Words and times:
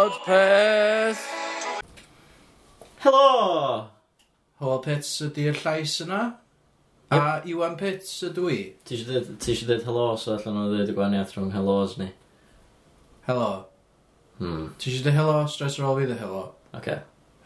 Podpeth! 0.00 1.20
Helo! 3.04 3.90
Hywel 4.56 4.78
Pits 4.80 5.10
ydy'r 5.26 5.58
llais 5.60 5.98
yna. 6.00 6.20
A 7.12 7.18
Iwan 7.44 7.76
Pits 7.76 8.14
ydw 8.24 8.46
i. 8.48 8.56
Ti 8.88 8.96
eisiau 8.96 9.68
dweud 9.68 9.84
helo, 9.84 10.06
so 10.16 10.38
allan 10.38 10.56
o 10.56 10.62
ddweud 10.70 10.88
y 10.88 10.94
gwahaniaeth 10.96 11.34
rhwng 11.36 11.52
helos 11.52 11.98
ni. 12.00 12.08
Helo. 13.28 13.50
Hmm. 14.38 14.70
Ti 14.80 14.88
eisiau 14.88 15.04
dweud 15.04 15.18
helo, 15.18 15.36
stress 15.52 15.76
ar 15.76 15.90
ôl 15.90 16.00
fi 16.00 16.08
dweud 16.08 16.24
helo. 16.24 16.42
Oce. 16.80 16.96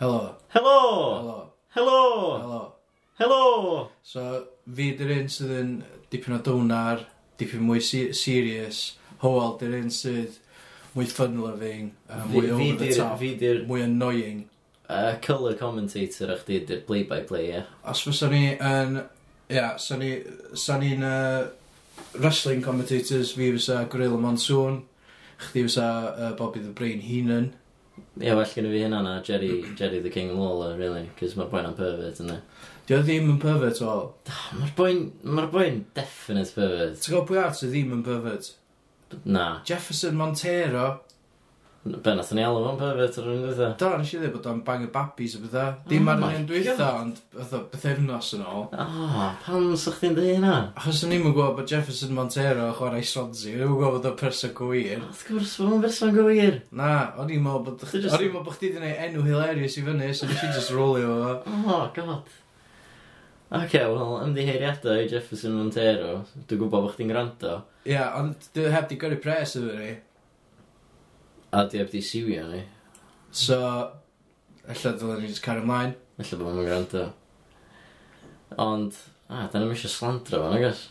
Helo. 0.05 0.23
Helo! 0.55 0.79
Helo. 1.17 1.37
Helo! 1.75 1.99
Helo. 2.45 2.63
Helo! 3.25 3.43
So, 4.15 4.29
fi 4.79 4.93
dy'r 5.01 5.17
un 5.17 5.35
sydd 5.41 5.59
yn 5.59 5.75
dipyn 6.15 6.39
o 6.39 6.43
dwnar, 6.53 7.03
dipyn 7.43 7.67
mwy 7.67 7.83
si 7.83 8.07
serious. 8.15 8.85
Hywel 9.27 9.59
dy'r 9.59 9.81
un 9.83 9.91
sydd 9.99 10.39
mwy 10.95 11.09
fun-loving, 11.11 11.91
uh, 12.09 12.23
mwy 12.31 12.53
over 12.55 12.79
the 12.83 12.93
top, 12.95 13.21
mwy 13.69 13.83
annoying. 13.85 14.47
Uh, 14.85 15.17
colour 15.23 15.55
commentator 15.59 16.31
a 16.31 16.39
chdi 16.39 16.61
ydy'r 16.61 16.87
play-by-play, 16.87 17.51
ie. 17.51 17.67
Os 17.89 18.05
fysa 18.05 18.31
ni 18.33 18.47
yn... 18.55 19.03
Ia, 19.49 19.57
yeah, 19.57 19.77
sa 19.81 19.99
ni... 20.01 20.17
Sa 20.55 20.79
ni'n... 20.81 21.05
Uh, 21.05 21.53
wrestling 22.19 22.63
commentators, 22.63 23.33
fi 23.33 23.53
fysa 23.53 23.89
Gorilla 23.89 24.19
Monsoon, 24.19 24.83
chdi 25.39 25.65
fysa 25.67 25.87
uh, 26.19 26.33
Bobby 26.39 26.61
the 26.61 26.71
Brain 26.71 27.01
Heenan. 27.01 27.53
Ie, 28.19 28.27
yeah, 28.27 28.35
well 28.35 28.47
gen 28.47 28.67
i 28.67 28.73
fi 28.73 28.83
hynna 28.85 29.03
na, 29.03 29.21
Jerry, 29.23 29.65
Jerry 29.77 30.01
the 30.01 30.11
King 30.11 30.37
Lawler, 30.39 30.77
really, 30.79 31.09
cos 31.19 31.37
mae'r 31.39 31.51
boi'n 31.51 31.71
am 31.71 31.77
pervert 31.79 32.21
yna. 32.23 32.41
Dio 32.89 33.01
ddim 33.03 33.31
yn 33.33 33.41
pervert 33.43 33.81
o. 33.83 33.95
Mae'r 34.59 34.75
boi'n 34.79 35.05
mae'r 35.25 35.51
boi'n 35.55 35.81
definite 35.97 36.55
pervert. 36.55 36.99
Ti'n 37.01 37.15
gwybod 37.15 37.31
pwy 37.31 37.41
art 37.43 37.59
sydd 37.59 37.75
ddim 37.75 37.95
yn 37.99 38.05
pervert? 38.07 38.51
Na. 39.25 39.49
Jefferson 39.65 40.17
Montero. 40.19 41.01
Be, 41.85 42.15
nath 42.17 42.31
ni 42.33 42.41
alw 42.41 42.63
fo'n 42.65 42.79
pervert 42.81 43.17
ar 43.21 43.27
un 43.29 43.43
dweitha. 43.43 43.67
Do, 43.77 43.91
nes 44.01 44.09
i 44.15 44.17
ddweud 44.17 44.33
bod 44.39 44.47
o'n 44.49 44.61
bang 44.65 44.87
y 44.87 44.89
babis 44.93 45.35
o 45.37 45.41
bydda. 45.43 45.65
Dim 45.91 46.07
ar 46.09 46.23
un 46.31 46.47
dweitha, 46.49 46.87
ond 47.03 47.19
bethefnos 47.35 48.31
yn 48.39 48.45
ôl. 48.49 48.63
O, 48.73 49.27
pam 49.45 49.67
sa'ch 49.77 49.99
chdi'n 49.99 50.17
dweud 50.17 50.31
hynna? 50.39 50.55
Achos 50.81 51.03
o'n 51.05 51.13
i'n 51.13 51.27
gwybod 51.27 51.59
bod 51.59 51.69
Jefferson 51.69 52.15
Montero 52.17 52.71
chwarae 52.79 53.05
Swansea. 53.05 53.59
O'n 53.59 53.67
i'n 53.67 53.75
gwybod 53.75 53.99
bod 53.99 54.09
o'n 54.15 54.17
person 54.23 54.55
gwir. 54.57 55.05
Wrth 55.05 55.27
gwrs, 55.29 55.53
bod 55.61 55.75
o'n 55.77 55.85
person 55.85 56.17
gwir. 56.17 56.57
Na, 56.73 56.95
o'n 57.21 57.35
i'n 57.37 57.45
meddwl 57.45 57.67
bod 57.69 57.85
chdi 57.85 58.01
wedi 58.09 58.73
gwneud 58.79 59.05
enw 59.11 59.27
hilarious 59.29 59.77
i 59.77 59.85
fyny, 59.85 60.09
so 60.17 60.31
nes 60.31 60.41
i 60.41 60.55
just 60.57 60.73
rolio 60.73 61.19
fo. 61.21 61.37
Oh, 61.69 61.85
god. 62.01 62.33
Oce, 63.51 63.67
okay, 63.67 63.85
wel, 63.85 64.15
ymddiheiriadau 64.25 65.03
i 65.03 65.09
Jefferson 65.11 65.53
Montero. 65.53 66.15
Dwi'n 66.49 66.61
gwybod 66.63 66.87
bod 66.87 66.95
chdi'n 66.95 67.11
gwrando. 67.13 67.59
Ie, 67.85 67.93
yeah, 67.93 68.15
ond 68.17 68.47
dwi 68.57 68.71
heb 68.73 68.87
di 68.89 68.97
gyrru 69.01 69.19
pres 69.21 69.53
efo 69.61 69.75
ni. 69.77 69.91
A 71.53 71.67
dwi 71.69 71.83
heb 71.83 71.93
di 71.93 72.01
siwio 72.03 72.47
ni. 72.49 72.63
So, 73.37 73.59
ella 74.65 74.95
dylen 74.97 75.21
ni 75.21 75.29
just 75.29 75.45
car 75.45 75.61
ymlaen. 75.61 75.93
Ella 76.17 76.41
bod 76.41 76.57
nhw'n 76.57 76.71
gwrando. 76.71 77.05
Ond, 78.65 78.97
a, 79.29 79.45
da 79.53 79.61
ni'n 79.61 79.77
eisiau 79.77 79.93
slandro 79.93 80.41
fan, 80.47 80.57
agos? 80.57 80.87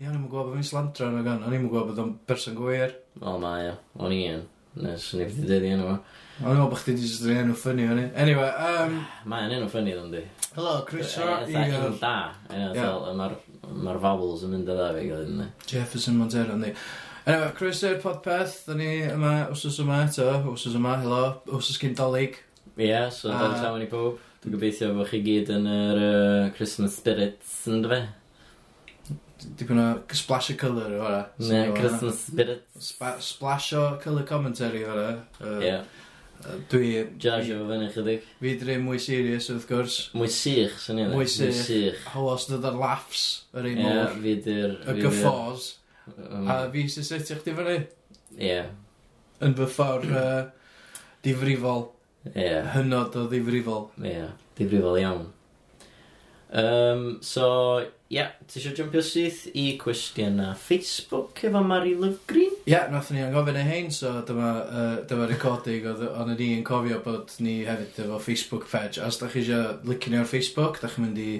Ie, 0.00 0.08
o'n 0.08 0.18
i'n 0.18 0.26
gwybod 0.26 0.50
bod 0.50 0.58
fi'n 0.58 0.68
slandro 0.72 1.12
yn 1.12 1.30
o'n 1.30 1.46
i'n 1.46 1.68
gwybod 1.68 1.92
bod 1.92 2.02
o'n 2.02 2.12
berson 2.26 2.58
gwir. 2.58 2.98
O, 3.22 3.38
mae, 3.38 3.70
o. 3.70 3.78
O'n 4.02 4.18
i'n, 4.18 4.42
nes 4.82 5.06
o'n 5.14 5.22
i 5.22 5.30
wedi 5.30 5.46
dweud 5.46 5.70
i 5.70 5.74
enw 5.78 5.88
fo. 5.92 5.98
O'n 6.42 6.48
i'n 6.48 6.56
meddwl 6.56 6.70
bod 6.72 6.80
chdi 6.82 6.96
just 6.98 7.22
yn 7.28 7.36
enw 7.44 7.54
ffynnu 7.54 7.84
o'n 7.92 8.00
i. 8.00 8.04
Anyway, 8.18 8.48
um... 8.66 8.96
Mae'n 9.30 9.52
enw 9.54 9.68
ffynnu 9.70 9.92
ddyn 9.94 10.10
di. 10.16 10.22
Helo, 10.56 10.72
Croeso 10.88 11.28
i... 11.46 11.54
Enw 11.60 11.94
da. 12.00 12.14
Mae'r 12.50 14.00
vowels 14.02 14.42
yn 14.42 14.56
mynd 14.56 14.72
o 14.72 14.74
dda 14.74 14.88
fi 14.96 15.04
gael 15.12 15.22
hynny. 15.28 15.46
Jefferson 15.70 16.18
Montero, 16.18 16.56
ni. 16.58 16.72
Anyway, 17.22 17.54
Croeso 17.54 17.92
i'r 17.92 18.02
podpeth. 18.02 18.56
Da 18.66 18.74
ni 18.80 18.90
yma, 19.06 19.32
wsos 19.54 19.78
yma 19.84 20.02
eto. 20.08 20.26
Wsos 20.50 20.74
yma, 20.74 20.98
helo. 21.04 21.22
Wsos 21.52 21.78
gyn 21.78 21.94
dolyg. 22.02 22.40
Ie, 22.74 22.90
yeah, 22.90 23.06
so 23.14 23.30
uh, 23.30 23.38
dan 23.38 23.54
llawn 23.62 23.86
i 23.86 23.90
pob. 23.94 24.18
Dwi'n 24.42 24.58
gobeithio 24.58 24.90
bod 24.98 25.12
chi 25.12 25.22
gyd 25.22 25.54
yn 25.54 25.70
yr 25.70 26.02
uh, 26.02 26.52
Christmas 26.58 26.98
spirits, 26.98 27.60
yn 27.70 27.84
dy 27.86 27.94
fe? 27.94 28.00
Dipyn 29.60 29.78
o 29.78 29.90
splash 30.18 30.50
o 30.50 30.58
colour 30.58 30.98
o 30.98 31.04
hwnna. 31.04 31.22
Ne, 31.46 31.66
Christmas 31.78 32.24
spirits. 32.26 32.94
Splash 33.22 33.70
o 33.78 33.92
colour 34.02 34.26
commentary 34.26 34.82
o 34.82 34.90
hwnna. 34.90 35.12
Ie. 35.62 35.76
Uh. 35.78 36.02
Dwi... 36.70 36.90
Jarsio 37.20 37.60
fo 37.62 37.68
fyny 37.70 37.88
chydig. 37.94 38.26
Fi 38.40 38.54
dri 38.60 38.76
mwy 38.82 39.00
serious 39.00 39.48
wrth 39.52 39.66
gwrs. 39.70 39.98
Mwy 40.18 40.28
sych, 40.32 40.76
sy'n 40.82 41.00
ei 41.00 41.08
Mwy 41.12 41.28
sych. 41.30 42.02
Hawas 42.12 42.48
dod 42.50 42.66
ar 42.68 42.76
laughs 42.80 43.24
yr 43.56 43.70
ein 43.70 43.80
mor. 43.80 44.00
Ie, 44.12 44.20
fi 44.20 44.34
dir... 44.44 44.76
Y 44.92 44.96
gyffos. 45.00 45.70
A 46.50 46.58
fi 46.72 46.84
sy'n 46.92 47.06
setio 47.08 47.38
chdi 47.40 47.56
fyny. 47.56 47.78
Ie. 48.40 48.58
Yn 49.44 49.56
fy 49.56 49.68
ffordd 49.72 50.12
uh, 50.12 50.42
difrifol. 51.24 51.86
Ie. 52.32 52.50
Hynod 52.74 53.16
o 53.20 53.24
ddifrifol. 53.30 53.88
Ie, 54.04 54.28
difrifol 54.58 55.00
iawn. 55.00 55.24
Um, 56.54 57.06
so, 57.24 57.46
ie. 57.82 58.20
yeah, 58.20 58.36
ti 58.46 58.60
eisiau 58.60 58.76
jumpio 58.78 59.00
syth 59.02 59.48
i 59.58 59.72
cwestiwn 59.80 60.38
Facebook 60.60 61.40
efo 61.48 61.64
Mari 61.66 61.96
Lyfgrin? 61.98 62.53
Ie, 62.64 62.72
yeah, 62.72 62.86
nath 62.88 63.10
ni 63.12 63.20
anghofyn 63.20 63.58
ei 63.60 63.66
hein, 63.68 63.90
so 63.92 64.10
dyma, 64.24 64.50
uh, 64.64 64.92
dyma 65.08 65.26
recording 65.28 65.84
oedd 65.90 66.00
o'n 66.08 66.30
ni 66.32 66.46
yn 66.56 66.62
cofio 66.64 66.96
bod 67.04 67.34
ni 67.44 67.58
hefyd 67.68 67.98
efo 68.06 68.20
Facebook 68.24 68.64
page. 68.70 69.02
Os 69.04 69.18
da 69.20 69.28
chi 69.28 69.42
eisiau 69.42 69.82
licio 69.84 70.12
ni 70.14 70.16
ar 70.22 70.30
Facebook, 70.30 70.80
da 70.80 70.88
chi'n 70.88 71.04
mynd 71.04 71.20
i 71.20 71.32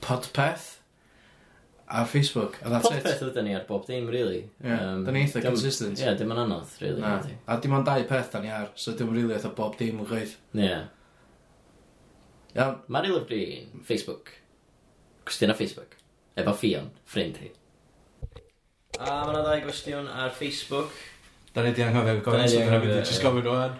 Podpeth 0.00 0.70
ar 1.92 2.08
Facebook, 2.08 2.56
a 2.64 2.72
that's 2.72 2.88
it. 2.88 3.04
Popeth 3.04 3.20
ydyn 3.28 3.50
ni 3.50 3.54
ar 3.58 3.68
bob 3.68 3.84
dim, 3.84 4.08
really. 4.08 4.46
Ie, 4.62 4.70
yeah, 4.70 4.88
um, 4.94 5.04
da 5.04 5.12
ni 5.12 5.26
eitha 5.26 5.44
consistent. 5.44 6.00
Ie, 6.00 6.06
yeah, 6.08 6.16
dim 6.16 6.32
yn 6.32 6.40
anodd, 6.46 6.72
really. 6.80 7.04
Na. 7.04 7.18
Ydy. 7.20 7.36
A 7.44 7.60
dim 7.60 7.76
ond 7.76 7.92
dau 7.92 8.08
peth 8.08 8.32
da 8.32 8.40
ni 8.40 8.56
ar, 8.62 8.72
so 8.74 8.96
dim 8.96 9.12
really 9.12 9.36
eitha 9.36 9.52
bob 9.60 9.76
dim 9.76 10.00
yn 10.00 10.08
gweith. 10.08 10.38
Ie. 10.56 10.64
Yeah. 10.64 10.86
Iawn. 12.56 12.80
Mari 12.88 13.12
Lyfrin, 13.12 13.82
Facebook. 13.84 14.32
Cwestiwn 15.28 15.52
ar 15.52 15.60
Facebook. 15.60 15.98
Efo 16.40 16.56
Fion, 16.56 16.88
ffrind 17.04 17.44
hi. 17.44 17.52
A 19.00 19.22
mae 19.24 19.32
yna 19.32 19.40
ddau 19.46 19.62
gwestiwn 19.64 20.08
ar 20.12 20.34
Facebook. 20.36 20.92
Da 21.54 21.62
ni 21.64 21.72
di 21.76 21.84
anghofio 21.84 22.20
gofyn 22.24 22.48
sy'n 22.50 22.68
rhaid 22.68 22.90
i 22.90 22.98
just 23.00 23.22
gofyn 23.24 23.48
o'n. 23.52 23.78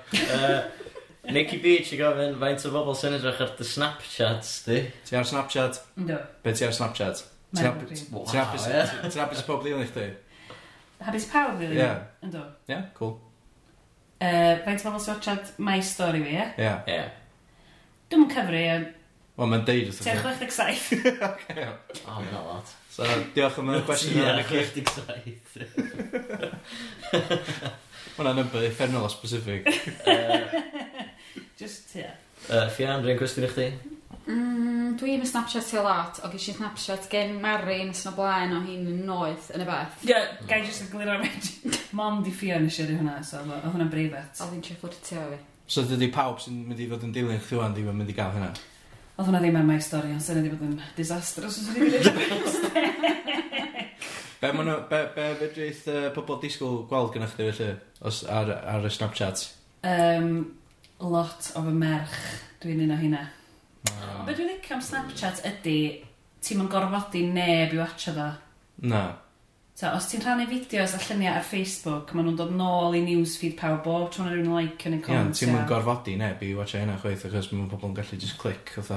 Nicky 1.32 1.58
Beach 1.62 1.92
i 1.94 1.98
gofyn, 2.00 2.38
faint 2.40 2.64
o 2.68 2.72
bobl 2.74 2.96
sy'n 2.98 3.18
edrych 3.18 3.42
ar 3.44 3.52
dy 3.58 3.66
Snapchats 3.68 4.54
di? 4.66 4.80
Ti 5.08 5.18
ar 5.20 5.28
Snapchat? 5.28 5.82
Do. 6.08 6.16
Be 6.44 6.54
ti 6.56 6.66
ar 6.66 6.74
Snapchat? 6.76 7.22
Ti'n 7.52 7.68
hapus 7.68 9.42
i 9.42 9.46
pob 9.46 9.60
ddil 9.64 9.84
i 9.84 9.88
chdi? 9.90 10.08
Hapus 11.02 11.28
pawb, 11.32 11.60
really? 11.60 11.76
Yeah. 11.76 12.02
Ynddo. 12.24 12.42
Yeah, 12.70 12.88
cool. 12.96 13.16
Uh, 14.22 14.56
faint 14.64 14.82
o 14.84 14.90
bobl 14.90 15.02
sy'n 15.04 15.16
watchad 15.18 15.52
My 15.60 15.80
Story 15.84 16.24
fi, 16.24 16.36
ie? 16.38 16.48
Ie. 16.62 16.74
Ie. 16.96 17.00
Dwi'n 18.12 18.28
cyfri, 18.32 18.64
ie. 18.68 18.78
Wel, 19.36 19.48
mae'n 19.48 19.64
deud 19.68 19.88
wrth 19.92 20.02
i 20.02 20.06
ti. 20.08 20.16
67. 20.44 21.12
O, 22.06 22.16
mae'n 22.16 22.36
a 22.38 22.46
lot. 22.48 22.78
So, 22.92 23.06
diolch 23.32 23.56
am 23.62 23.70
y 23.72 23.78
gwestiwn 23.88 24.18
yna. 24.20 24.42
Ie, 24.42 24.44
67. 24.44 25.14
y 25.24 25.32
cwestiwn 25.48 26.50
Hwna'n 28.18 28.36
number 28.36 28.66
effernol 28.66 29.06
o 29.06 29.08
specific. 29.08 29.64
Uh, 30.04 30.44
just, 31.56 31.94
ie. 31.96 32.04
Uh, 32.50 32.66
Fian, 32.68 33.00
rhaid 33.00 33.16
cwestiwn 33.16 33.46
i 33.46 33.50
chdi? 33.54 33.66
Mm, 34.28 34.90
Dwi'n 35.00 35.24
Snapchat 35.26 35.70
i 35.72 35.80
lot, 35.82 36.20
o 36.20 36.28
gysi 36.34 36.52
Snapchat 36.52 37.08
gen 37.10 37.38
Marin 37.40 37.94
sy'n 37.96 38.10
o 38.10 38.14
blaen 38.18 38.52
o 38.58 38.60
hi'n 38.66 38.84
noeth 39.06 39.48
yn 39.56 39.64
y 39.64 39.68
beth. 39.70 39.96
Ie, 40.04 40.10
yeah, 40.12 40.26
gai 40.50 40.60
jyst 40.66 40.84
yn 40.84 40.90
glir 40.92 41.14
o'r 41.14 41.22
mynd. 41.24 41.78
Mom 41.96 42.20
di 42.26 42.34
Fian 42.42 42.68
eisiau 42.68 42.90
di 42.90 42.98
hwnna, 42.98 43.22
so 43.24 43.40
o 43.40 43.62
hwnna'n 43.70 43.90
breifat. 43.94 44.44
O 44.44 44.50
fi'n 44.50 44.60
tre 44.68 44.76
fflirtio 44.76 45.24
fi. 45.30 45.40
So 45.72 45.86
dydy 45.88 46.10
pawb 46.12 46.44
sy'n 46.44 46.60
mynd 46.68 46.84
i 46.84 46.90
fod 46.92 47.08
yn 47.08 47.16
dilyn 47.16 47.40
chdi 47.40 47.62
o'n 47.62 47.72
ddim 47.72 47.88
yn 47.94 47.98
mynd 48.02 48.12
i 48.12 48.18
gael 48.20 48.36
hynna? 48.36 48.52
Oedd 49.16 49.28
hwnna 49.30 49.40
ddim 49.40 49.58
yn 49.62 49.72
my 49.72 49.80
story, 49.80 50.12
ond 50.12 50.24
sy'n 50.24 50.42
wedi 50.42 50.52
bod 50.52 50.68
yn 50.68 50.76
disastrous 51.00 51.58
os 51.62 51.72
wedi 51.72 51.88
bod 51.96 52.52
yn 52.52 52.61
be 54.42 54.50
maen 54.52 54.68
nhw, 54.68 54.78
be, 54.90 55.00
be 55.16 55.26
fedrith 55.40 55.84
uh, 55.90 56.08
pobl 56.16 56.40
disgwyl 56.42 56.82
gweld 56.90 57.12
gyda 57.14 57.28
chdi 57.30 57.48
felly, 57.50 57.70
os 58.08 58.22
ar, 58.26 58.50
ar 58.74 58.86
y 58.88 58.92
Snapchat? 58.92 59.44
Um, 59.86 60.32
lot 61.02 61.50
o 61.58 61.64
fy 61.66 61.74
merch, 61.74 62.16
dwi'n 62.62 62.84
un 62.86 62.94
o 62.94 63.00
hynna. 63.00 63.26
Oh. 63.90 64.22
Be 64.26 64.36
dwi'n 64.38 64.52
licio 64.52 64.78
am 64.78 64.86
Snapchat 64.86 65.42
ydy, 65.48 65.76
ti'n 66.42 66.62
ma'n 66.62 66.70
gorfodi 66.72 67.26
neb 67.30 67.74
i 67.74 67.82
watcha 67.82 68.14
fo. 68.16 68.30
Na. 68.86 69.02
So, 69.78 69.88
os 69.96 70.06
ti'n 70.10 70.22
rhannu 70.22 70.44
fideos 70.50 70.94
a 70.94 71.00
lluniau 71.00 71.34
ar 71.38 71.46
Facebook, 71.46 72.12
maen 72.14 72.28
nhw'n 72.28 72.38
dod 72.38 72.52
nôl 72.54 72.94
i 72.98 73.02
newsfeed 73.06 73.56
pawb 73.58 73.80
bob 73.86 74.10
tro 74.12 74.26
na 74.26 74.34
rhywun 74.34 74.52
like 74.54 74.86
yn 74.90 74.98
y 74.98 75.02
comment. 75.02 75.32
Ie, 75.32 75.40
ti'n 75.40 75.54
mynd 75.56 75.70
gorfodi 75.70 76.18
neb 76.20 76.42
i 76.44 76.52
watcha 76.58 76.82
hynna 76.82 76.98
chweith, 77.02 77.24
achos 77.30 77.50
mae 77.54 77.70
pobl 77.70 77.88
yn 77.90 77.96
gallu 77.96 78.18
just 78.20 78.38
click, 78.42 78.74
oedd 78.82 78.92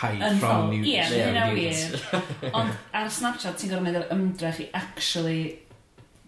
hide 0.00 0.30
from 0.42 0.70
mutants. 0.70 1.12
Ie, 1.14 1.24
mae'n 1.24 1.34
yna 1.34 1.44
wir. 1.54 2.54
Ond 2.54 2.94
ar 3.00 3.10
Snapchat, 3.12 3.58
ti'n 3.60 3.72
gorfod 3.72 3.86
meddwl 3.86 4.08
ymdrech 4.14 4.62
i 4.64 4.70
actually, 4.78 5.42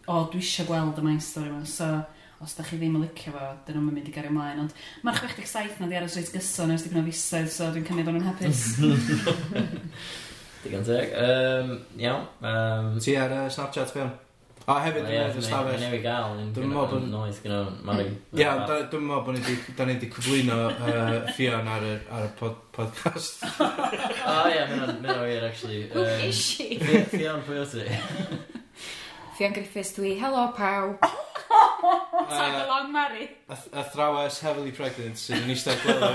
o, 0.06 0.26
dwi 0.32 0.42
eisiau 0.42 0.68
gweld 0.68 1.00
y 1.00 1.06
main 1.06 1.22
story 1.24 1.50
yma. 1.52 1.64
So, 1.70 1.88
os 2.44 2.54
da 2.58 2.66
chi 2.66 2.78
ddim 2.80 2.98
yn 2.98 3.06
licio 3.06 3.32
fo, 3.34 3.48
dyn 3.66 3.78
nhw'n 3.78 3.96
mynd 3.96 4.10
i 4.10 4.14
gario 4.14 4.32
ymlaen. 4.32 4.62
Ond 4.66 4.76
mae'r 5.06 5.22
67 5.22 5.80
na 5.80 5.90
di 5.90 5.98
aros 5.98 6.18
reit 6.18 6.34
gyson 6.34 6.74
ers 6.74 6.86
dipyn 6.86 7.02
o 7.02 7.06
fisoedd, 7.08 7.50
so 7.52 7.70
dwi'n 7.72 7.88
cymryd 7.88 8.12
o'n 8.12 8.20
yn 8.20 8.28
hapus. 8.28 8.62
Digon 10.66 10.86
teg. 10.86 11.16
Um, 11.22 11.74
iawn. 12.02 12.28
Um... 12.42 12.94
Ti 13.02 13.18
ar 13.22 13.34
uh, 13.34 13.48
Snapchat 13.52 13.94
Fion? 13.94 14.14
A 14.66 14.80
hefyd 14.82 15.04
yn 15.04 15.12
edrych 15.14 15.36
ystafell. 15.44 15.78
Dwi'n 15.78 16.00
gael, 16.02 16.38
dwi'n 16.56 16.72
meddwl 16.72 16.88
bod... 16.90 17.04
Noeth 17.12 17.36
gyda 17.44 17.58
Mari. 17.86 18.06
Ie, 18.34 18.46
dwi'n 18.90 19.04
meddwl 19.06 19.20
bod 19.28 19.36
ni 19.36 19.92
wedi 19.92 20.08
cyflwyno 20.10 20.56
Fion 21.36 21.70
ar 21.70 21.86
y 21.86 22.22
podcast. 22.40 23.44
O 24.32 24.40
ie, 24.50 24.64
mae'n 24.72 24.98
wir, 25.06 25.46
actually. 25.46 25.84
Who 25.92 26.02
is 26.26 26.34
she? 26.34 26.80
Fion, 26.82 27.44
pwy 27.46 27.60
o 27.62 27.68
ti? 27.76 27.86
Fion 29.38 29.54
Griffiths 29.54 29.94
dwi, 30.00 30.16
Helo, 30.18 30.48
pawb. 30.58 30.98
Tag 32.34 32.58
along 32.64 32.90
Mari. 32.90 33.30
Athrawes 33.70 34.40
heavily 34.42 34.74
pregnant 34.74 35.22
sydd 35.22 35.46
yn 35.46 35.54
eistedd 35.54 35.78
gweld 35.86 36.10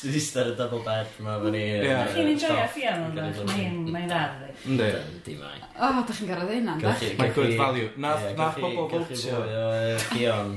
Sydd 0.00 0.14
Ti'n 0.14 0.16
eistedd 0.16 0.48
y 0.48 0.56
double 0.56 0.80
bed 0.86 1.08
yma 1.20 1.34
fan 1.42 1.56
i. 1.58 1.62
Chi'n 2.14 2.28
enjoy 2.32 2.56
a 2.56 2.66
ffia 2.72 2.94
o'n 2.96 3.10
dda, 3.12 3.26
mae'n 3.92 4.08
dda. 4.08 4.20
Ynddi. 4.64 4.86
Ynddi 4.96 5.34
mai. 5.36 5.58
O, 5.76 5.90
da 6.08 6.14
chi'n 6.16 6.30
gyrraedd 6.30 6.54
hynna'n 6.56 6.80
dda. 6.80 6.94
Mae'n 7.20 7.34
good 7.36 7.56
value. 7.60 7.90
Nath 8.00 8.60
bobl 8.64 8.88
fwtio. 9.10 9.42
Cion 10.14 10.54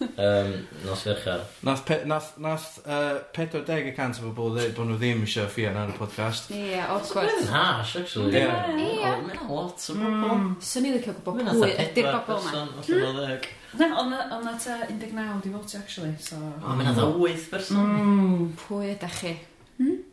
Um, 0.00 0.66
nos 0.86 1.02
ferchar. 1.02 1.40
Nath, 1.62 1.84
pe, 1.84 2.04
nath, 2.04 2.38
nath 2.38 2.78
uh, 2.86 3.20
40% 3.36 4.22
o 4.22 4.30
bobl 4.30 4.54
ddweud 4.54 4.72
bod 4.76 4.88
nhw 4.88 4.96
ddim 4.96 5.26
eisiau 5.26 5.48
ffian 5.52 5.76
ar 5.76 5.92
y 5.92 5.96
podcast. 5.98 6.48
Ie, 6.56 6.78
of 6.86 7.04
course. 7.12 7.34
Mae'n 7.42 7.52
hash, 7.52 7.92
actually. 8.00 8.40
Ie. 8.40 8.46
Ie. 8.80 9.12
Mae'n 9.26 9.44
lot 9.50 9.84
o 9.92 9.98
bobl. 9.98 10.24
Mm. 10.24 10.48
Swn 10.64 10.88
i 10.88 10.94
licio 10.96 11.14
gwybod 11.18 11.42
pwy 11.50 11.70
ydy'r 11.84 12.10
bobl 12.16 12.40
yma. 12.40 12.54
Mae'n 12.56 12.72
hath 12.78 12.90
o 12.96 13.02
hmm? 13.02 13.20
ddeg. 13.20 13.48
Na, 13.76 13.90
ond 14.00 14.48
na 14.48 14.56
ta 14.56 14.80
19 14.88 15.44
di 15.44 15.54
fod, 15.54 15.76
actually. 15.82 16.16
So... 16.24 16.40
O, 16.40 16.72
mae'n 16.72 16.88
hath 16.88 17.04
o 17.04 17.12
8 17.12 17.28
mm. 17.28 17.46
person. 17.52 17.94
Mm. 18.00 18.50
Pwy 18.64 18.92
ydych 18.94 19.20
chi? 19.20 19.36
Hmm? 19.82 20.04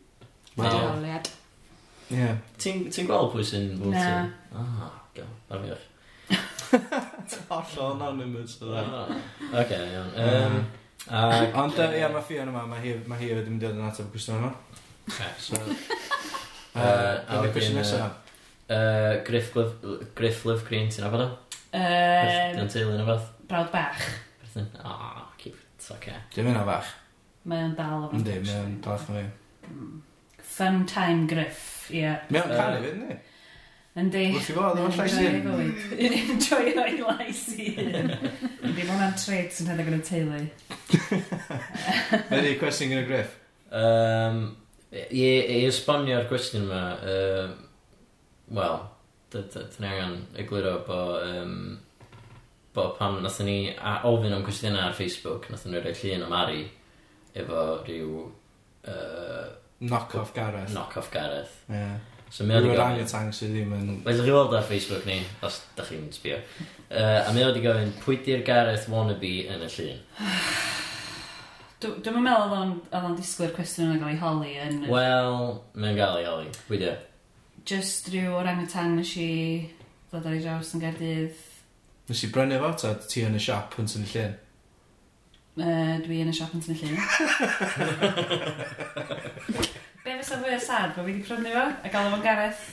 Wow. 0.60 1.04
Ie. 2.12 2.32
Ti'n 2.60 3.06
gweld 3.08 3.32
pwy 3.32 3.44
sy'n 3.46 3.70
fwtyn? 3.80 4.32
Na. 4.52 4.64
Ah, 4.64 4.98
gael. 5.16 5.32
Armiwch. 5.48 5.88
Hollol 7.48 7.94
anonymous 7.96 8.58
o 8.62 8.70
dda. 8.72 9.02
Oce, 9.62 9.78
iawn. 9.92 10.12
Yym, 10.18 10.58
Ac... 11.08 11.54
Ond 11.62 11.78
yy, 11.78 11.88
ie, 12.02 12.08
mae 12.12 12.24
Fion 12.28 12.50
yma, 12.52 12.62
mae 12.68 12.80
hi 12.82 12.94
ma 13.08 13.16
hi 13.20 13.28
wedi 13.32 13.50
mynd 13.52 13.62
i 13.62 13.66
ddod 13.66 13.78
yn 13.78 13.86
ateb 13.88 14.08
y 14.08 14.12
cwestiwn 14.16 14.40
yma. 14.42 14.50
Okay. 15.08 15.30
So, 15.40 15.60
Yy, 16.78 16.82
a 16.82 16.82
Yn 16.84 17.38
y 17.38 17.42
wedyn, 17.42 17.52
cwestiwn 17.54 17.78
nesaf. 17.80 18.16
yy, 18.68 19.14
Griff 19.26 19.48
Glyf- 19.54 20.10
Griff 20.18 20.42
Lyf 20.48 20.64
Green, 20.68 20.90
ti'n 20.92 21.06
abod 21.08 21.24
o? 21.24 21.28
Yym, 21.72 22.58
Dyna'n 22.58 22.72
teulu 22.74 22.96
neu 22.98 23.06
fath? 23.08 23.30
Brawd 23.48 23.70
bach. 23.72 24.02
Berthyn, 24.42 24.68
aw, 24.84 25.22
cute, 25.40 25.64
oce. 25.96 26.18
Dim 26.36 26.50
yna 26.52 26.66
fach. 26.68 26.92
Mae 27.48 27.64
o'n 27.70 27.74
dal 27.78 28.04
o 28.04 28.12
Yndi, 28.18 28.36
mae 28.44 28.60
o'n 28.66 28.76
dalach 28.84 29.08
na 29.08 29.22
fi. 29.22 29.70
Mm. 29.72 29.96
Fun 30.58 30.82
time 30.90 31.24
griff, 31.30 31.64
ie. 31.94 32.04
Mae 32.34 32.42
o'n 32.44 32.52
canu 32.52 32.84
fyd, 32.84 33.00
ni? 33.06 33.16
Yndi. 33.98 34.24
Wrth 34.34 34.50
i 34.52 34.54
fo, 34.54 34.68
ddim 34.74 34.86
yn 34.88 34.96
llais 34.98 35.16
i. 35.18 36.08
Enjoy 36.34 36.68
o'i 36.82 36.98
lais 37.00 37.42
i. 37.56 37.68
Yndi, 37.78 38.84
mae 38.84 38.84
hwnna'n 38.84 39.16
trait 39.18 39.54
sy'n 39.54 39.70
rhedeg 39.70 39.90
yn 39.90 39.98
y 39.98 40.04
teulu. 40.06 40.42
Meri, 42.30 42.54
cwestiwn 42.60 42.92
gyda 42.92 43.06
Griff. 43.08 43.34
Um, 43.74 44.42
I 44.92 45.24
i 45.58 45.58
esbonio'r 45.68 46.28
cwestiwn 46.30 46.68
yma, 46.68 46.82
uh, 47.02 47.50
wel, 48.58 48.78
dyn 49.34 49.88
angen 49.88 50.18
egluro 50.40 50.78
bo, 50.86 51.00
um, 51.24 51.56
bo 52.76 52.90
pam 52.96 53.18
nathon 53.24 53.48
ni 53.50 53.58
a 53.76 53.98
ofyn 54.08 54.36
am 54.36 54.44
cwestiynau 54.46 54.86
ar 54.86 54.96
Facebook, 54.96 55.50
nathon 55.52 55.74
nhw 55.74 55.82
roi 55.84 55.96
llun 56.02 56.28
am 56.28 56.36
Ari 56.42 56.66
efo 57.38 57.64
rhyw... 57.86 58.28
Uh, 58.88 59.48
knock-off 59.80 60.32
Gareth. 60.34 60.72
Knock-off 60.72 61.10
Gareth. 61.12 61.64
Yeah. 61.68 61.98
So 62.30 62.44
mae 62.44 62.58
o 62.58 62.60
wedi 62.60 62.76
gofyn... 62.76 62.98
Rwy'n 63.00 63.32
sydd 63.32 63.54
ddim 63.54 63.70
yn... 63.72 63.92
Fes 64.04 64.20
chi 64.20 64.32
weld 64.34 64.54
ar 64.56 64.66
Facebook 64.68 65.04
ni, 65.08 65.16
os 65.46 65.62
da 65.76 65.84
chi'n 65.88 66.08
sbio. 66.12 66.38
Uh, 66.90 67.24
a 67.24 67.32
mae 67.32 67.44
o 67.46 67.48
wedi 67.50 67.62
gofyn, 67.64 67.92
pwy 68.02 68.18
di'r 68.24 68.44
Gareth 68.46 68.88
wannabe 68.92 69.32
yn 69.48 69.64
y 69.64 69.70
llun? 69.72 70.02
Dwi'n 71.82 72.16
meddwl 72.18 72.42
oedd 72.42 72.56
o'n 72.58 72.72
oedd 72.82 73.04
o'n 73.06 73.16
disgwyl 73.16 73.54
cwestiwn 73.54 73.94
yn 73.94 74.00
gael 74.02 74.12
ei 74.12 74.20
holi 74.20 74.52
yn... 74.64 74.80
Wel, 74.90 75.36
mae'n 75.78 75.96
gael 75.98 76.18
ei 76.20 76.26
holi. 76.26 76.48
Pwy 76.66 76.82
di? 76.82 76.92
Just 77.68 78.10
rhyw 78.12 78.34
o'r 78.40 78.50
angytang 78.50 78.92
nes 78.98 79.12
i 79.22 79.30
ddod 80.10 80.26
ar 80.26 80.34
ei 80.34 80.42
draws 80.42 80.74
yn 80.74 80.82
Gaerdydd. 80.82 81.36
Nes 82.08 82.24
i 82.24 82.30
brynu 82.34 82.58
fo, 82.60 82.70
ta 82.82 82.88
ti 83.04 83.24
yn 83.28 83.38
y 83.38 83.42
siop 83.44 83.78
yn 83.80 83.88
sy'n 83.92 84.04
y 84.04 84.10
llun? 84.12 84.36
Uh, 85.58 85.96
dwi 86.04 86.20
yn 86.22 86.30
y 86.30 86.34
siop 86.36 86.52
yn 86.54 86.62
tynnu 86.64 86.76
llun. 86.82 86.96
Be 90.04 90.18
fysa 90.18 90.38
fwy 90.40 90.54
o 90.56 90.58
sad 90.62 90.92
bod 90.96 91.04
fi 91.06 91.12
wedi 91.12 91.24
prynu 91.26 91.54
fo 91.54 91.64
a 91.84 91.90
gael 91.94 92.12
o'n 92.16 92.22
Gareth? 92.24 92.68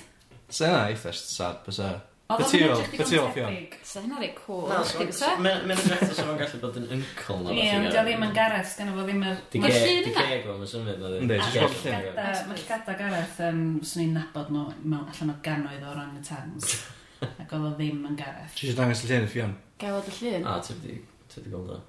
Sa 0.50 0.68
yna 0.70 0.84
eitha 0.90 1.12
sad 1.18 1.64
bysa. 1.66 1.88
Oedd 2.26 2.42
o'n 2.46 2.54
edrych 2.58 2.92
di 2.92 2.98
gontedig. 3.20 3.74
Sa 3.86 4.02
hynna 4.02 4.18
rei 4.22 4.32
cool. 4.38 4.64
Na, 4.70 4.80
Chdi 4.86 5.06
bysa? 5.12 5.32
Mae'n 5.42 5.74
edrych 5.76 6.04
os 6.08 6.14
sef 6.18 6.30
o'n 6.32 6.40
gallu 6.40 6.60
bod 6.64 6.80
yn 6.82 6.88
uncle 6.96 7.38
na. 7.44 7.54
Ie, 7.54 7.68
ond 7.78 7.90
o 7.90 8.04
ddim 8.08 8.26
yn 8.26 8.34
Gareth, 8.38 8.72
gan 8.80 8.90
o 8.90 8.96
fo 8.98 9.06
ddim 9.10 9.26
yr... 9.30 9.42
Di 9.54 9.62
geg 9.62 10.48
o'n 10.54 10.64
symud 10.72 11.02
na 11.02 11.12
ddim. 11.12 11.30
Mae 11.30 12.62
llgada 12.62 12.96
Gareth, 13.02 13.38
swn 13.38 14.04
i'n 14.06 14.16
nabod 14.18 14.50
nhw 14.54 14.66
mewn 14.82 15.06
allan 15.12 15.34
o 15.34 15.38
ganoedd 15.46 15.86
o 15.86 15.94
ran 15.98 16.18
y 16.18 16.24
tans. 16.26 16.78
Ac 17.26 17.54
oedd 17.58 17.70
o 17.70 17.74
ddim 17.78 18.06
yn 18.10 18.18
Gareth. 18.22 18.54
Ti 18.58 18.70
eisiau 18.70 18.80
dangos 18.82 19.06
y 19.06 19.12
llun 19.12 19.28
i 19.28 19.32
ffion? 19.34 19.54
Gael 19.82 20.00
y 20.02 20.16
llun? 20.20 20.50
A, 20.50 20.58
ti 20.66 20.78
wedi 20.80 21.50
gweld 21.52 21.74
o. 21.74 21.82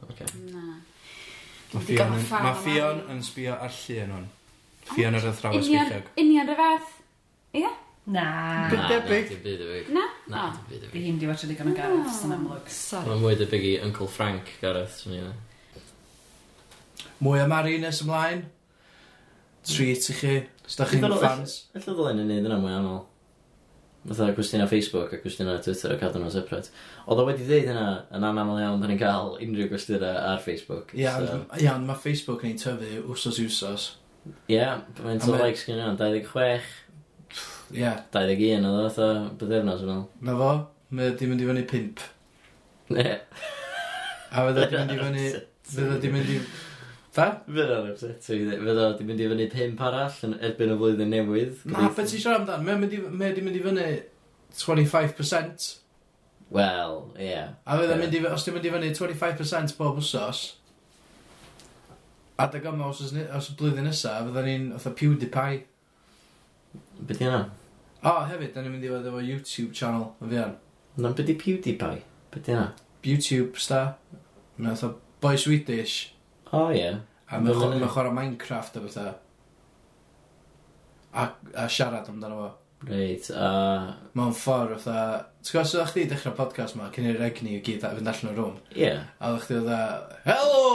Na. 0.53 0.67
Mae 1.77 2.57
Fion 2.65 3.01
yn 3.13 3.25
sbio 3.25 3.57
ar 3.57 3.73
llun 3.73 4.13
hwn. 4.19 4.29
Fion 4.93 5.19
ar 5.19 5.27
athrawes 5.33 5.69
beichiog. 5.73 6.13
Union 6.23 6.49
rhywbeth. 6.53 6.95
Ie? 7.57 7.73
Na. 8.07 8.27
Byd 8.71 8.85
debyg. 8.93 9.25
Na, 9.25 9.35
dim 9.35 9.43
byd 9.43 9.59
debyg. 9.63 9.89
Na? 9.95 10.05
Na, 10.31 10.45
dim 10.55 10.69
byd 10.71 10.85
debyg. 10.85 10.95
Fi'n 10.95 11.19
diwad 11.23 11.43
digon 11.51 11.73
o 11.73 11.75
gareth, 11.75 12.13
sy'n 12.21 12.37
amlwg. 12.37 12.71
Sorry. 12.71 13.11
Mae'n 13.11 13.25
mwy 13.25 13.39
debyg 13.41 13.67
i 13.67 13.75
Uncle 13.83 14.07
Frank 14.11 14.53
gareth, 14.63 15.01
sy'n 15.03 15.19
i 15.19 15.25
Mwy 17.25 17.41
am 17.41 17.51
Mari 17.51 17.81
nes 17.81 18.03
ymlaen. 18.05 18.45
Treat 19.67 20.07
i 20.13 20.17
chi. 20.21 20.39
Os 20.67 20.79
da 20.79 20.87
chi'n 20.87 21.07
fans. 21.19 21.59
Felly 21.75 21.95
ddylen 21.97 22.23
yn 22.23 22.31
neud 22.31 22.49
yna 22.51 22.61
mwy 22.63 22.75
anol. 22.77 23.05
Fatha 24.07 24.31
cwestiwn 24.37 24.63
ar 24.63 24.71
Facebook 24.71 25.15
a 25.17 25.19
cwestiwn 25.19 25.49
ar 25.51 25.63
Twitter 25.65 25.97
a 25.97 25.99
cadw 25.99 26.21
nhw'n 26.21 26.35
separate. 26.35 26.71
Oedd 27.11 27.23
o 27.23 27.27
wedi 27.27 27.47
dweud 27.49 27.71
yna 27.73 27.87
yn 28.15 28.27
anaml 28.29 28.61
iawn, 28.63 28.83
da 28.83 28.91
ni'n 28.91 29.01
cael 29.01 29.33
unrhyw 29.43 29.71
gwestiynau 29.73 30.21
ar 30.31 30.43
Facebook. 30.45 30.93
Iawn, 30.95 31.27
so. 31.27 31.41
iawn 31.65 31.89
mae 31.89 31.99
Facebook 32.05 32.45
yn 32.47 32.55
ei 32.55 32.61
tyfu 32.61 33.01
wsos 33.17 33.41
i 33.43 33.49
wsos. 33.49 33.89
Ie, 34.27 34.57
yeah, 34.57 34.83
mae'n 35.03 35.23
to 35.23 35.37
likes 35.39 35.65
gen 35.67 35.81
i 35.83 35.87
26. 35.99 36.75
Ie. 37.75 37.91
21 38.15 38.67
oedd 38.69 38.81
o, 38.81 38.89
fatha 38.89 39.09
bythefnos 39.41 39.85
yn 39.85 39.93
ôl. 39.93 40.05
Na 40.27 40.37
fo, 40.39 40.51
mae 40.91 41.11
wedi 41.11 41.29
mynd 41.31 41.43
i 41.43 41.49
fyny 41.49 41.65
pimp. 41.71 42.03
Ne. 42.95 43.07
A 44.31 44.47
fydda 44.47 44.67
wedi 44.67 44.79
mynd 44.79 44.95
i 44.95 44.99
fyny... 45.03 45.25
Fydda 45.67 45.95
wedi 45.97 46.13
mynd 46.15 46.35
i... 46.35 46.39
Da? 47.17 47.31
Fydd 47.47 47.73
o'n 47.73 47.89
upsetting. 47.93 48.53
Fydd 48.53 48.83
wedi 48.83 49.09
mynd 49.09 49.25
i 49.25 49.31
fyny 49.33 49.49
pimp 49.55 49.83
arall 49.89 50.21
yn 50.29 50.37
erbyn 50.37 50.75
y 50.75 50.79
flwyddyn 50.83 51.11
newydd. 51.15 51.65
Na, 51.73 51.89
beth 51.89 52.13
ti'n 52.13 52.23
siarad 52.23 52.45
amdan? 52.45 52.67
Mae 52.67 52.79
wedi 52.85 53.43
mynd 53.47 53.59
i 53.59 53.65
fyny 53.65 53.89
25%. 54.61 55.73
Wel, 56.55 57.01
ie. 57.19 57.41
A 57.43 57.81
fydda 57.81 57.97
yeah. 57.97 58.03
mynd 58.05 58.15
i... 58.21 58.23
Os 58.31 58.47
ti'n 58.47 58.59
mynd 58.59 58.71
i 58.71 58.77
fyny 58.77 58.95
25% 59.01 59.77
bob 59.81 59.99
wsos... 60.03 60.47
Adeg 62.39 62.67
yma, 62.69 62.91
os, 62.91 63.01
os, 63.01 63.15
os 63.39 63.49
y 63.49 63.55
blwyddyn 63.57 63.87
nesaf, 63.89 64.27
fydda 64.27 64.43
ni'n 64.45 64.67
fatha 64.77 64.93
PewDiePie. 64.99 65.63
Be 67.09 67.17
di 67.17 67.25
yna? 67.25 67.45
O, 68.03 68.11
oh, 68.11 68.25
hefyd, 68.29 68.53
da 68.53 68.65
ni'n 68.65 68.75
mynd 68.75 68.85
i 68.85 68.91
fod 68.93 69.09
efo 69.09 69.23
YouTube 69.25 69.73
channel 69.77 70.11
yn 70.21 70.35
fian. 70.35 70.53
Na, 71.01 71.15
be 71.17 71.25
di 71.25 71.37
PewDiePie? 71.41 72.03
Be 72.35 72.43
di 72.45 72.53
yna? 72.53 72.67
YouTube 73.07 73.63
star. 73.63 73.95
Mae'n 74.59 74.77
fatha 74.77 74.93
boy 75.25 75.41
Swedish. 75.41 76.13
O, 76.51 76.67
oh, 76.67 76.75
ie. 76.75 76.83
Yeah. 76.83 77.01
A 77.33 77.41
mae'n 77.41 77.89
chwarae 77.89 78.13
Minecraft 78.15 78.77
a 78.77 78.85
bethau. 78.85 79.15
A, 81.17 81.27
a 81.57 81.67
siarad 81.73 82.13
amdano 82.13 82.43
fo. 82.43 82.53
Reit, 82.85 83.31
a... 83.33 83.49
Mae'n 84.17 84.35
ffordd, 84.37 84.77
fatha... 84.83 85.25
T'w 85.41 85.55
gwybod, 85.55 85.69
so 85.71 85.85
chdi 85.89 86.03
dechrau 86.11 86.35
podcast 86.37 86.77
ma, 86.77 86.91
cyn 86.93 87.07
i'r 87.09 87.23
egni 87.25 87.55
i 87.57 87.61
gyd 87.65 87.85
a 87.87 87.93
fynd 87.97 88.11
allan 88.11 88.31
o'r 88.33 88.37
rwm. 88.37 88.59
Ie. 88.75 88.83
Yeah. 88.83 89.07
A 89.17 89.31
ddech 89.33 89.47
chi 89.49 89.61
dda, 89.65 89.79
hello! 90.27 90.67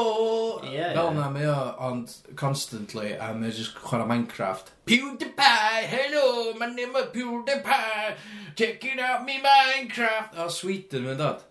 Ie, 0.66 0.72
yeah, 0.74 0.94
Fel 0.98 1.12
na, 1.18 1.28
mae 1.34 1.46
o, 1.52 1.58
ond 1.88 2.16
constantly, 2.40 3.12
a 3.14 3.30
mae 3.38 3.54
just 3.54 3.78
chwarae 3.78 4.10
Minecraft. 4.10 4.72
PewDiePie, 4.90 5.86
hello, 5.92 6.54
my 6.58 6.72
name 6.74 6.98
is 6.98 7.12
PewDiePie, 7.14 8.16
checking 8.58 9.00
out 9.00 9.26
me 9.28 9.38
Minecraft. 9.44 10.40
O, 10.42 10.48
Sweden, 10.50 11.06
mae'n 11.06 11.22
dod. 11.22 11.46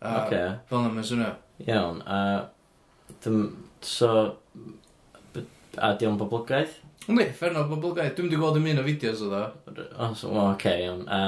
A, 0.00 0.14
Oce. 0.22 0.44
Fel 0.70 0.86
na, 0.86 0.92
mae'n 0.94 1.08
swnio. 1.10 1.32
Iawn, 1.66 2.04
a... 2.06 2.20
Dym, 3.24 3.42
so... 3.82 4.14
A 5.80 5.92
di 5.98 6.06
o'n 6.06 6.16
boblogaeth? 6.18 6.78
Yndi, 7.08 7.26
fferno, 7.32 7.64
bobl 7.70 7.94
gael. 7.96 8.12
Dwi'n 8.14 8.28
wedi 8.28 8.38
gweld 8.40 8.60
ym 8.60 8.68
un 8.72 8.82
o 8.82 8.84
fideos 8.86 9.22
o 9.24 9.30
ddo. 9.30 9.42
O, 9.96 10.10
so, 10.14 10.30
o, 10.30 10.44
oce, 10.50 10.74
iawn. 10.84 11.06
A, 11.08 11.20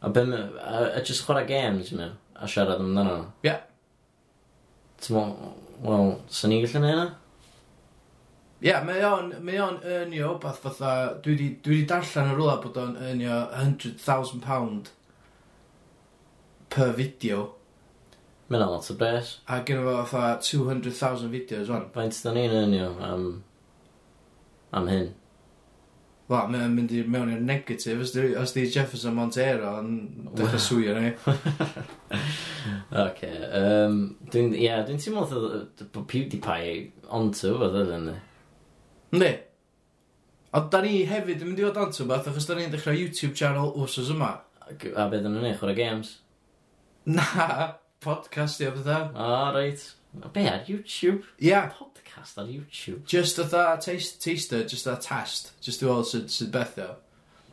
a 0.00 0.10
beth, 0.14 0.32
a, 0.32 0.82
a 0.96 1.02
just 1.04 1.26
chwarae 1.26 1.46
games, 1.48 1.92
mi, 1.92 2.08
a 2.34 2.48
siarad 2.48 2.80
amdano 2.80 3.16
nhw. 3.18 3.48
Ie. 3.48 3.56
Ti'n 5.04 5.18
mo, 5.18 5.24
wel, 5.84 6.14
sa'n 6.32 6.54
ni 6.54 6.62
gallu 6.64 6.82
neud 6.84 7.00
na? 7.02 7.08
Ie, 8.58 8.70
yeah, 8.70 8.80
mae 8.82 9.04
o'n, 9.06 9.28
mae 9.46 9.60
o'n 9.62 9.76
earnio 9.86 10.32
beth 10.42 10.64
fatha, 10.64 10.94
dwi 11.22 11.36
di, 11.38 11.50
dwi 11.62 11.82
di 11.82 11.90
darllen 11.92 12.32
yn 12.32 12.38
rhywle 12.38 12.56
bod 12.64 12.80
o'n 12.82 12.96
earnio 12.98 13.44
£100,000 13.52 14.88
per 16.74 16.96
fideo. 16.96 17.44
Mae'n 18.48 18.64
lot 18.64 18.88
o 18.90 18.96
bres. 18.98 19.36
A 19.46 19.60
gyda 19.68 19.84
fo 19.84 20.00
fatha 20.08 20.40
200,000 20.40 21.30
fideos 21.36 21.70
wan. 21.70 21.86
Faint 21.94 22.18
da 22.24 22.32
ni'n 22.34 22.56
earnio 22.62 22.88
am 22.96 23.12
um, 23.12 23.28
am 24.76 24.88
hyn. 24.90 25.08
Wel, 26.28 26.50
mae'n 26.52 26.74
mynd 26.76 26.90
i 26.92 26.98
mewn 27.08 27.30
i'r 27.32 27.40
negatif. 27.40 28.02
Os 28.04 28.10
di, 28.12 28.26
os 28.36 28.52
di 28.52 28.66
Jefferson 28.68 29.14
Montero 29.16 29.78
yn 29.80 30.28
dechrau 30.36 30.60
swy 30.60 30.90
ar 30.92 30.98
ni. 31.00 31.12
Oce. 33.02 33.30
Dwi'n 34.28 34.52
yeah, 34.60 34.82
dwi 34.84 34.98
teimlo 35.00 35.24
oedd 35.24 35.86
bod 35.94 36.04
PewDiePie 36.10 36.74
onto 37.16 37.54
fod 37.62 37.78
oedd 37.80 37.94
yn 37.96 38.06
ni. 38.10 38.16
Ne. 39.16 39.32
Ond 40.58 40.68
da 40.72 40.82
ni 40.84 41.00
hefyd 41.08 41.40
yn 41.40 41.54
mynd 41.54 41.62
i 41.62 41.68
fod 41.70 41.80
onto 41.86 42.08
beth 42.12 42.28
achos 42.28 42.48
da 42.50 42.58
ni'n 42.58 42.76
dechrau 42.76 42.96
YouTube 42.96 43.32
channel 43.38 43.72
wrsos 43.78 44.12
yma. 44.12 44.34
A 44.68 45.08
beth 45.08 45.24
yn 45.24 45.40
ni, 45.40 45.54
chwarae 45.56 45.80
games? 45.80 46.18
Na, 47.08 47.24
podcastio 48.04 48.68
i 48.68 48.74
o 48.74 48.76
bethau. 48.76 49.08
O, 49.16 49.32
reit. 49.56 49.94
Be 50.32 50.48
ar 50.50 50.64
YouTube? 50.66 51.22
Ia. 51.40 51.48
Yeah. 51.48 51.70
Podcast 51.78 52.38
ar 52.38 52.46
YouTube. 52.46 53.04
Just 53.06 53.36
fatha 53.36 53.78
taste, 53.80 54.20
taster, 54.22 54.64
just 54.64 54.86
a 54.86 54.96
test. 54.96 55.52
Just 55.62 55.82
i 55.82 55.86
weld 55.86 56.08
sydd 56.10 56.30
sy 56.32 56.48
beth 56.52 56.78
o. 56.82 56.88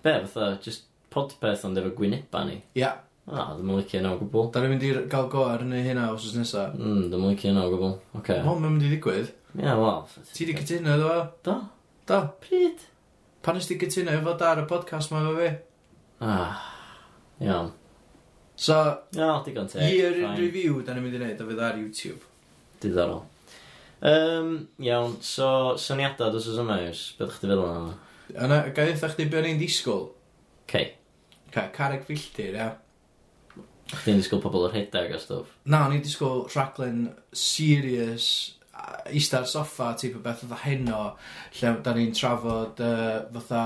Be, 0.04 0.20
fatha, 0.26 0.58
just 0.62 0.88
podpeth 1.14 1.66
ond 1.68 1.78
efo 1.82 1.94
gwyneba 1.98 2.46
ni. 2.48 2.62
Ia. 2.76 2.82
Yeah. 2.82 3.02
Ah, 3.26 3.56
ddim 3.56 3.72
yn 3.74 3.80
licio 3.80 3.98
yna 4.02 4.12
o 4.14 4.20
gwbl. 4.20 4.50
Da 4.54 4.62
ni'n 4.62 4.76
mynd 4.76 4.84
i 4.86 4.92
gael 5.10 5.30
go 5.34 5.48
ar 5.50 5.64
hynny 5.64 5.80
hynna 5.86 6.12
os 6.14 6.28
oes 6.28 6.36
nesa. 6.38 6.68
Mm, 6.78 7.08
ddim 7.10 7.24
yn 7.24 7.32
licio 7.32 7.54
yna 7.54 7.64
o 7.66 7.72
gwbl. 7.74 7.96
Oce. 8.12 8.20
Okay. 8.20 8.42
O, 8.44 8.54
mae'n 8.54 8.76
mynd 8.76 8.86
i 8.86 8.92
ddigwydd. 8.92 9.32
Ie, 9.56 9.64
yeah, 9.64 9.80
wel. 9.82 10.04
Ti 10.34 10.46
di 10.46 10.58
cytuno 10.60 10.94
efo? 10.94 11.16
Do. 11.48 11.56
Do. 12.12 12.20
Pryd? 12.44 12.86
Pan 13.46 13.58
ys 13.58 13.66
ysdi 13.66 13.80
cytuno 13.82 14.14
efo 14.14 14.36
da 14.38 14.52
ar 14.54 14.62
y 14.62 14.68
podcast 14.70 15.14
ma 15.14 15.24
efo 15.24 15.34
fi? 15.40 15.50
Ah, 16.26 16.62
iawn. 17.42 17.74
So, 18.56 18.78
no, 19.18 19.32
digon 19.48 19.68
teg. 19.74 19.90
Year 19.90 20.22
in 20.22 20.38
review, 20.38 20.80
da 20.86 20.94
ni'n 20.94 21.04
mynd 21.08 21.18
i 21.18 21.24
wneud, 21.24 21.42
o 21.42 21.50
fydd 21.50 21.66
ar 21.66 21.82
YouTube. 21.82 22.22
Diddorol. 22.86 23.24
Um, 24.06 24.68
iawn, 24.84 25.18
so 25.26 25.48
syniadau 25.82 26.34
dos 26.34 26.50
oes 26.52 26.60
yma 26.62 26.80
ywys, 26.84 27.06
beth 27.20 27.38
chdi 27.38 27.50
feddwl 27.50 27.68
yna? 27.72 27.94
Yna, 28.36 28.60
gael 28.76 28.92
eitha 28.94 29.10
chdi 29.14 29.30
beth 29.32 29.48
ni'n 29.48 29.62
disgwyl. 29.62 30.10
Cei. 30.70 30.92
Ca, 31.54 31.70
carreg 31.74 32.04
filltir, 32.08 32.58
ia. 32.60 32.74
Chdi'n 33.94 34.20
disgwyl 34.20 34.44
pobl 34.44 34.68
o'r 34.68 34.76
hedag 34.76 35.16
a 35.16 35.22
stwff. 35.22 35.56
Na, 35.70 35.86
o'n 35.86 35.96
i'n 35.98 36.06
disgwyl 36.06 36.46
rhaglen 36.52 37.08
serious, 37.32 38.28
eistedd 39.10 39.48
soffa, 39.50 39.94
teip 39.98 40.18
o 40.20 40.24
beth 40.24 40.44
oedd 40.46 40.58
heno, 40.66 41.02
lle 41.60 41.76
da 41.86 41.94
ni'n 41.96 42.16
trafod 42.16 42.82
uh, 42.84 43.22
fatha 43.38 43.66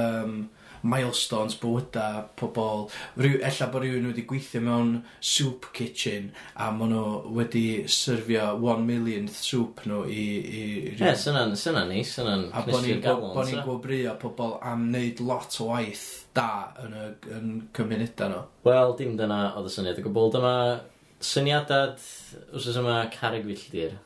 um, 0.00 0.38
milestones 0.92 1.56
bywyda 1.60 2.06
pobl. 2.38 2.86
Rhyw, 3.18 3.38
ella 3.48 3.70
bod 3.72 3.84
rhywun 3.84 4.10
wedi 4.10 4.26
gweithio 4.28 4.62
mewn 4.66 4.92
soup 5.20 5.70
kitchen 5.76 6.30
a 6.54 6.70
maen 6.74 6.94
nhw 6.94 7.34
wedi 7.36 7.64
syrfio 7.90 8.52
one 8.62 8.86
millionth 8.88 9.38
soup 9.40 9.84
nhw 9.86 10.04
i... 10.06 10.10
i, 10.16 10.62
i 10.62 10.94
Ie, 10.94 11.00
yeah, 11.00 11.16
syna'n 11.20 11.56
syna 11.58 11.86
ni, 11.90 12.02
syna'n 12.06 12.48
A 12.56 12.64
bod 12.66 12.84
ni'n 12.86 13.62
gwybrio 13.66 14.16
pobl 14.22 14.58
am 14.62 14.88
wneud 14.90 15.22
lot 15.26 15.60
o 15.60 15.70
waith 15.72 16.06
da 16.36 16.50
yn, 16.84 16.92
y, 16.96 17.06
yn 17.36 17.54
cymunedau 17.76 18.32
nhw. 18.32 18.42
Wel, 18.66 18.98
dim 18.98 19.16
dyna 19.18 19.40
oedd 19.56 19.70
y 19.70 19.74
syniad 19.76 20.02
o 20.02 20.06
gwbl. 20.08 20.32
Dyma 20.36 20.56
syniadad 21.22 22.02
wrth 22.52 22.76
yma 22.82 22.98
carig 23.14 23.46
filltir. 23.48 23.96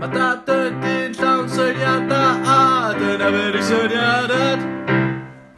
Mae 0.00 0.10
dad 0.12 0.50
yn 0.52 0.63
Syniadad! 3.84 4.62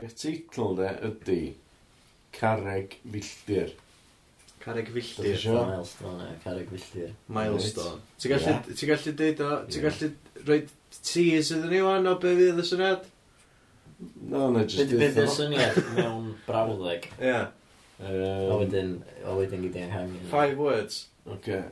Y 0.02 0.08
teitl 0.18 0.72
de 0.74 0.88
ydy 1.06 1.42
Carreg 2.34 2.96
Filltir. 3.06 3.68
Carreg 4.64 4.88
Filltir. 4.90 5.36
Milestone, 5.46 6.26
ie, 6.32 6.40
carreg 6.42 6.72
filltir. 6.72 7.12
Milestone. 7.30 8.02
Ti'n 8.18 8.34
gallu, 8.34 8.56
ti'n 8.72 8.90
gallu 8.90 9.14
deud 9.22 9.44
o, 9.46 9.52
ti'n 9.70 9.86
gallu 9.86 10.10
rhoi 10.42 10.58
tease 10.90 11.54
iddyn 11.54 11.70
ni 11.70 11.84
wan 11.86 12.10
o 12.10 12.16
be 12.26 12.34
fydd 12.40 12.58
y 12.58 12.66
syniad? 12.72 13.06
No, 14.26 14.50
na, 14.50 14.66
just 14.66 14.82
Beth 14.90 14.98
beth 15.06 15.22
y 15.22 15.30
syniad 15.38 15.82
mewn 16.00 16.32
brawddeg. 16.50 17.06
Ie. 17.22 17.38
A 17.38 17.50
Um, 18.10 18.58
wedyn, 18.58 18.96
a 19.22 19.38
wedyn 19.38 19.68
gyda 19.68 19.86
anghangen. 19.86 20.26
Five 20.34 20.58
words. 20.58 21.04
Oce. 21.30 21.62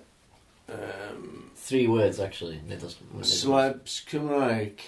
Um, 0.71 1.51
Three 1.67 1.89
words, 1.91 2.21
actually. 2.23 2.63
Nid 2.71 2.87
os... 2.87 2.95
Celebs 3.27 4.05
Cymraeg. 4.07 4.87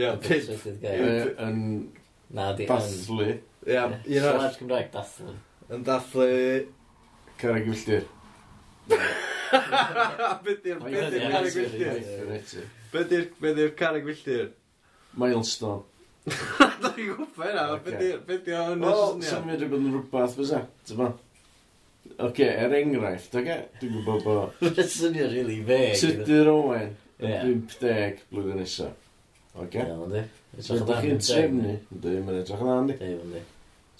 Ia, 0.00 0.14
pip. 0.22 0.48
Yy, 0.82 1.34
Yn 1.44 1.58
Na, 2.32 2.52
di 2.56 2.64
Dathlu. 2.68 3.26
Ie, 3.66 3.76
un 3.76 4.24
arall. 4.24 4.38
Slash 4.40 4.58
Gymraeg, 4.62 4.88
dathlu. 4.94 5.34
Yn 5.72 5.82
dathlu... 5.86 6.28
carreg 7.42 7.66
milltir. 7.68 8.06
Be 10.42 10.54
di'r 10.64 10.78
Mae'n 10.80 10.94
be 10.96 11.08
di'r 11.12 11.26
carreg 11.28 11.56
answer, 11.58 11.66
milltir? 12.30 12.68
Be 12.92 13.02
di'r 13.10 13.26
be 13.42 13.52
di'r 13.58 13.74
carreg 13.78 14.06
milltir? 14.08 14.46
Milestone. 15.20 15.84
Da 16.82 16.90
chi'n 16.96 17.12
gwybod 17.12 17.50
yna, 17.50 17.66
be 17.84 17.92
Ocê. 17.92 17.98
di'r 18.00 18.22
be 18.26 18.38
di'r 18.46 18.72
Wel, 18.80 19.02
syniad? 19.12 19.28
symud 19.28 19.62
i 19.66 19.68
bod 19.74 19.84
yn 19.84 19.92
rhywbeth, 19.96 20.34
fysa? 20.38 20.62
ma? 20.98 21.10
Oce, 22.26 22.48
er 22.48 22.74
enghraifft, 22.80 23.36
oce? 23.42 23.58
Dwi'n 23.82 23.94
gwybod 23.98 24.24
bod 24.26 24.40
Mae'n 24.64 24.90
swnio 24.96 25.28
really 25.34 25.60
vague. 25.68 26.00
Tudur 26.00 26.50
Owen 26.56 26.94
yn 27.22 27.66
50 27.76 28.24
blwyddyn 28.32 28.62
nesaf. 28.64 29.01
Oce. 29.54 29.82
Iawn, 29.84 30.12
di. 30.12 30.22
Edrych 30.56 30.86
yn 30.86 31.02
chi'n 31.02 31.20
trefnu. 31.26 31.74
Dwi, 31.90 32.14
mae'n 32.24 32.40
edrych 32.40 32.62
yn 32.64 32.88
dda, 32.88 32.96
di. 33.02 33.10
Dwi. 33.26 33.42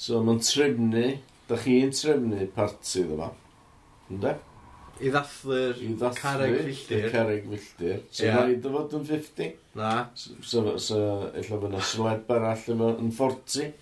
So, 0.01 0.23
mae'n 0.25 0.41
trefnu, 0.47 1.05
da 1.51 1.59
chi'n 1.61 1.93
trefnu 1.97 2.49
parti 2.57 3.03
iddo 3.03 3.19
fo. 3.21 3.29
Ynddi? 4.13 4.33
I 5.03 5.11
ddathlu'r 5.11 6.17
carreg 6.17 6.59
filltir. 6.61 7.07
Carreg 7.11 7.47
filltir. 7.51 8.03
So, 8.11 8.25
yeah. 8.25 8.39
rhaid 8.39 8.67
o 8.69 8.73
fod 8.77 8.97
yn 8.99 9.07
50. 9.09 9.49
Na. 9.79 9.93
So, 10.15 10.37
so, 10.47 10.77
so 10.79 11.01
illa 11.41 11.59
fyna 11.65 11.81
sleb 11.93 12.31
arall 12.37 12.69
yma 12.75 12.93
yn 13.03 13.11
40. 13.17 13.73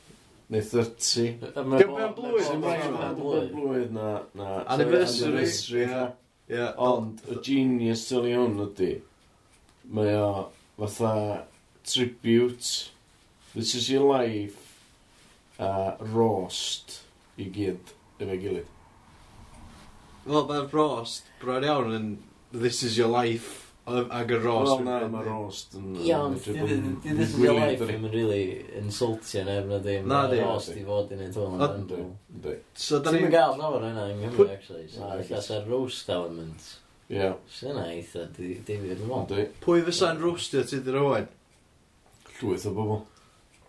Neu 0.51 0.65
30. 0.67 1.45
Dim 1.55 1.77
ben 1.77 2.15
blwydd. 2.17 2.49
Dim 2.49 2.65
ben 2.65 3.21
blwydd 3.53 3.93
na... 3.95 4.09
na. 4.39 4.49
Anniversary. 4.75 5.47
Ond, 6.83 7.21
y 7.31 7.39
genius 7.47 8.09
sy'n 8.09 8.27
iawn 8.33 8.57
ydy, 8.65 8.95
mae 9.95 10.17
o 10.19 10.31
fatha 10.81 11.45
Tribute, 11.85 12.91
This 13.55 13.75
Is 13.75 13.91
Your 13.91 14.05
Life 14.09 14.57
a 15.59 15.97
roast 16.01 17.01
i 17.41 17.45
gyd 17.53 17.91
efo'i 18.21 18.37
gilydd. 18.41 18.69
Wel, 20.25 20.45
mae'r 20.49 20.69
rost 20.77 21.27
bron 21.41 21.65
iawn 21.67 21.93
yn 21.97 22.07
This 22.53 22.83
is 22.83 22.97
your 22.99 23.09
life 23.13 23.67
a- 23.87 24.07
ag 24.21 24.33
y 24.35 24.39
rost. 24.43 24.73
Wel, 24.73 24.85
na, 24.87 24.97
mae 25.13 25.25
roast 25.27 25.75
yn... 25.79 25.93
Iawn, 26.05 26.35
di 26.35 27.13
this 27.15 27.35
is 27.35 27.39
your 27.39 27.55
life 27.59 27.81
ddim 27.85 28.07
yn 28.09 28.15
really 28.15 28.43
insultio 28.81 29.45
neb 29.47 29.69
na 29.71 29.79
ddim. 29.85 30.09
Na, 30.11 30.23
di. 30.33 30.41
Rost 30.43 30.73
i 30.75 30.83
fod 30.87 31.13
i 31.15 31.19
wneud 31.21 31.37
hwn. 31.39 31.57
Ond- 31.61 31.77
Ynddi, 31.85 32.01
ynddi. 32.35 32.55
So, 32.75 32.99
da 33.05 33.13
Ti'n 33.15 33.27
ni'n... 33.27 33.35
gael 33.37 33.57
llawer 33.61 33.87
yna 33.91 34.07
yng 34.13 34.23
Nghymru, 34.25 34.39
Pwy- 34.45 34.55
actually. 34.57 34.87
So, 34.93 35.05
Na, 35.05 35.13
felly, 35.23 35.43
sa'r 35.47 35.69
roast 35.71 36.11
element. 36.17 36.71
Ie, 37.11 37.31
Sy'n 37.59 37.79
eitha, 37.85 38.27
di- 38.37 38.57
difyr, 38.67 38.97
dwi'n 38.99 39.07
meddwl. 39.13 39.23
ynddi. 39.45 39.47
Pwy 39.65 39.85
fysa'n 39.89 40.21
roastio 40.25 40.65
ti 40.71 40.81
dy 40.87 40.97
rowen? 40.99 41.29
llwyth 42.41 42.69
o 42.71 42.75
bobl. 42.77 43.03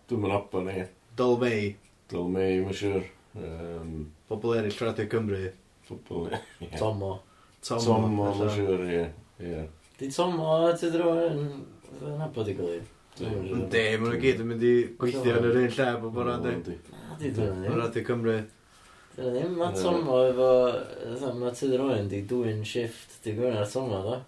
Dwi'n 0.10 0.24
mynd 0.24 0.36
abon 0.36 0.70
ni. 0.70 0.86
Dol 1.18 1.38
mei. 1.42 1.74
Dol 2.12 2.32
mei, 2.32 2.62
mae'n 2.64 2.78
siwr. 2.78 3.04
Um, 3.36 3.92
Bobl 4.28 4.58
eraill 4.58 4.80
Radio 4.84 5.08
Cymru. 5.12 5.44
Bobl 5.90 6.32
yeah. 6.32 6.78
Tomo. 6.80 7.12
Tomo, 7.64 7.84
Tomo 7.86 8.10
mae'n 8.16 8.56
siwr, 8.56 8.88
ie. 8.88 9.04
Yeah. 9.44 9.70
Di 10.00 10.10
Tomo 10.12 10.56
ti 10.80 10.90
dro 10.92 11.14
yn 11.28 11.46
nabod 12.18 12.50
i 12.52 12.56
gilydd. 12.58 12.90
Ynddi, 13.22 13.84
maen 14.00 14.08
nhw 14.08 14.20
gyd 14.24 14.42
yn 14.42 14.50
mynd 14.50 14.64
i 14.66 14.74
gweithio 15.00 15.36
yn 15.38 15.48
yr 15.52 15.62
un 15.62 15.70
lle 15.76 15.88
bob 16.02 16.20
o'n 16.24 16.30
rhaid. 16.32 16.72
Ynddi, 16.72 17.32
dwi'n 17.38 17.78
Radio 17.78 18.04
Cymru. 18.08 18.38
Dyna 19.16 19.32
ddim, 19.36 19.56
mae 19.60 19.76
Tomo 19.76 20.22
efo... 20.30 20.50
Mae 21.38 21.56
ti 21.60 21.72
dro 21.72 21.90
yn 21.94 22.08
di 22.12 22.24
dwi'n 22.28 22.64
shift 22.68 23.20
di 23.26 23.36
gwyn 23.38 23.60
ar 23.60 23.68
Tomo, 23.70 24.00
dda. 24.08 24.20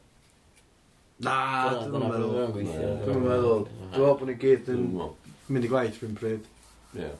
Na, 1.22 1.36
dwi'n 1.84 2.08
meddwl. 2.10 2.34
Dwi'n 2.56 2.72
meddwl. 2.72 3.04
Dwi'n 3.04 3.22
meddwl 3.28 4.18
bod 4.18 4.26
ni 4.28 4.36
gyd 4.42 4.72
yn 4.74 4.88
mynd 4.98 5.68
i 5.68 5.70
gwaith 5.70 6.00
rhywun 6.00 6.18
pryd. 6.18 6.50
Ie. 6.98 7.12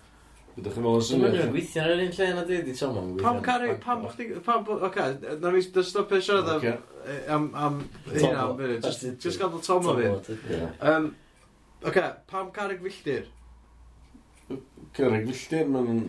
Ydych 0.54 0.74
chi'n 0.76 0.84
meddwl 0.86 0.98
yn 1.00 1.06
syniad? 1.08 1.36
Dwi'n 1.38 1.54
gweithio 1.54 1.84
ar 1.84 1.94
yr 1.94 2.02
un 2.04 2.16
lle 2.18 2.30
na 2.34 2.44
di, 2.50 2.58
di 2.66 2.74
Tom 2.78 2.98
yn 2.98 3.12
gweithio. 3.12 3.28
Pam 3.28 3.40
cari, 3.46 3.70
pam 3.86 4.04
o'ch 4.10 4.18
di, 4.18 4.28
pam, 4.48 4.68
oce, 4.90 5.06
na 5.44 5.54
ni 5.54 5.64
dy 5.78 5.86
stopio 5.86 6.20
siarad 6.26 6.50
am, 7.38 7.48
am, 7.54 7.80
hynna, 8.10 8.44
am 8.48 8.60
hynny, 8.62 8.78
just 9.22 9.42
gadael 9.42 9.64
Tom 9.66 9.90
o 9.90 9.96
fi. 10.00 10.10
Oce, 11.84 12.06
pam 12.34 12.52
caru 12.56 12.78
gwylltir? 12.82 13.30
Caru 14.98 15.24
gwylltir, 15.24 15.66
mae'n 15.74 16.04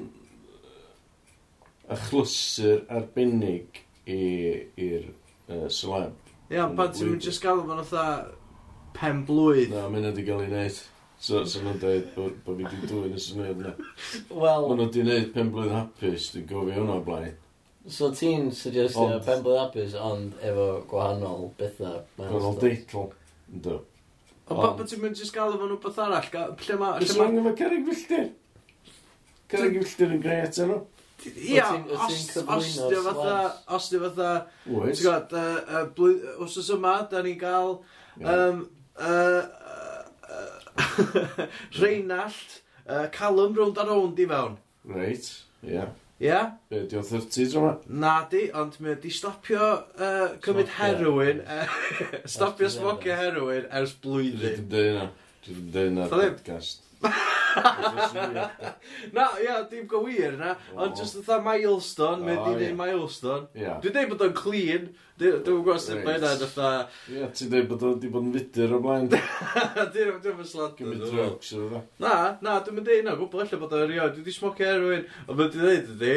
achlysur 1.94 2.84
arbennig 2.88 3.84
i'r 4.08 5.08
celeb. 5.72 6.23
Ia, 6.54 6.66
pan 6.78 6.92
ti'n 6.94 7.08
mynd 7.10 7.24
just 7.24 7.42
gael 7.42 7.62
fo'n 7.66 7.80
otha 7.82 8.02
pen 8.94 9.24
blwydd. 9.26 9.72
Na, 9.74 9.88
mae 9.90 10.04
wedi 10.04 10.22
cael 10.26 10.44
ei 10.44 10.50
wneud. 10.52 10.76
So, 11.24 11.40
so 11.48 11.62
nhw'n 11.64 11.80
dweud 11.82 12.10
bod 12.14 12.36
bo 12.44 12.54
fi 12.58 12.66
wedi 12.66 12.90
dwy'n 12.90 13.16
y 13.16 13.22
syniad 13.22 13.62
yna. 13.62 13.72
Wel... 14.30 14.68
Mae 14.68 14.76
nhw 14.76 14.86
wedi 14.86 15.02
gwneud 15.02 15.32
pen 15.34 15.50
blwydd 15.54 15.74
hapus, 15.74 16.28
dwi'n 16.34 16.46
gofio 16.50 16.76
hwnna 16.76 17.00
o 17.00 17.02
blaen. 17.08 17.34
So 17.90 18.12
ti'n 18.14 18.52
suggestio 18.54 19.08
ond... 19.08 19.26
pen 19.26 19.42
blwydd 19.42 19.62
hapus, 19.64 19.98
ond 19.98 20.38
efo 20.46 20.68
gwahanol 20.90 21.50
bethau. 21.58 21.98
Gwahanol 22.20 22.58
deitl. 22.62 23.10
Ynddo. 23.50 23.80
Ond 24.44 24.60
pa 24.60 24.72
bod 24.78 24.90
ti'n 24.92 25.02
mynd 25.02 25.18
just 25.18 25.34
galw 25.34 25.58
fo'n 25.58 25.74
wbeth 25.78 26.02
arall? 26.06 26.30
Lle 26.30 26.78
mae... 26.78 27.02
Lle 27.02 27.18
mae... 27.18 27.44
Lle. 28.06 28.24
Lle 29.50 29.66
mae... 29.66 29.86
Lle 29.98 30.10
mae... 30.14 30.50
Lle 30.54 30.70
mae... 30.70 30.82
Ia, 31.32 31.68
os 31.96 32.74
di 32.76 32.96
o 32.96 33.02
fatha, 33.02 33.36
os 33.76 33.88
di 33.88 33.96
o 33.96 34.04
fatha, 34.04 34.30
ti'n 34.66 35.00
gwybod, 35.00 35.34
os 36.44 36.56
oes 36.60 36.70
yma, 36.74 36.94
da 37.10 37.22
ni'n 37.24 37.38
cael 37.40 37.78
um, 38.20 38.62
uh, 38.98 39.42
uh, 40.28 41.46
Reinald, 41.80 42.60
uh, 42.86 43.06
Callum 43.12 43.56
rownd 43.56 43.80
a 43.80 43.88
rownd 43.88 44.20
i 44.20 44.28
fewn. 44.30 44.56
Reit, 44.94 45.30
ia. 45.64 45.88
Ia? 46.22 46.44
Be, 46.70 46.84
di 46.88 47.00
o'n 47.00 47.06
30s 47.08 47.56
yma? 47.58 47.74
Na 47.88 48.14
di, 48.30 48.46
ond 48.54 48.76
mi 48.84 48.94
di 49.02 49.10
stopio 49.12 49.70
uh, 49.98 50.36
cymryd 50.44 50.70
heroin, 50.76 51.42
e, 51.42 51.66
stopio 52.36 52.70
smocio 52.70 53.16
heroin 53.18 53.66
ers 53.72 53.96
blwyddyn. 54.04 54.60
Dwi'n 54.60 54.70
dweud 54.70 54.92
yna, 54.92 55.10
dwi'n 55.48 55.70
dweud 55.72 55.94
yna 55.96 56.10
podcast 56.12 56.83
na, 59.12 59.28
ia, 59.42 59.62
dim 59.70 59.86
go 59.86 60.04
wir 60.04 60.32
na, 60.38 60.54
ond 60.76 60.96
just 60.98 61.18
ytha 61.20 61.38
milestone, 61.44 62.24
mae 62.24 62.36
di 62.40 62.54
neud 62.60 62.78
milestone. 62.78 63.46
Dwi'n 63.54 63.94
dweud 63.94 64.10
bod 64.12 64.24
o'n 64.26 64.36
clean, 64.38 64.88
dwi'n 65.20 65.42
gwybod 65.44 65.82
sut 65.82 66.00
mae 66.06 66.18
yna 66.18 66.32
ytha... 66.38 66.70
Ia, 67.12 67.28
ti'n 67.30 67.52
dweud 67.52 67.68
bod 67.70 67.84
o'n 67.88 68.00
di 68.02 68.10
bod 68.14 68.26
yn 68.28 68.34
fudr 68.38 68.74
o 68.74 68.80
blaen. 68.84 69.06
Dwi'n 69.10 69.92
dweud 69.94 70.40
bod 70.40 70.50
slant 70.50 70.82
yn 70.82 70.90
dweud. 70.94 71.12
drugs 71.12 71.54
o 71.58 71.68
Na, 72.02 72.14
na, 72.40 72.58
dwi'n 72.64 72.80
mynd 72.80 72.88
dweud 72.90 73.06
na, 73.06 73.18
gwbl 73.20 73.44
efallai 73.44 73.62
bod 73.62 73.78
o'n 73.78 73.86
rio, 73.92 74.08
dwi 74.16 74.26
di 74.26 74.34
smocio 74.34 74.72
erwin, 74.74 75.06
ond 75.28 75.38
mae'n 75.38 75.54
dweud 75.54 75.94
ydi. 75.96 76.16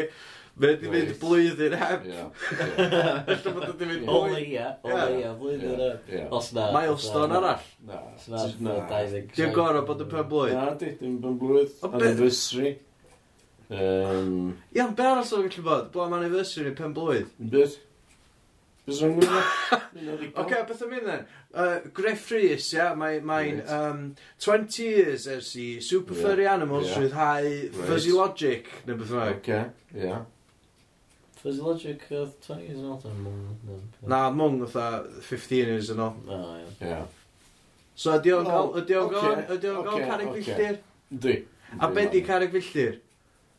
Mae 0.57 0.73
wedi 0.73 0.89
mynd 0.89 1.11
blwyddyn 1.21 1.73
heb. 1.77 2.05
Alla 2.09 3.51
bod 3.53 3.65
wedi 3.67 3.87
mynd 3.91 4.07
O 4.09 4.21
leia, 4.31 4.71
o 4.81 4.89
leia, 4.89 5.33
blwyddyn 5.37 5.81
heb. 5.83 6.13
Os 6.33 6.49
na. 6.57 6.71
Milestone 6.73 7.35
arall. 7.37 7.65
Na. 7.85 7.99
Os 8.15 8.55
na. 8.65 8.77
Di 8.89 9.21
Dim 9.35 9.51
gorau 9.53 9.83
bod 9.85 10.01
yn 10.01 10.09
pen 10.09 10.23
blwydd. 10.31 10.55
Na, 10.57 10.71
di, 10.79 10.95
dim 10.97 11.19
pen 11.21 11.35
blwydd. 11.37 11.75
Anniversary. 11.85 12.71
Um... 13.69 14.55
Iawn, 14.73 14.95
be 14.97 15.05
arall 15.05 15.35
o'n 15.37 15.45
gallu 15.45 15.65
bod? 15.67 15.91
Blaen 15.93 16.15
anniversary 16.17 16.71
pen 16.79 16.95
blwydd? 16.95 17.27
Beth? 17.37 17.75
Beth 18.87 19.01
rhan 19.03 19.13
gwneud? 19.19 20.23
Oce, 20.41 20.63
beth 20.71 20.81
am 20.87 20.95
un 20.97 21.05
then? 21.05 21.27
Uh, 21.53 21.75
Griff 21.93 22.31
Rhys, 22.31 22.71
ia, 22.71 22.79
yeah, 22.79 22.95
mae'n 22.97 23.27
mae, 23.27 23.51
right. 23.59 23.69
um, 23.75 24.01
20 24.41 24.87
years 24.87 25.27
ers 25.35 25.51
i 25.59 25.67
Super 25.85 26.17
yeah. 26.17 26.25
Furry 26.25 26.49
Animals 26.49 26.89
yeah. 26.89 27.03
rhyddhau. 27.03 27.85
Fuzzy 27.91 28.15
Logic, 28.15 28.73
neu 28.87 28.97
beth 29.03 29.13
yna. 29.13 29.27
Oce, 29.35 29.61
ia. 29.93 30.17
Fuzzy 31.41 31.61
Logic 31.61 32.03
oedd 32.11 32.33
20 32.45 32.65
years 32.65 32.79
yn 32.81 32.89
ôl, 32.89 32.99
dwi'n 33.03 33.17
mwyn. 33.23 33.81
Na, 34.09 34.19
mwng 34.33 34.61
oedd 34.65 34.77
15 35.27 35.57
years 35.71 35.91
yn 35.93 36.01
ôl. 36.03 36.15
O, 36.27 36.39
ie. 36.83 36.99
So 37.97 38.13
ydi 38.13 38.33
o'n 38.35 38.45
gael, 38.45 38.71
ydi 38.81 38.97
o'n 38.99 39.11
gael, 39.13 39.43
ydi 39.55 39.69
o'n 39.73 39.85
gael 39.87 40.07
carig 40.11 40.31
filltir? 40.37 40.79
Dwi. 41.09 41.35
A 41.81 41.89
be 41.93 42.05
di 42.13 42.21
carig 42.25 42.53
filltir? 42.53 42.99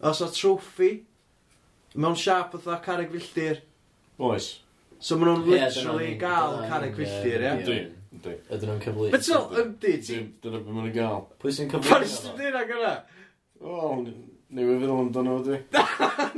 Os 0.09 0.23
o 0.23 0.29
trofi, 0.31 0.93
mewn 1.99 2.19
siap 2.19 2.55
oedd 2.59 2.69
carig 2.85 3.11
filltir? 3.15 3.63
Oes. 4.29 4.51
So 4.99 5.19
maen 5.19 5.33
nhw'n 5.33 5.47
literally 5.51 6.15
gael 6.21 6.61
carig 6.71 6.95
filltir, 6.99 7.43
ie? 7.47 7.55
Dwi. 7.67 7.79
Dwi. 8.23 8.35
Ydyn 8.51 8.73
nhw'n 8.73 8.83
cyflwyno. 8.83 9.13
Beth 9.15 9.27
sy'n 9.27 9.59
yndi 9.63 9.95
ti? 10.07 10.21
Dyna 10.43 10.59
beth 10.63 10.71
maen 10.71 10.87
nhw'n 10.87 10.95
gael. 10.97 11.27
Pwy 11.43 11.55
sy'n 11.55 11.71
cyflwyno? 11.71 11.99
Pwy 12.03 12.13
sy'n 12.15 12.39
dyna 12.39 12.63
gyda? 12.71 12.95
O, 13.59 13.83
Neu 14.49 14.65
fi 14.65 14.79
feddwl 14.81 15.01
amdano 15.03 15.33
fo 15.37 15.51
di? 15.51 15.57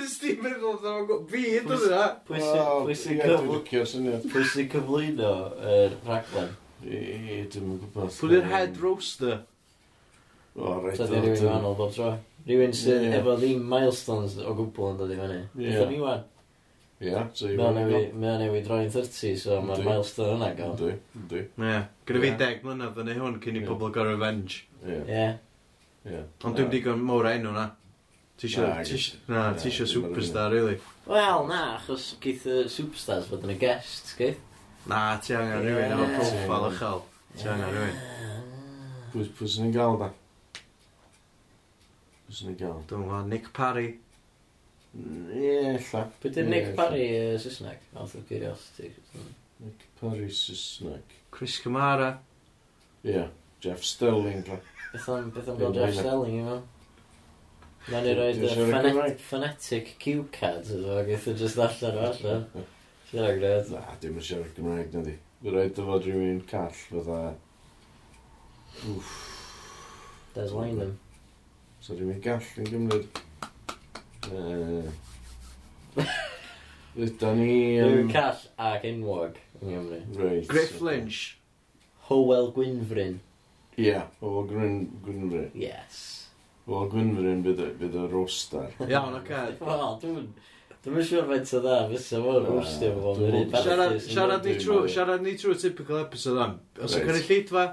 Nes 0.00 0.16
ti 0.18 0.32
meddwl 0.42 0.72
amdano 0.72 1.04
fo 1.06 1.18
fi 1.30 1.44
ydyn 1.60 1.84
nhw. 1.84 2.08
Pwy 2.26 2.96
sy'n 2.98 3.20
cyflwyno? 3.20 4.16
Pwy 4.32 4.42
sy'n 4.50 4.70
cyflwyno 4.72 5.30
yr 5.74 5.94
raglen? 6.08 6.50
E, 6.82 7.44
dim 7.52 7.68
yn 7.76 7.78
gwybod. 7.84 8.10
Pwy 8.16 8.34
yw'r 8.34 8.50
head 8.50 8.82
roaster? 8.82 9.38
O, 10.56 10.74
rhaid 10.80 11.04
o. 11.04 11.06
di 11.06 11.20
rhywun 11.22 11.46
wahanol 11.46 11.78
bob 11.78 11.94
tro. 11.94 12.10
Rhywun 12.48 12.74
sydd 12.74 13.06
yeah. 13.06 13.16
efo 13.20 13.38
ddim 13.38 13.62
milestones 13.70 14.34
o 14.42 14.58
gwbl 14.58 14.90
yn 14.90 15.00
dod 15.04 15.14
i 15.14 15.22
fyny. 15.22 15.40
Ie. 15.62 15.80
ni 15.92 16.02
wan. 16.02 16.24
Ie. 17.00 17.14
Mae 17.62 18.32
o 18.34 18.38
newid 18.42 18.66
droi'n 18.66 18.90
30, 18.90 19.38
so 19.38 19.62
mae'r 19.64 19.86
milestone 19.86 20.34
yna 20.34 20.50
gael. 20.58 20.74
Dwi, 20.82 20.96
dwi. 21.30 21.46
Ie. 21.62 21.82
Gyda 22.10 22.24
fi 22.26 22.32
10 22.42 22.66
mlynedd 22.66 22.98
yn 23.04 23.14
ei 23.14 23.22
hwn 23.22 23.38
cyn 23.44 23.60
i 23.62 23.68
pobl 23.70 23.94
gael 23.94 24.16
revenge. 24.16 24.64
Ie. 24.82 25.28
Ie. 26.10 26.24
Ond 26.42 26.58
dwi'n 26.58 26.74
digon 26.74 27.06
mowr 27.06 27.30
enw 27.36 27.54
na. 27.54 27.70
Ti 28.40 28.48
eisiau... 28.48 29.12
Na, 29.28 29.50
ti 29.52 29.68
eisiau 29.68 29.86
superstar, 29.86 30.48
really? 30.54 30.78
Wel, 31.04 31.42
na, 31.50 31.76
achos 31.76 32.14
geith 32.24 32.46
y 32.48 32.62
superstars 32.72 33.26
fod 33.28 33.44
yn 33.44 33.52
y 33.52 33.56
guest, 33.60 34.14
geith? 34.16 34.40
Na, 34.88 35.18
ti 35.20 35.34
angen 35.36 35.60
rhywun 35.66 35.92
efo 35.92 36.06
profil 36.14 36.64
uchel. 36.70 37.02
Ti 37.36 37.50
angen 37.52 37.74
rhywun. 37.74 37.98
Pwy 39.12 39.50
sy'n 39.50 39.66
ni'n 39.66 39.74
gael, 39.76 39.98
da? 40.00 40.08
Pwy 42.24 42.38
sy'n 42.38 42.48
ni'n 42.48 42.58
gael? 42.62 42.80
Dwi'n 42.88 43.04
gwybod, 43.04 43.28
Nick 43.28 43.52
Parry. 43.60 43.90
Ie, 44.96 45.76
lla. 45.90 46.06
Pwy 46.24 46.34
dyn 46.38 46.50
Nick 46.54 46.72
Parry 46.80 47.04
Saesneg? 47.44 47.84
Out 47.92 48.16
of 48.16 48.24
curiosity. 48.32 48.94
Nick 49.60 49.84
Parry 50.00 50.32
Saesneg. 50.32 51.16
Chris 51.30 51.60
Camara. 51.60 52.14
Ie, 53.04 53.28
Jeff 53.60 53.84
Sterling, 53.84 54.46
lla. 54.48 54.62
Beth 54.94 55.08
am 55.12 55.32
gael 55.36 55.76
Jeff 55.76 55.98
Sterling, 56.00 56.40
i 56.40 56.44
mewn? 56.48 56.68
Mae'n 57.88 58.06
i 58.10 58.12
roed 58.18 58.42
y 58.44 58.50
ffane- 58.52 59.16
fanatic 59.24 59.94
cue 60.02 60.26
cards 60.34 60.70
ydw, 60.76 60.90
ac 61.00 61.08
eithaf 61.14 61.32
o 61.32 61.36
just 61.40 61.58
allan 61.64 61.96
o 61.96 62.06
allan. 62.10 62.42
Sy'n 63.08 63.22
rhaid 63.24 63.38
gred. 63.40 63.70
Na, 63.72 63.80
dim 64.02 64.18
yn 64.20 64.26
siarad 64.26 64.52
Gymraeg 64.58 64.92
na 64.94 65.04
di. 65.06 65.14
Fy 65.40 65.54
rhaid 65.54 65.72
dy 65.78 65.86
fod 65.88 66.04
rhywun 66.06 66.42
call 66.50 66.74
fydda... 66.76 67.20
Wff, 68.84 69.14
Des 70.36 70.52
Wynum. 70.54 70.92
so 71.80 71.96
rhywun 71.96 72.20
gall 72.22 72.52
yn 72.60 72.68
gymryd. 72.70 73.20
Yy... 74.30 76.06
Rydan 77.00 77.40
ni... 77.40 77.56
Rwy'n 77.80 77.98
yym, 78.04 78.12
call 78.12 78.44
ac 78.68 78.86
enwog 78.92 79.40
yng 79.62 79.72
Nghymru. 79.72 80.00
Reit. 80.20 80.46
Griff 80.52 80.80
Lynch. 80.84 81.20
Howell 82.10 82.52
Gwynfryn. 82.54 83.18
Ie, 83.80 83.96
o 84.20 84.42
Gryn... 84.46 84.82
Gwynfryn. 85.06 85.50
Yes. 85.56 86.29
Wel, 86.68 86.88
Gwynfrin 86.92 87.42
bydd, 87.46 87.60
y- 87.64 87.74
bydd 87.80 87.96
y 87.98 88.06
roster. 88.12 88.68
Iawn, 88.86 89.16
oce. 89.20 89.42
Wel, 89.60 89.84
dwi'n... 90.04 90.26
Dwi'n 90.80 90.94
mynd 90.96 91.04
siwr 91.10 91.26
faint 91.28 91.50
o 91.52 91.58
dda, 91.60 91.72
e, 91.84 91.88
fysa 91.92 92.18
fo'n 92.24 92.38
Na, 92.46 92.52
rwstio 92.56 92.90
fo 92.96 93.10
dwi'n- 93.18 93.50
fel 93.52 93.64
Siarad, 93.66 93.96
siarad 94.04 94.46
ni 94.48 94.54
trwy, 94.62 94.78
siarad 94.88 95.24
ni 95.26 95.34
trwy 95.36 95.56
typical 95.60 95.98
episode 96.00 96.40
am. 96.40 96.54
Os 96.80 96.94
Reit. 96.94 97.02
yw'n 97.04 97.10
cynnig 97.10 97.26
llidfa, 97.28 97.64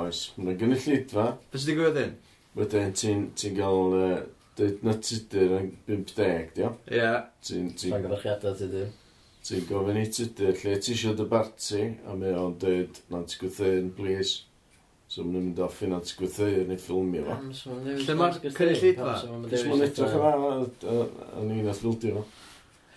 Oes, 0.00 0.20
mae'n 0.38 0.56
gynnu 0.60 0.78
llidfa. 0.80 1.26
fes 1.52 1.66
ydi 1.66 1.74
gwybod 1.76 1.98
hyn? 2.00 2.14
Wedyn 2.56 2.94
ti'n 2.96 3.26
ti 3.36 3.50
gael 3.58 3.96
uh, 3.98 4.22
dweud 4.56 4.80
na 4.86 4.94
tudur 5.04 5.52
yn 5.58 5.68
50, 5.90 6.48
dio? 6.56 6.70
Ie. 6.88 7.10
Ti'n 7.44 7.68
ti, 7.76 7.90
Mae'n 7.92 8.06
gyrchiadau 8.08 8.56
ti 8.62 8.70
di. 8.72 8.84
ti 9.44 9.60
gofyn 9.68 10.00
i 10.00 10.06
tudur 10.16 10.56
lle 10.62 10.78
ti 10.80 10.94
eisiau 10.96 11.16
dy 11.18 11.26
barti, 11.34 11.82
a 12.08 12.14
mae 12.16 12.32
o'n 12.40 12.56
dweud, 12.62 13.02
na 13.12 13.20
ti 13.28 13.36
gwythyn, 13.42 13.92
please. 13.98 14.46
So 15.10 15.24
maen 15.24 15.32
nhw'n 15.34 15.46
mynd 15.48 15.58
â 15.58 15.66
ffinans 15.66 16.12
gwytheur 16.14 16.68
neu 16.68 16.78
ffilmio 16.78 17.24
fo. 17.26 17.38
Lle 17.82 18.14
mae'r 18.14 18.36
cynllid 18.54 19.00
fa? 19.00 19.16
Cys 19.50 19.64
maen 19.66 19.82
edrych 19.88 20.14
yna 20.20 20.28
yn 21.40 21.50
un 21.56 21.70
all 21.72 21.80
fildio 21.80 22.20
fo. 22.20 22.28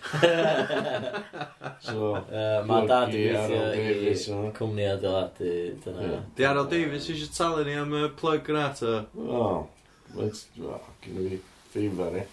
so, 1.88 2.12
mae 2.68 2.86
dad 2.86 3.16
yn 3.16 3.34
gweithio 4.04 4.44
i 4.44 4.52
cwmni 4.60 4.86
adeiladu. 4.92 5.50
dyna. 5.88 6.22
Di 6.38 6.46
Arol 6.46 6.70
Davies 6.70 7.10
eisiau 7.10 7.34
talu 7.34 7.66
ni 7.66 7.74
am 7.82 7.98
y 7.98 8.04
plug 8.20 8.52
yna 8.54 8.68
to. 8.78 8.94
O, 9.18 9.50
gyn 11.02 11.18
i 11.24 11.28
fi 11.34 11.42
ffeifar 11.74 12.20
e. 12.22 12.26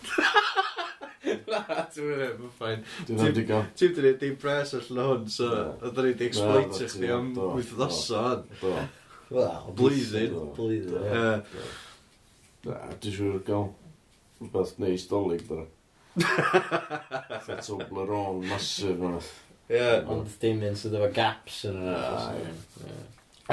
Na, 1.52 1.64
ti'n 1.90 2.06
mynd 2.06 2.24
e'n 2.28 2.50
ffain. 2.58 2.82
Dwi'n 3.08 3.26
am 3.26 3.34
digon. 3.34 3.68
Ti'n 3.78 3.98
dweud, 3.98 4.16
dim 4.22 4.38
pres 4.42 4.78
allan 4.78 5.06
hwn, 5.08 5.28
so 5.32 5.50
oedden 5.50 6.06
ni 6.06 6.14
wedi 6.14 6.28
exploitio 6.30 6.90
chdi 6.92 7.14
am 7.18 7.34
do, 7.34 7.54
hwn. 8.62 8.90
Wel, 9.32 9.74
blwyddyn. 9.76 10.34
Blwyddyn. 10.56 11.46
Na, 12.66 12.80
dwi'n 13.02 13.14
siŵr 13.16 13.38
gael 13.48 13.70
rhywbeth 14.42 14.74
neis 14.82 15.06
dolyg 15.10 15.46
dda. 15.48 15.64
Fetto 17.46 17.78
blaron 17.88 18.44
masif 18.50 19.00
yna. 19.00 19.22
Ie. 19.72 19.86
Ond 20.12 20.36
dim 20.42 20.66
un 20.68 20.76
sydd 20.76 20.98
efo 21.00 21.08
gaps 21.16 21.62
yn 21.70 21.80
yna. 21.80 21.96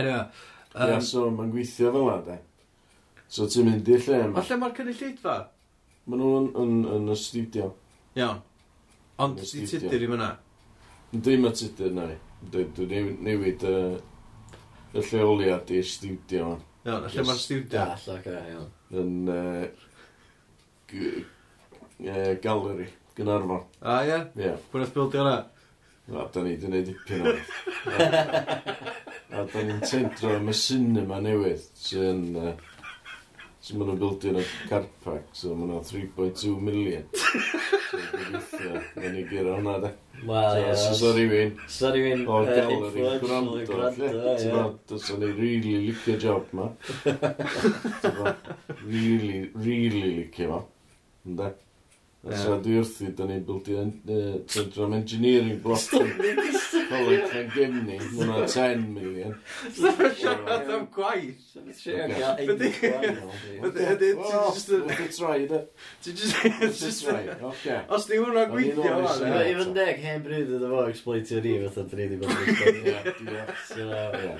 Ie. 0.02 0.18
Ie, 0.18 0.98
so 1.06 1.28
mae'n 1.30 1.54
gweithio 1.54 1.94
fel 1.94 2.08
yna, 2.08 2.18
de. 2.26 2.40
So 3.30 3.46
ti'n 3.46 3.70
mynd 3.70 3.94
i'r 3.94 4.04
lle 4.08 4.20
yma. 4.26 4.42
Falle 4.42 4.60
mae'r 4.64 4.76
cynulleidfa? 4.80 5.38
Maen 6.08 6.24
nhw'n 6.24 6.52
yn, 6.64 6.76
yn, 6.96 7.08
y 7.14 7.18
studio. 7.22 7.70
Iawn. 8.18 8.42
Ond 9.22 9.40
ti 9.46 9.62
tydir 9.68 10.02
i 10.02 10.10
fyna? 10.10 10.32
Dwi'n 11.14 11.46
ma 11.46 11.54
tydir, 11.54 11.94
na. 11.94 12.10
Dwi'n 12.50 13.14
newid 13.22 13.62
y 14.98 15.04
lleoliad 15.10 15.70
i'r 15.74 15.88
studio 15.88 16.48
man. 16.52 16.64
Iawn, 16.86 17.04
a 17.04 17.12
lle 17.12 17.26
mae'r 17.28 17.42
studio? 17.42 17.68
Da, 17.74 17.86
llac 18.06 18.26
e, 18.30 18.38
iawn. 18.52 18.70
Yn 18.98 19.12
uh, 19.34 19.64
uh, 22.06 22.32
gallery, 22.44 22.88
Gynarfon. 23.18 23.64
A 23.82 24.00
ie, 24.08 24.18
Ie, 24.38 24.52
pwy'n 24.72 24.86
eith 24.86 24.94
bildio 24.96 25.24
yna? 25.26 25.38
a 26.08 26.24
da 26.32 26.40
ni 26.40 26.54
wedi 26.54 26.64
gwneud 26.64 26.86
dipyn 26.88 27.26
o. 27.28 27.32
A 29.36 29.42
da 29.44 29.60
ni'n 29.60 29.82
tendro 29.84 30.30
am 30.38 30.48
y 30.48 30.54
cinema 30.56 31.18
newydd 31.20 31.66
sy'n 31.76 32.22
uh, 32.40 32.54
So 33.60 33.74
maen 33.74 33.88
nhw'n 33.90 33.98
bildio 33.98 34.30
yn 34.30 34.36
y 34.38 34.42
park, 35.02 35.30
so 35.34 35.50
maen 35.58 35.72
nhw'n 35.72 35.86
3.2 35.86 36.52
million. 36.62 37.06
so 37.88 37.98
gobeithio, 37.98 38.82
maen 38.94 39.16
nhw'n 39.16 39.26
gyro 39.32 39.56
hwnna 39.56 39.74
da. 39.82 39.90
Wel, 40.28 40.60
ie. 40.60 40.76
So 40.78 40.92
sa 41.00 41.10
rhywun... 41.16 41.56
Sa 41.74 41.90
rhywun 41.90 42.22
influential 42.22 42.86
yn 42.86 43.22
gwrando, 43.24 43.58
ie. 43.58 43.66
Dwi'n 44.94 45.26
ei 45.26 45.34
really 45.40 45.74
licio 45.88 46.14
job 46.22 46.52
ma. 46.54 46.68
really, 48.92 49.40
really 49.58 50.04
licio 50.20 50.52
ma. 50.52 50.60
Ynda? 51.26 51.50
So 52.18 52.58
dwi 52.58 52.80
wrthi, 52.82 53.12
da 53.14 53.24
ni 53.24 53.38
bwldi 53.46 53.76
Centrum 54.50 54.92
Engineering 54.96 55.60
Block 55.62 55.84
College 56.88 57.30
yn 57.38 57.50
Gymni, 57.54 57.98
hwnna 58.00 58.42
10 58.50 58.82
million. 58.90 59.36
So 59.76 59.92
siarad 60.18 60.66
am 60.74 60.88
gwaith. 60.92 61.54
Ydy, 61.62 62.72
ydy, 63.62 64.10
ti'n 64.18 65.08
troi, 65.14 65.38
ydy. 65.46 65.60
Ti'n 66.02 66.18
just... 66.18 67.06
Os 67.86 68.10
di 68.10 68.18
hwnna 68.18 68.48
gweithio 68.50 68.98
fan. 69.06 69.38
I 69.38 69.54
fynd 69.60 69.78
deg 69.78 70.02
hen 70.02 70.24
bryd 70.26 70.50
ydw 70.58 70.72
fo 70.74 70.80
exploitio 70.90 71.38
ni, 71.44 71.54
fatha 71.68 71.86
dyn 71.86 71.98
ni 72.02 72.04
wedi 72.08 72.16
bod 72.24 72.34
yn 72.34 72.38
exploitio. 73.46 74.34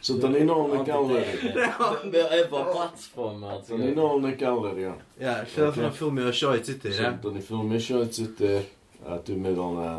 So, 0.00 0.16
da 0.16 0.30
ni'n 0.32 0.48
ôl 0.48 0.70
yn 0.72 0.80
y 0.80 0.84
galeri. 0.88 1.50
Mae 2.12 2.38
Efo 2.38 2.62
platform 2.70 3.42
ma. 3.44 3.58
Da 3.66 3.76
ni'n 3.76 3.98
ôl 4.00 4.22
yn 4.22 4.30
y 4.30 4.36
galeri, 4.40 4.86
o. 4.88 4.94
Ie, 5.20 5.34
lle 5.52 5.66
oedd 5.66 5.80
yna 5.82 5.90
ffilmio 5.92 6.32
sioe 6.32 6.62
tydyr, 6.64 6.94
ie? 6.94 7.10
Da 7.20 7.32
ni'n 7.34 7.44
ffilmio 7.44 7.80
sioe 7.84 8.06
tydyr, 8.16 8.64
a 9.04 9.18
dwi'n 9.26 9.44
meddwl 9.44 9.76
na... 9.76 9.90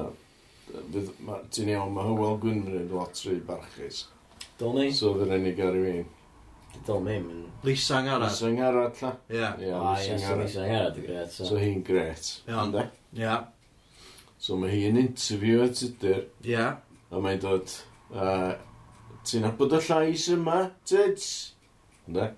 Ti'n 1.51 1.69
iawn, 1.73 1.91
mae 1.93 2.07
Hywel 2.07 2.39
Gwynfryn 2.41 2.89
lot 2.95 3.21
rhy 3.27 3.37
barchus. 3.45 4.05
Dol 4.57 4.79
ni? 4.79 4.87
So, 4.95 5.13
dyn 5.19 5.35
ni 5.43 5.53
gari 5.57 5.83
fi. 5.85 5.93
Dol 6.87 7.03
mi, 7.05 7.19
mynd. 7.21 7.61
Lisa 7.67 8.01
Ngarad. 8.01 8.31
Lysang 8.31 8.57
Ngarad, 8.57 9.01
la. 9.03 9.11
Ah, 9.11 9.53
ie. 9.59 9.69
Ie, 9.69 10.35
Lisa 10.41 10.65
Ngarad 10.65 10.97
y 10.97 11.05
gret. 11.05 11.35
So, 11.35 11.59
hi'n 11.59 11.85
gret. 11.85 12.31
Ie. 12.47 12.87
Ie. 13.21 13.37
So, 14.41 14.57
mae 14.57 14.73
hi'n 14.73 14.97
interview 15.01 15.61
y 15.67 15.71
tydyr. 15.77 16.25
Ie. 16.47 16.67
A 17.11 17.21
mae'n 17.21 17.41
dod... 17.43 17.77
Uh, 18.11 18.55
ti'n 19.27 19.47
abod 19.49 19.75
y 19.77 19.81
llais 19.87 20.27
yma, 20.33 20.61
tyds? 20.87 21.27
Ynda? 22.07 22.31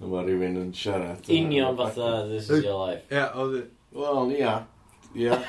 mae 0.00 0.24
rhywun 0.24 0.56
yn 0.62 0.70
siarad. 0.76 1.26
Union 1.28 1.76
fatha, 1.76 2.26
this 2.28 2.48
is 2.48 2.64
your 2.64 2.78
life. 2.86 3.04
Ie, 3.12 3.24
oedd... 3.36 3.58
E. 3.60 3.66
Wel, 3.96 4.32
ia. 4.38 4.54
Ia. 5.18 5.42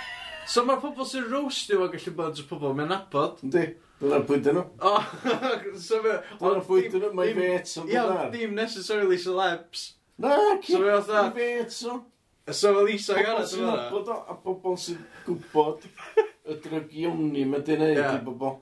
So 0.51 0.65
mae'r 0.67 0.81
pobl 0.81 1.05
sy'n 1.07 1.27
roastio 1.29 1.83
yn 1.85 1.91
gallu 1.93 2.11
bod 2.17 2.35
jyst 2.35 2.49
pobl 2.49 2.73
mewn 2.75 2.91
abod. 2.91 3.37
Yndi. 3.45 3.61
Dyna'r 4.01 4.23
pwynt 4.27 4.47
nhw. 4.49 4.63
O, 4.83 4.93
so 5.85 5.99
fe... 6.03 6.15
Dyna'r 6.41 6.63
pwynt 6.67 6.97
nhw, 6.97 7.11
mae 7.15 7.35
fet 7.37 7.75
o'n 7.79 7.85
dyna'r. 7.87 8.09
Ia, 8.17 8.25
ddim 8.33 8.55
necessarily 8.57 9.19
celebs. 9.21 9.85
Na, 10.19 10.33
ci, 10.65 10.79
mae 10.81 10.97
fet 11.37 11.77
o'n. 11.87 12.01
So 12.49 12.73
fe 12.73 12.87
Lisa 12.89 13.15
Isa 13.15 13.21
gan 13.21 13.39
sy'n 13.47 13.63
yma. 13.63 13.77
Pobl 13.77 13.77
sy'n 13.77 13.85
abod 13.85 14.11
o, 14.11 14.17
a 14.17 14.37
pobl 14.41 14.77
sy'n 14.81 14.99
gwybod 15.29 15.87
y 16.51 16.59
drygioni 16.65 17.45
mae 17.47 17.63
dyn 17.69 17.85
i 17.87 17.93
bobl. 18.25 18.57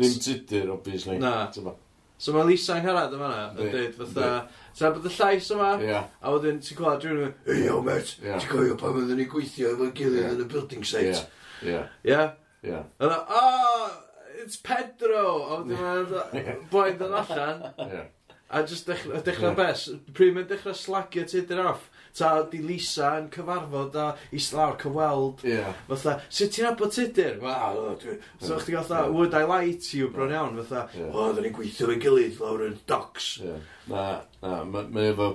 Dim 0.00 0.18
tudur, 0.24 0.74
obviously. 0.78 1.20
Na. 1.22 1.34
Tyma. 1.54 1.76
So 2.20 2.34
mae 2.36 2.44
Lisa'n 2.50 2.82
carad 2.84 3.14
yma 3.16 3.28
na, 3.32 3.44
yn 3.54 3.70
dweud 3.72 3.94
fatha, 3.96 4.30
Tra 4.76 4.90
bod 4.92 5.06
y 5.08 5.12
llais 5.14 5.46
yma, 5.54 5.70
yeah. 5.80 6.04
a 6.20 6.32
wedyn 6.34 6.60
ti'n 6.60 6.76
gweld 6.78 7.04
rhywun 7.06 7.22
yn 7.30 7.32
hey 7.46 7.64
yo 7.64 7.80
mate, 7.84 8.18
yeah. 8.20 8.36
ti'n 8.36 8.50
cofio 8.52 8.76
pan 8.80 8.98
oedden 9.00 9.18
ni 9.18 9.26
gweithio 9.28 9.72
efo'n 9.74 9.94
gilydd 9.96 10.20
yeah. 10.20 10.34
yn 10.36 10.44
y 10.44 10.48
building 10.52 10.84
site. 10.86 11.24
Ie. 11.64 11.70
Ie? 11.70 11.78
Yeah. 12.10 12.30
Yeah. 12.62 12.84
oh, 13.00 13.86
it's 14.42 14.60
Pedro! 14.60 15.24
A 15.48 15.58
wedyn 15.62 15.80
mae'n 15.80 16.60
boi'n 16.72 17.00
dod 17.00 17.16
allan. 17.22 17.64
Ie. 17.86 18.04
A 18.50 18.62
just 18.68 18.88
dechrau, 18.90 19.24
dechrau 19.24 19.54
yeah. 19.54 19.58
bes, 19.62 19.86
pryd 20.16 20.36
mae'n 20.36 20.48
dechrau 20.52 20.76
slagio 20.76 21.24
tudur 21.28 21.64
off 21.72 21.88
ta 22.16 22.30
di 22.50 22.62
Lisa 22.64 23.12
yn 23.20 23.28
cyfarfod 23.34 23.98
a 23.98 24.06
islawr 24.36 24.76
cyweld 24.80 25.44
Yeah. 25.46 25.72
Fatha, 25.88 26.18
sut 26.28 26.52
ti'n 26.54 26.70
abod 26.70 26.94
tudur? 26.94 27.38
Wel, 27.42 27.80
so 28.40 28.58
chdi 28.58 28.76
fatha, 28.78 29.10
would 29.12 29.34
I 29.34 29.44
lie 29.44 29.72
to 29.72 29.98
you 29.98 30.08
bron 30.08 30.34
iawn? 30.34 30.58
Fatha, 30.62 30.88
yeah. 30.96 31.14
o, 31.14 31.30
da 31.32 31.44
ni'n 31.44 31.54
gweithio 31.56 31.90
fe'n 31.90 32.02
gilydd 32.02 32.40
lawr 32.42 32.66
yn 32.68 32.78
docs. 32.90 33.30
Yeah. 33.44 33.62
Na, 33.90 34.04
na, 34.42 34.60
mae 34.64 34.90
ma 34.90 35.06
efo 35.12 35.30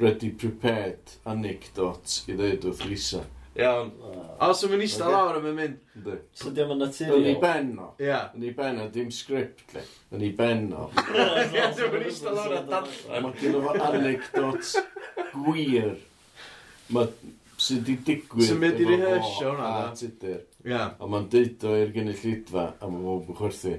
ready 0.00 0.30
prepared 0.30 1.18
anecdote 1.28 2.22
i 2.30 2.36
ddweud 2.36 2.64
wrth 2.70 2.86
Lisa. 2.88 3.26
Iawn. 3.60 3.90
Ah. 4.04 4.48
O, 4.48 4.52
so 4.56 4.70
mae'n 4.70 4.84
eistedd 4.86 5.12
lawr 5.12 5.36
a 5.36 5.42
mae'n 5.44 5.56
mynd. 5.58 6.12
So 6.36 6.52
diolch 6.56 6.72
yn 6.74 6.80
naturiol. 6.80 7.18
Yn 7.20 7.28
ei 7.32 7.40
ben 7.42 7.72
o. 7.80 7.88
Ia. 8.00 8.20
Yn 8.36 8.46
ei 8.48 8.54
ben 8.56 8.80
o, 8.80 8.86
dim 8.94 9.10
sgript 9.14 9.74
le. 9.76 9.82
Yn 10.16 10.24
ei 10.24 10.30
ben 10.38 10.64
o. 10.72 10.86
Ia, 11.56 11.66
so 11.76 11.90
mae'n 11.92 12.06
eistedd 12.06 12.38
lawr 12.38 12.56
a 12.56 12.62
darllen. 12.70 13.26
Mae 13.26 13.36
gen 13.42 13.58
efo 13.60 13.74
anecdotes 13.90 14.72
gwir. 15.34 15.92
Mae 16.96 17.12
sydd 17.60 17.84
wedi 17.84 17.98
digwydd. 18.06 18.48
Sy'n 18.48 18.62
mynd 18.62 18.80
i 18.80 18.88
rehearsio 18.88 19.52
hwnna. 19.52 19.72
A 19.84 19.90
tudur. 19.98 20.38
Ia. 20.68 20.84
A 20.96 21.10
mae'n 21.10 21.28
deud 21.32 21.66
o 21.68 21.74
i'r 21.80 21.92
gynulleidfa 21.96 22.66
a 22.80 22.92
mae 22.92 23.04
bob 23.04 23.28
yn 23.28 23.40
chwerthu. 23.42 23.74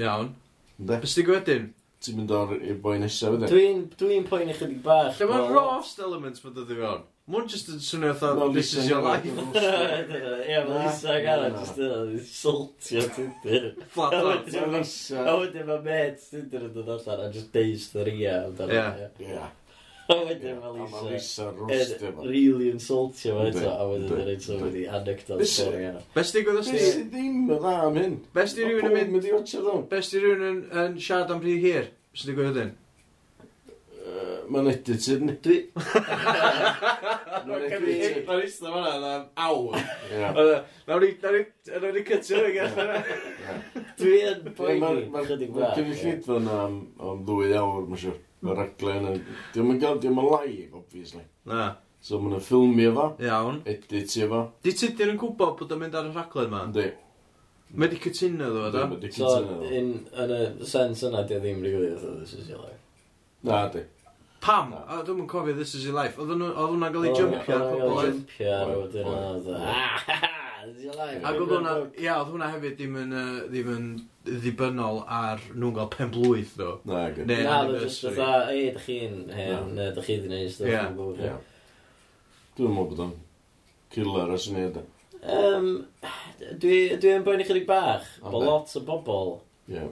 Iawn. 0.00 0.32
Bys 0.76 1.16
ti 1.16 1.24
gwedyn? 1.26 1.68
Ti'n 2.04 2.18
mynd 2.20 2.32
o'r 2.36 2.56
boi 2.82 2.96
nesaf 3.00 3.36
ydy? 3.36 3.46
E? 3.46 3.52
Dwi'n 3.52 3.84
dwi 3.98 4.22
poen 4.28 4.50
i 4.52 4.56
chydig 4.56 4.80
bach. 4.84 5.16
Lle 5.20 5.28
mae'n 5.30 5.52
rost 5.54 6.00
elements 6.04 6.44
mae'n 6.44 6.56
dod 6.56 6.72
i 6.72 6.80
fewn? 6.80 7.04
Mae'n 7.26 7.48
just 7.50 7.66
yn 7.74 7.80
swnio 7.82 8.12
fatha, 8.14 8.44
this 8.54 8.68
is 8.78 8.86
your 8.86 9.00
life. 9.02 9.24
Ie, 9.26 9.32
mae 9.34 10.66
Lisa 10.70 11.16
ac 11.16 11.24
Anna 11.32 11.48
just 11.56 11.80
yn 11.82 12.20
saltio 12.30 13.02
Tinder. 13.16 13.64
Flat 13.90 14.14
out. 14.14 14.46
A 14.52 15.34
wedyn 15.40 15.66
mae 15.66 15.80
Med 15.82 16.20
Tinder 16.22 16.68
yn 16.68 16.76
dod 16.76 16.92
allan 16.94 17.24
a 17.24 17.32
just 17.34 17.50
deis 17.56 17.88
the 17.90 18.06
ria. 18.06 18.36
Ie. 19.26 19.40
A 20.06 20.20
wedyn 20.20 20.62
mae 20.62 20.76
Lisa 20.78 21.02
Lisa 21.08 21.48
yn 21.50 22.22
really 22.30 22.70
insultio 22.70 23.40
fo 23.40 23.50
eto. 23.50 23.74
A 23.74 23.90
wedyn 23.90 24.22
yn 24.22 24.32
eto 24.36 24.62
wedi 24.62 24.86
anecdote 24.86 25.50
stori 25.50 25.82
yna. 25.90 26.06
Bes 26.14 26.30
di 26.30 26.46
gwybod 26.46 26.62
ysdi? 26.62 26.78
Bes 26.78 26.94
di 26.94 27.06
ddim 27.10 27.42
yn 27.42 27.52
dda 27.56 27.76
am 27.90 28.02
hyn. 28.04 28.18
Bes 28.38 28.54
di 28.54 28.70
rhywun 28.70 28.92
yn 28.92 28.98
mynd... 29.18 29.86
Bes 29.90 30.14
di 30.14 30.22
rhywun 30.22 30.62
yn 30.62 30.98
siarad 31.02 31.34
am 31.34 31.42
rhy 31.42 31.58
hir? 31.66 31.90
Bes 32.14 32.30
di 32.30 32.38
gwybod 32.38 32.62
hyn? 32.62 32.76
mae'n 34.52 34.70
edited 34.72 35.22
yn 35.24 35.32
edri. 35.32 35.56
Mae'n 37.46 37.64
eistedd 37.66 38.26
fan'na 38.26 38.92
am 39.12 39.24
awr. 39.46 39.78
E, 40.10 40.20
nawr 40.88 41.02
ni 41.04 41.10
nawr 41.22 41.38
ni, 41.94 42.04
cytio 42.10 42.42
hynny 42.42 42.52
gan. 42.56 42.70
E? 42.82 43.16
Dwi 44.00 44.20
yn 44.32 44.52
poeni 44.58 44.82
chydig 45.30 45.50
bra. 45.54 45.72
Mae'n 45.72 45.76
cyfeillid 45.78 46.22
fan 46.28 46.52
am, 46.52 46.78
am 47.00 47.24
ddwy 47.26 47.56
awr, 47.58 47.88
mae'n 47.88 48.02
siwr. 48.04 48.20
Mae'r 48.44 48.58
raglen 48.60 49.08
yn... 49.10 49.24
Diolch 49.54 49.72
yn 49.72 49.80
gael, 49.82 49.98
diolch 50.02 50.20
yn 50.20 50.30
live, 50.30 50.70
obviously. 50.76 51.24
Na. 51.48 51.64
So 52.04 52.20
mae'n 52.22 52.42
ffilmio 52.44 52.92
fo. 52.94 53.08
Iawn. 53.24 53.62
Editio 53.66 54.28
fo. 54.30 54.44
Di 54.62 54.76
ti 54.76 54.92
yn 54.92 55.18
gwybod 55.18 55.56
bod 55.58 55.74
o'n 55.74 55.80
mynd 55.82 55.96
ar 55.98 56.10
y 56.10 56.14
raglen 56.14 56.52
ma? 56.52 56.62
Di. 56.74 56.86
Mae 57.74 57.90
di 57.90 57.98
cytuno 57.98 58.52
ddo, 58.52 58.68
da? 58.70 58.84
So, 59.16 59.32
yn 59.74 59.88
y 60.14 60.68
sens 60.70 61.02
yna, 61.08 61.24
di 61.26 61.40
ddim 61.40 61.64
rili 61.64 61.88
ddo, 61.96 62.12
this 62.20 62.36
is 62.38 62.52
your 62.52 62.60
life. 62.62 62.78
Na, 63.42 63.64
di. 63.72 63.82
Pam? 64.44 64.72
O, 64.76 65.02
dwi'n 65.06 65.26
cofio 65.30 65.54
This 65.56 65.74
Is 65.74 65.86
Your 65.86 65.96
Life. 65.96 66.20
Oedd 66.22 66.34
hwnna'n 66.34 66.92
cael 66.94 67.06
ei 67.08 67.14
jumpio 67.16 67.56
ar 67.56 67.64
pobl 67.70 67.94
oedd. 67.94 68.10
Jumpio 68.10 68.52
ar 68.56 68.72
wedyn 68.82 69.08
oedd. 69.12 69.48
Ac 70.66 71.38
oedd 71.38 71.52
hwnna, 71.54 71.74
ia, 71.98 72.16
oedd 72.20 72.32
hwnna 72.32 72.50
hefyd 72.54 72.76
ddim 72.78 72.96
yn, 73.02 73.14
ddim 73.50 73.70
yn 73.74 73.86
ddibynnol 74.26 75.02
ar 75.18 75.42
nhw'n 75.52 75.76
gael 75.76 75.90
pen 75.92 76.10
blwydd, 76.14 76.54
ddo. 76.58 76.72
Na, 76.88 77.04
gyd. 77.14 77.30
Na, 77.30 77.60
oedd 77.66 77.84
jyst 77.84 78.08
fatha, 78.08 78.48
ei, 78.50 78.72
dych 78.74 78.88
chi'n 78.88 79.20
hen, 79.36 79.70
ne, 79.78 79.92
dych 79.96 80.08
chi 80.08 80.18
ddim 80.20 80.34
neud 80.34 80.52
stwff. 80.54 81.22
Ia. 81.22 81.36
Dwi'n 82.56 82.74
mwyn 82.74 82.90
bod 82.90 83.02
o'n 83.06 83.14
killer 83.94 84.32
o 84.34 84.38
syniad. 84.40 84.82
Um, 85.26 85.70
Dwi'n 86.60 87.00
dwi 87.02 87.14
boi'n 87.26 87.42
i 87.42 87.46
chydig 87.48 87.66
bach, 87.68 88.06
bo 88.22 88.42
lot 88.42 88.70
o 88.78 88.82
bobl 88.86 89.32
yeah. 89.72 89.88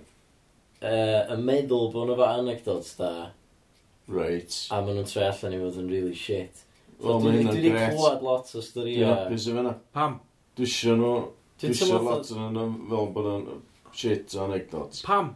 uh, 0.82 1.22
yn 1.34 1.42
meddwl 1.46 1.88
bod 1.94 2.10
nhw 2.10 2.18
fa 2.20 2.34
anecdotes 2.38 2.92
da. 2.98 3.10
Right. 4.06 4.52
A 4.70 4.80
maen 4.84 4.98
nhw'n 4.98 5.08
tre 5.08 5.28
allan 5.30 5.54
i 5.56 5.60
fod 5.62 5.78
yn 5.80 5.88
really 5.88 6.16
shit. 6.18 6.64
Wel, 7.00 7.22
mae 7.22 7.38
hynna'n 7.38 7.54
gret. 7.54 7.62
Dwi 7.62 7.70
wedi 7.72 7.94
clywed 7.96 8.24
lot 8.26 8.50
o 8.52 8.64
stori. 8.64 8.96
Ie, 8.98 9.06
hapus 9.08 9.46
yma 9.50 9.62
yna. 9.64 9.72
Pam? 9.96 10.18
Dwi 10.58 10.68
eisiau 10.68 10.98
nhw... 11.00 11.14
Dwi 11.60 11.70
eisiau 11.70 12.02
lot 12.04 12.32
o'n 12.34 12.58
nhw 12.58 12.66
fel 12.90 13.08
bod 13.14 13.30
yn 13.32 13.46
shit 13.96 14.36
o 14.36 14.44
anecdotes. 14.44 15.00
Pam? 15.06 15.32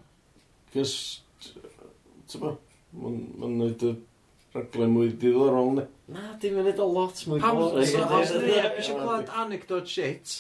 Cys... 0.75 0.93
Ti'n 2.29 2.45
bo? 2.45 2.53
Mae'n 2.99 3.57
neud 3.63 3.87
y 3.89 3.95
rhaglen 4.53 4.93
mwy 4.93 5.15
diddorol, 5.17 5.73
ne? 5.79 5.87
Na, 6.13 6.29
dim 6.43 6.61
yn 6.61 6.69
neud 6.69 6.85
o 6.85 6.91
lot 6.93 7.25
mwy 7.25 7.41
diddorol. 7.41 7.73
Pam? 7.73 8.21
Os 8.21 8.37
dwi 8.37 8.61
eisiau 8.61 9.01
clywed 9.01 9.33
anecdote 9.47 9.97
shit? 9.97 10.37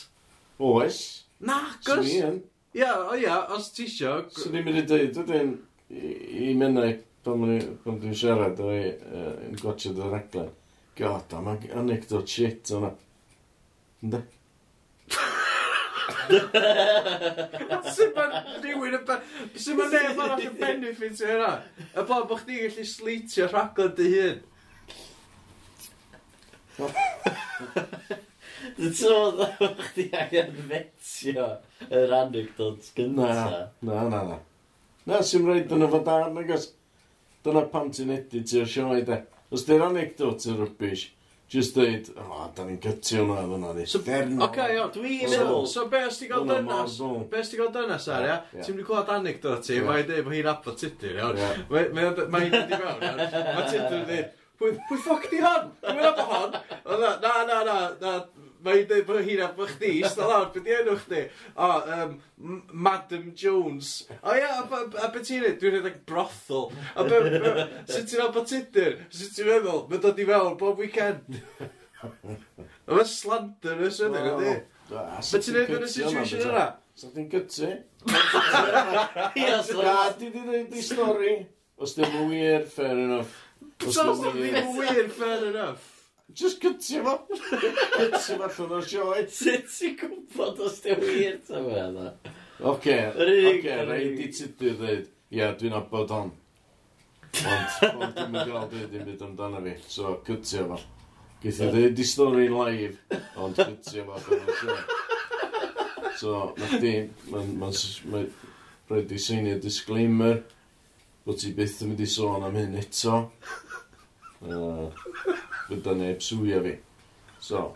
Oes. 0.60 1.00
Na, 1.40 1.62
gos. 1.86 2.12
Ie, 2.12 2.84
o 2.84 3.16
ie, 3.16 3.32
os 3.56 3.72
ti 3.72 3.88
eisiau... 3.88 4.28
Swn 4.36 4.60
i'n 4.60 4.68
mynd 4.68 4.84
i 4.84 4.86
dweud, 4.92 5.24
dwi'n... 5.24 5.56
I, 5.88 6.08
i 6.44 6.48
mennau 6.52 6.98
pan 7.84 8.00
dwi'n 8.00 8.16
siarad, 8.16 8.60
o'n 8.62 8.74
i'n 8.78 9.52
uh, 9.54 9.60
gwachod 9.60 10.00
o'r 10.04 10.16
aglen. 10.18 10.50
God, 10.98 11.34
am 11.38 11.52
anecdote 11.52 12.30
shit 12.30 12.72
o'na. 12.74 12.90
Ynddo? 14.02 14.20
Sut 17.94 18.16
mae 18.16 18.42
rhywun 18.62 18.98
yn... 18.98 19.04
Sut 19.54 19.78
mae 19.78 19.88
neb 19.92 20.20
arall 20.24 20.44
yn 20.44 20.56
benefit 20.58 21.22
o 21.24 21.30
hynna? 21.30 21.52
Y 21.94 22.04
bod 22.08 22.28
bod 22.30 22.42
chdi'n 22.42 22.64
gallu 22.66 22.84
sleitio 22.88 23.48
rhaglen 23.52 23.94
dy 23.98 24.08
hun. 24.14 24.38
Dwi'n 28.78 28.94
teimlo 28.94 29.48
bod 29.58 29.80
chdi 29.88 30.08
angen 30.14 30.52
fetio 30.68 31.46
yr 31.88 32.14
anecdotes 32.20 32.92
gyntaf. 32.96 33.34
Na, 33.82 33.94
na, 33.94 34.02
na, 34.12 34.20
na. 34.32 34.38
Na, 35.08 35.22
sy'n 35.24 35.46
rhaid 35.48 35.72
yn 35.72 35.86
y 35.86 35.88
fod 35.94 36.10
ar, 36.12 36.28
nagos. 36.34 36.68
Dyna 37.46 37.62
pam 37.72 37.92
ti'n 37.94 38.10
editio'r 38.16 38.68
sioe, 38.68 39.04
de. 39.06 39.22
Os 39.54 39.64
di'r 39.68 39.84
anecdot 39.86 40.44
yn 40.50 40.58
rybys, 40.58 41.04
just 41.48 41.76
dweud, 41.76 42.10
o, 42.16 42.24
oh, 42.24 42.46
da 42.56 42.66
ni'n 42.66 42.80
gytio 42.82 43.22
hwnna 43.22 43.38
efo 43.40 43.54
hwnna, 43.54 43.70
ni. 43.76 43.86
So, 43.88 44.00
Derno. 44.04 44.42
Oce, 44.44 44.48
okay, 44.50 44.80
o, 44.82 44.88
dwi'n 44.92 45.30
meddwl. 45.32 45.62
So, 45.70 45.86
be 45.92 46.02
os 46.08 46.18
ti'n 46.20 46.32
gael 46.32 46.48
dynas? 46.50 46.98
Be 47.30 47.40
os 47.40 47.52
ti'n 47.52 47.62
gael 47.62 47.70
dynas 47.76 48.08
ar, 48.12 48.26
ia? 48.26 48.36
Ti'n 48.58 48.74
mynd 48.74 48.82
i 48.82 48.88
clywed 48.90 49.14
anecdot 49.14 49.64
ti, 49.64 49.78
mae'n 49.86 50.10
dweud 50.10 50.26
bod 50.26 50.36
hi'n 50.36 50.50
abod 50.52 50.82
tudur, 50.82 51.14
iawn. 51.22 51.40
Mae'n 51.70 52.18
dweud 52.18 52.26
i 52.26 52.34
mewn, 52.34 52.76
iawn. 52.76 53.06
Mae 53.06 53.70
tudur 53.70 53.96
yn 54.02 54.04
dweud, 54.10 54.34
pwy 54.58 55.00
ffoc 55.06 55.30
di 55.30 55.40
hon? 55.46 55.72
Dwi'n 55.86 56.02
meddwl 56.02 56.28
hon? 56.34 56.58
Na, 56.88 57.14
na, 57.22 57.32
na, 57.46 57.78
na, 58.02 58.12
Mae'n 58.68 58.84
dweud 58.90 59.06
bod 59.08 59.22
hi'n 59.24 59.42
bod 59.56 59.70
chdi, 59.72 59.92
ista 60.04 60.26
lawr, 60.28 60.50
beth 60.52 60.66
di 60.66 60.74
enw 60.76 60.96
chdi? 61.00 61.22
O, 61.56 61.68
um, 61.96 62.58
Madam 62.86 63.30
Jones. 63.38 63.92
O 64.20 64.34
ia, 64.36 64.50
a, 64.60 64.80
a 64.84 65.08
beth 65.14 65.24
ti'n 65.24 65.40
neud? 65.46 65.56
Dwi'n 65.62 65.78
rhedeg 65.78 66.00
brothel. 66.08 66.68
A 66.92 67.06
be, 67.08 67.22
be, 67.32 67.66
sut 67.88 68.10
ti'n 68.12 68.24
abod 68.26 68.50
tudur? 68.50 68.98
Sut 69.08 69.32
ti'n 69.38 69.48
meddwl? 69.48 69.86
Mae'n 69.88 70.04
dod 70.04 70.20
i 70.20 70.28
fewn 70.28 70.58
bob 70.60 70.82
weekend. 70.84 71.40
A 72.04 72.10
Mae'n 72.92 73.08
slander 73.08 73.80
yn 73.88 73.94
syniad, 73.96 74.30
ydy? 74.36 74.56
Beth 74.92 75.32
ti'n 75.32 75.56
neud 75.56 75.76
yn 75.78 75.88
y 75.88 75.92
situation 75.96 76.48
yna? 76.52 76.66
So 76.98 77.12
ti'n 77.14 77.30
gytri? 77.32 77.74
Ia, 79.38 79.60
di 80.18 80.28
di 80.28 80.42
dweud 80.42 80.74
i 80.76 80.84
stori. 80.84 81.36
Os 81.78 81.94
dim 81.94 82.10
yn 82.20 82.32
wir, 82.32 82.64
fair 82.66 82.98
enough. 82.98 83.36
Os 83.86 83.96
ddim 84.02 84.42
yn 84.50 84.74
wir, 84.76 85.06
fair 85.14 85.46
enough. 85.52 85.97
Just 86.34 86.60
cytio 86.60 87.04
fo. 87.04 87.14
Cytio 87.38 88.36
fo 88.36 88.66
allan 88.66 88.74
o'r 88.78 88.84
sioe. 88.88 89.22
Sut 89.38 89.70
ti'n 89.72 89.96
gwybod 90.00 90.60
os 90.66 90.82
ti'n 90.84 91.00
wir 91.00 91.38
ta 91.46 91.62
fe 91.64 91.78
yna? 91.86 92.10
Oce, 92.58 92.98
oce, 93.14 93.78
rhaid 93.88 94.20
i 94.20 94.28
ti 94.34 94.50
dwi 94.58 94.74
ddweud, 94.74 95.08
ia, 95.32 95.52
dwi'n 95.56 95.76
abod 95.78 96.12
hon. 96.12 96.32
Ond, 97.38 97.74
ond 97.88 98.14
dwi'n 98.16 98.32
mynd 98.34 98.50
gael 98.50 98.68
dweud 98.72 98.92
dim 98.92 99.06
byd 99.06 99.24
amdano 99.28 99.62
fi, 99.64 99.74
so 99.88 100.18
cytio 100.26 100.66
fo. 100.72 100.80
Geith 101.42 101.62
i 101.62 101.70
dweud 101.72 101.96
di 101.96 102.06
stori 102.08 102.48
live, 102.52 103.20
ond 103.38 103.62
cytio 103.62 104.04
fo 104.08 104.18
allan 104.18 104.44
o'r 104.44 104.60
sioe. 104.60 104.98
So, 106.18 106.36
na 106.58 106.68
chdi, 106.74 106.94
mae'n 107.30 108.30
rhaid 108.90 109.12
i 109.14 109.22
seinio 109.22 109.58
disclaimer, 109.62 110.42
bod 111.24 111.38
ti 111.40 111.54
byth 111.56 111.82
yn 111.84 111.92
mynd 111.92 112.02
i 112.02 112.10
sôn 112.10 112.44
am 112.48 112.58
hyn 112.58 112.74
eto. 112.82 113.20
Uh, 114.42 114.88
gyda 115.68 115.94
neb 115.98 116.22
swio 116.24 116.62
fi. 116.64 116.74
So, 117.40 117.66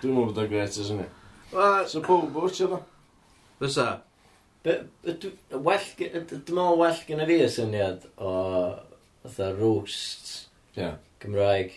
dwi'n 0.00 0.14
meddwl 0.14 0.30
bod 0.32 0.40
o'n 0.44 0.50
gret 0.50 0.78
as 0.80 0.90
hynny. 0.92 1.08
So, 1.90 2.00
pob 2.04 2.30
bwch 2.34 2.62
yna. 2.66 2.80
Fysa? 3.60 3.86
Be- 4.62 4.80
be- 5.04 5.14
dw- 5.22 5.58
Well, 5.58 5.86
gy- 5.98 6.08
yy, 6.14 6.22
dwi'n 6.30 6.56
meddwl 6.56 6.78
well 6.80 7.00
gyda 7.08 7.26
fi 7.28 7.38
y 7.44 7.48
syniad 7.52 8.04
o 8.18 8.32
fatha 9.22 9.52
roasts 9.58 10.46
Ie. 10.78 10.92
Gymraeg. 11.22 11.74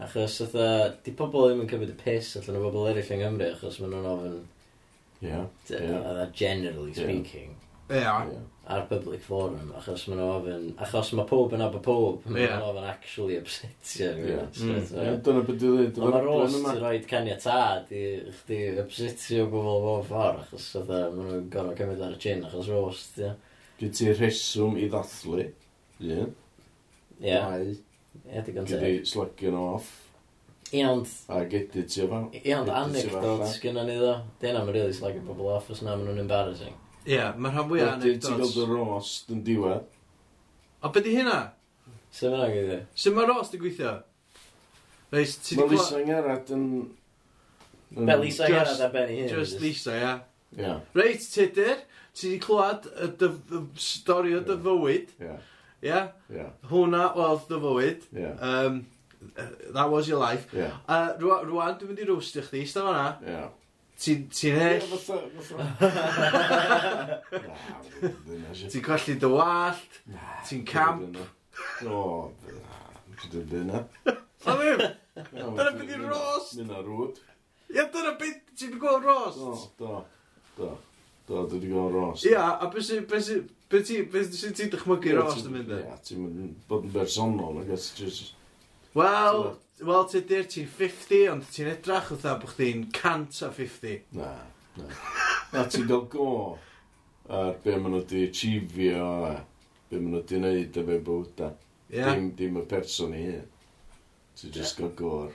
Achos 0.00 0.38
fatha, 0.44 0.94
di 1.04 1.12
pobl 1.16 1.48
ddim 1.50 1.64
yn 1.64 1.68
cymryd 1.68 1.90
y 1.92 1.96
piss 2.00 2.36
allan 2.38 2.60
o 2.60 2.64
bobl 2.68 2.86
eraill 2.92 3.10
yng 3.16 3.20
Nghymru 3.24 3.48
achos 3.56 3.80
maen 3.82 3.92
nhw'n 3.96 4.06
ofyn, 4.14 4.36
Ie. 5.26 5.32
Ie. 5.34 5.80
fatha, 5.90 6.28
generally 6.32 6.94
Ie. 6.94 7.00
speaking. 7.02 7.56
Ie. 7.90 8.04
Ie 8.04 8.38
ar 8.70 8.86
public 8.90 9.22
forum, 9.24 9.72
achos 9.78 10.06
maen 10.08 10.20
nhw 10.20 10.28
ofyn, 10.36 10.66
achos 10.86 11.12
mae 11.18 11.28
pob 11.28 11.54
yn 11.56 11.64
abo 11.64 11.80
pob, 11.84 12.24
maen 12.26 12.36
nhw 12.36 12.46
yeah. 12.46 12.64
ofyn 12.68 12.88
actually 12.90 13.38
upsetio. 13.40 14.10
Yeah. 14.16 14.48
Mm. 14.60 14.82
Yeah, 14.94 15.16
dyna 15.26 15.44
beth 15.46 15.60
dwi'n 15.62 15.76
dweud. 15.76 16.00
Ond 16.00 16.14
mae'r 16.16 16.28
rost 16.28 16.58
yn 16.60 16.80
rhoi 16.80 16.96
caniatad 17.10 17.94
i 17.94 18.04
chdi 18.40 18.60
upsetio 18.84 19.46
pobl 19.52 19.86
bob 19.86 20.04
ffordd, 20.10 20.42
achos 20.46 20.68
yda, 20.82 21.00
maen 21.14 21.32
nhw'n 21.32 21.48
gorfod 21.54 21.80
cymryd 21.80 22.04
ar 22.08 22.18
y 22.18 22.20
chin, 22.26 22.44
achos 22.48 22.70
rost, 22.72 23.16
ie. 23.18 23.26
Yeah. 23.28 23.40
Gyd 23.80 23.96
ti 23.96 24.12
rheswm 24.12 24.76
i 24.76 24.90
ddathlu. 24.92 25.48
Ie. 26.04 26.20
Ie. 27.24 27.40
Ie, 27.40 28.44
digon 28.44 28.68
teg. 28.68 28.84
Gyd 28.84 29.34
ti 29.40 29.50
nhw 29.50 29.66
off. 29.74 29.90
Ie, 30.70 30.84
ond... 30.86 31.08
A 31.26 31.40
gedi 31.50 31.82
ti 31.82 32.04
efo. 32.04 32.20
Ie, 32.36 32.52
ond 32.54 32.68
anecdotes 32.70 33.56
gynnu 33.62 33.82
ni 33.88 33.96
ddo. 33.98 34.12
Dyna 34.42 34.62
mae'n 34.62 34.76
rili 34.76 34.94
slagio 34.94 35.24
pobl 35.26 35.48
off, 35.50 35.70
os 35.74 35.82
na 35.82 35.96
maen 35.96 36.06
nhw'n 36.06 36.22
embarrassing. 36.22 36.76
Ie, 37.10 37.22
mae'r 37.42 37.54
rhan 37.56 37.66
fwyaf 37.70 37.88
Wedyn 37.96 38.02
ti'n 38.04 38.20
cael 38.22 38.36
anecdotes. 38.36 38.54
dy 38.54 38.66
rost 38.70 39.32
yn 39.34 39.40
diwedd. 39.46 39.86
A 40.84 40.88
beth 40.94 41.04
di 41.08 41.14
hynna? 41.16 41.38
Sef 42.14 42.30
yna 42.30 42.46
i? 42.54 42.78
Sut 42.94 43.16
mae 43.16 43.26
rost 43.30 43.54
yn 43.56 43.62
gweithio? 43.64 43.94
Reis, 45.10 45.36
ti 45.42 45.56
Mae 45.58 45.66
gwybod? 45.66 45.80
Lisa 45.80 46.02
Ngarad 46.06 46.52
yn... 46.54 46.66
yn- 47.96 48.06
Be 48.06 48.16
Lisa 48.20 48.46
Just- 48.46 48.54
Gerard 48.54 48.84
a 48.86 48.90
Benny 48.94 49.16
i 49.18 49.22
hyn. 49.24 49.32
Just 49.34 49.60
Lisa, 49.60 49.96
ia. 49.98 50.12
Ie, 50.58 50.74
Reit, 50.98 51.26
Tudur, 51.34 51.82
ti 52.14 52.28
wedi 52.30 52.38
clywed 52.44 52.86
y 52.90 53.08
dy- 53.18 53.58
y 53.58 53.62
stori 53.80 54.34
o 54.38 54.40
dy 54.46 54.56
fywyd, 54.64 55.12
ie, 55.22 55.34
ia? 55.90 56.00
ie, 56.34 56.46
Hwna 56.70 57.04
oedd 57.18 57.44
dy 57.50 57.58
fywyd. 57.66 58.06
ie, 58.18 58.30
Um, 58.50 58.80
that 59.74 59.90
was 59.90 60.08
your 60.08 60.18
life. 60.22 60.46
ie, 60.54 60.70
Uh, 60.88 61.10
rwan, 61.20 61.76
dwi'n 61.78 61.90
mynd 61.90 62.02
i 62.02 62.08
rwstio 62.08 62.42
chdi, 62.46 62.62
ista 62.66 62.82
fanna. 62.86 63.18
ie. 63.26 63.42
Ti'n 64.00 64.20
ti 64.32 64.48
hell? 64.56 64.80
Ti'n 68.70 68.84
colli 68.86 69.14
dy 69.20 69.28
wallt? 69.28 69.92
Ti'n 70.48 70.62
camp? 70.64 71.18
O, 71.84 72.32
dyna. 73.30 73.44
dyna. 73.52 73.78
A 74.48 74.56
ddim? 74.56 74.80
Dyna 75.34 75.70
beth 75.76 75.92
i'n 75.96 76.06
rost? 76.08 76.56
Dyna 76.56 76.80
rwyd. 76.86 77.20
Ia, 77.74 77.84
dyna 77.92 78.12
beth 78.20 78.40
ti'n 78.56 78.78
gweld 78.80 79.04
rost? 79.04 79.42
Do, 79.76 79.84
do, 79.84 79.90
do, 80.56 80.70
Do, 81.30 81.44
dwi 81.46 81.60
wedi 81.60 81.68
gweld 81.70 81.94
rost. 81.94 82.24
Ia, 82.26 82.42
a 82.58 82.66
beth 82.72 82.88
sy'n... 82.88 83.04
Beth 83.70 83.86
sy'n 83.86 84.56
ti'n 84.56 84.70
dychmygu 84.72 85.12
rost 85.14 85.46
yn 85.46 85.52
mynd 85.54 85.68
e? 85.76 85.84
Ia, 85.84 85.98
ti'n 86.02 86.54
bod 86.66 86.88
yn 86.88 86.94
bersonol, 86.94 87.60
I 87.60 87.68
guess, 87.68 87.92
just... 87.94 88.32
Wel... 88.98 89.52
Wel, 89.80 90.02
ti 90.12 90.20
di'r 90.28 90.48
ti'n 90.50 90.66
50, 90.68 91.20
ond 91.32 91.46
ti'n 91.54 91.70
edrach 91.70 92.10
wrtha 92.12 92.34
bod 92.40 92.52
chdi'n 92.52 92.82
100 92.92 93.38
a 93.46 93.48
50. 93.56 94.02
Na, 94.18 94.32
na. 94.76 94.88
na 95.54 95.64
ti'n 95.72 95.86
gael 95.88 96.04
go 96.12 96.26
ar 97.30 97.54
be 97.64 97.76
maen 97.78 97.94
nhw 97.94 98.02
wedi 98.02 98.26
achievio 98.28 99.06
a 99.30 99.32
be 99.88 99.96
maen 99.96 100.12
nhw 100.12 100.20
wedi 100.20 100.40
wneud 100.40 100.76
a 100.76 100.86
be 100.90 101.00
bwyda. 101.06 101.50
Yeah. 101.90 102.12
Dim, 102.12 102.30
dim 102.36 102.60
y 102.60 102.66
person 102.70 103.16
i 103.16 103.24
hyn. 103.24 103.48
Ti'n 104.38 104.54
just 104.54 104.78
yeah. 104.78 104.86
go 104.86 104.92
gor. 105.00 105.34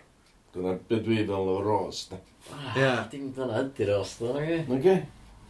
Dyna 0.53 0.77
be 0.89 1.01
dwi 1.03 1.21
fel 1.27 1.51
o 1.51 1.59
ros, 1.65 2.05
da. 2.13 2.21
Yeah. 2.77 3.01
Dim 3.11 3.31
dyna 3.35 3.65
ydy 3.65 3.89
ros, 3.89 4.15
da, 4.21 4.33
oge? 4.37 4.63
Oge. 4.77 4.97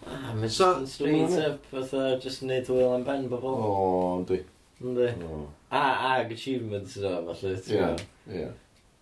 Ah, 0.05 0.34
mae'n 0.38 0.51
so, 0.53 0.73
straight 0.88 1.39
up, 1.43 1.65
fatha, 1.71 2.13
just 2.21 2.45
neud 2.47 2.71
hwyl 2.71 2.95
am 2.95 3.03
ben 3.03 3.27
bobl. 3.27 3.60
O, 3.60 4.19
dwi. 4.29 4.43
Ynddi. 4.84 5.12
A, 5.71 5.84
ag 6.15 6.31
achievements, 6.31 6.95
da, 7.01 7.17
falle. 7.27 7.58
Ie, 7.75 7.89
ie. 8.31 8.53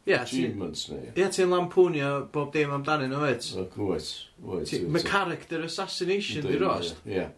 Ie, 0.04 0.18
achievements 0.18 0.90
ni. 0.92 1.00
Ie, 1.16 1.28
ti'n 1.32 1.52
lampwnio 1.54 2.10
bob 2.34 2.52
dim 2.52 2.74
amdanyn 2.76 3.14
nhw, 3.14 3.22
wyt? 3.24 3.46
Wyt, 3.80 4.10
wyt. 4.44 4.74
Mae 4.92 5.06
character 5.08 5.64
assassination 5.64 6.44
di 6.48 6.58
rost. 6.60 7.00
Ie. 7.08 7.30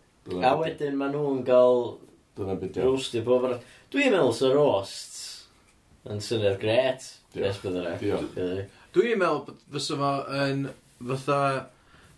A 0.42 0.56
wedyn 0.58 0.98
maen 0.98 1.14
nhw'n 1.14 1.44
cael... 1.46 1.84
Dyna 2.36 2.56
beth 2.60 2.80
yw. 2.82 2.96
Rosti 2.96 3.22
bob 3.26 3.46
ar... 3.48 3.60
Dwi'n 3.94 4.16
meddwl 4.16 4.34
sy'n 4.34 4.56
rost 4.58 5.22
yn 6.10 6.24
syniad 6.26 6.58
gret. 6.62 7.06
Diolch. 7.36 7.62
Diolch. 8.02 8.66
Dwi'n 8.96 9.22
meddwl 9.22 9.56
fysa 9.76 10.00
fo 10.02 10.12
yn 10.42 10.66
fatha 10.98 11.40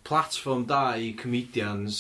platform 0.08 0.64
da 0.70 0.96
i 0.96 1.12
comedians 1.20 2.00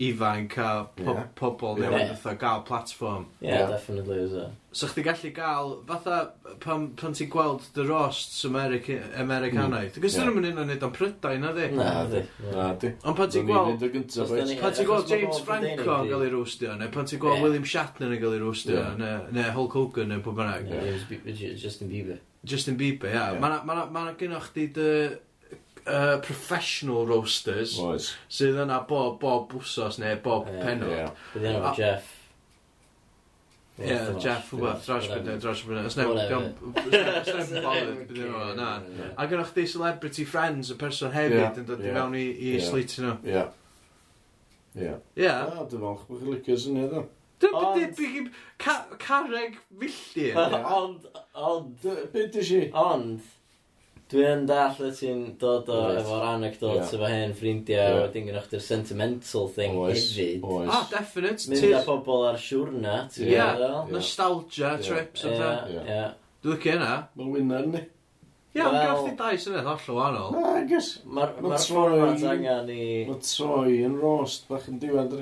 ifanc 0.00 0.56
a 0.58 0.88
po 0.96 1.12
yeah. 1.12 1.26
pobl 1.36 1.78
yeah. 1.78 1.90
newydd 1.90 2.16
fatha 2.16 2.36
gael 2.40 2.62
platform. 2.64 3.26
Ie, 3.42 3.48
yeah, 3.48 3.58
yeah. 3.58 3.68
definitely 3.68 4.18
is 4.24 4.32
it. 4.32 4.56
So 4.72 4.88
chdi 4.88 5.04
gallu 5.04 5.32
gael, 5.36 5.74
fatha 5.88 6.32
pan, 6.62 6.88
pan 7.00 7.16
ti'n 7.16 7.28
gweld 7.32 7.66
The 7.74 7.84
Rosts 7.84 8.44
America, 8.48 8.96
Americanaidd, 9.20 9.92
mm. 9.92 10.04
gos 10.04 10.16
yeah. 10.16 10.24
nhw'n 10.24 10.38
mynd 10.40 10.62
o'n 10.62 10.72
neud 10.72 10.86
o'n 10.88 10.94
prydau, 10.96 11.36
na 11.42 11.52
di? 11.56 11.68
Na, 11.76 11.92
di. 12.08 12.24
Na, 12.48 12.70
di. 12.80 12.94
Ond 13.04 13.20
pan 13.20 13.32
ti'n 13.34 13.48
gweld, 13.50 13.84
pan 13.84 14.76
ti'n 14.78 14.90
gweld 14.90 15.12
James 15.12 15.44
Franco 15.44 15.70
yn 15.74 15.84
cael 15.84 16.26
ei 16.26 16.34
rwstio, 16.36 16.74
neu 16.80 16.92
pan 16.96 17.10
ti'n 17.10 17.20
gweld 17.22 17.44
William 17.44 17.68
Shatner 17.74 18.16
yn 18.16 18.22
cael 18.24 18.38
ei 18.38 18.44
rwstio, 18.44 18.86
neu 19.00 19.54
Hulk 19.58 19.76
Hogan, 19.76 20.14
neu 20.14 20.24
pwy 20.24 20.38
bynnag. 20.40 20.70
Justin 21.60 21.92
Bieber. 21.92 22.22
Justin 22.40 22.80
Bieber, 22.80 23.12
ia. 23.12 23.34
Yeah. 23.34 23.42
Mae 23.42 23.58
ma, 23.58 23.64
ma, 23.68 23.84
ma, 23.84 24.06
ma 24.08 24.40
dy 24.54 24.70
uh, 25.86 26.18
professional 26.24 27.06
roasters 27.08 27.76
Oes. 27.80 28.12
sydd 28.32 28.58
yna 28.64 28.82
bob, 28.88 29.18
bob 29.22 29.50
bwsos 29.52 30.00
neu 30.02 30.16
bob 30.24 30.48
yeah. 30.50 30.64
penod. 30.64 30.96
Yeah. 30.96 31.12
Bydd 31.34 31.52
yna 31.52 31.74
Jeff. 31.78 32.16
Ie, 33.80 33.96
Jeff, 34.20 34.50
wbeth, 34.52 34.84
drash 34.84 35.06
bydde, 35.08 35.38
drash 35.40 35.62
bydde. 35.64 35.86
Os 35.88 35.96
neb, 35.96 36.10
yn 36.12 36.50
bothered, 36.76 38.02
bydde 38.10 38.26
nhw, 38.26 38.42
na. 38.58 38.66
A 39.16 39.24
gynnwch 39.30 39.54
chi 39.56 39.64
celebrity 39.70 40.26
friends, 40.28 40.68
y 40.68 40.76
person 40.80 41.14
hefyd 41.14 41.62
yn 41.62 41.68
dod 41.70 41.80
i 41.80 41.94
mewn 41.94 42.18
i 42.20 42.50
slit 42.60 42.98
nhw. 43.00 43.14
Ie. 43.24 43.46
Ie. 44.76 44.92
Ie. 45.16 45.32
Dwi'n 45.72 45.80
falch 45.86 46.04
bod 46.10 46.20
chi'n 46.20 46.34
licio 46.34 46.58
sy'n 46.60 46.82
edrych. 46.84 47.08
Dyna 47.40 47.72
beth 47.78 47.96
byd 47.96 48.20
i 48.20 48.24
carreg 49.06 49.56
filltir. 49.80 50.36
Ond, 50.60 51.08
ond... 51.32 51.86
Beth 51.86 52.20
ydych 52.26 52.50
chi? 52.50 52.62
Ond, 52.76 53.24
Dwi 54.10 54.24
yn 54.26 54.40
dall 54.48 54.80
y 54.82 54.88
ti'n 54.96 55.20
dod 55.38 55.68
o 55.70 55.76
right. 55.84 56.00
efo'r 56.00 56.24
anecdotes 56.32 56.80
yeah. 56.80 56.94
efo 56.96 57.10
hen 57.12 57.34
ffrindiau, 57.38 57.78
yeah. 57.78 57.98
wedyn 58.02 58.26
gynnwch 58.26 58.48
chi'r 58.50 58.64
sentimental 58.64 59.46
thing 59.54 59.78
oes, 59.78 60.08
hefyd. 60.16 60.42
Oes. 60.50 60.72
Ah, 60.74 60.88
definite. 60.90 61.46
Mynd 61.52 61.62
tis... 61.62 61.76
â 61.78 61.84
pobl 61.86 62.26
ar 62.26 62.40
siwrna, 62.42 62.96
ti'n 63.14 63.30
yeah. 63.30 63.54
yeah. 63.62 63.78
Nostalgia 63.94 64.72
yeah. 64.72 64.82
trips 64.88 65.22
yeah. 65.28 65.36
o'n 65.36 65.76
yeah. 65.76 65.88
yeah. 65.92 66.12
Dwi'n 66.42 66.56
licio 66.58 66.76
yna. 66.80 66.92
Mae'n 67.20 67.32
winner 67.36 67.70
ni. 67.70 67.86
Ie, 68.50 68.62
ond 68.66 68.74
gael 68.74 68.96
chdi 69.04 69.12
dau 69.20 69.36
syniad 69.38 69.68
holl 69.70 69.90
o 69.92 69.96
wahanol. 70.00 70.32
Na, 70.34 70.54
I 70.58 70.66
guess. 70.66 70.88
Mae'r 71.06 71.36
ma 71.44 71.58
ffordd 71.62 72.24
angen 72.32 72.72
i... 72.74 72.86
Mae 73.06 73.20
troi 73.22 73.76
yn 73.86 73.94
rost 74.02 74.50
bach 74.50 74.66
yn 74.72 74.80
diwedd, 74.82 75.20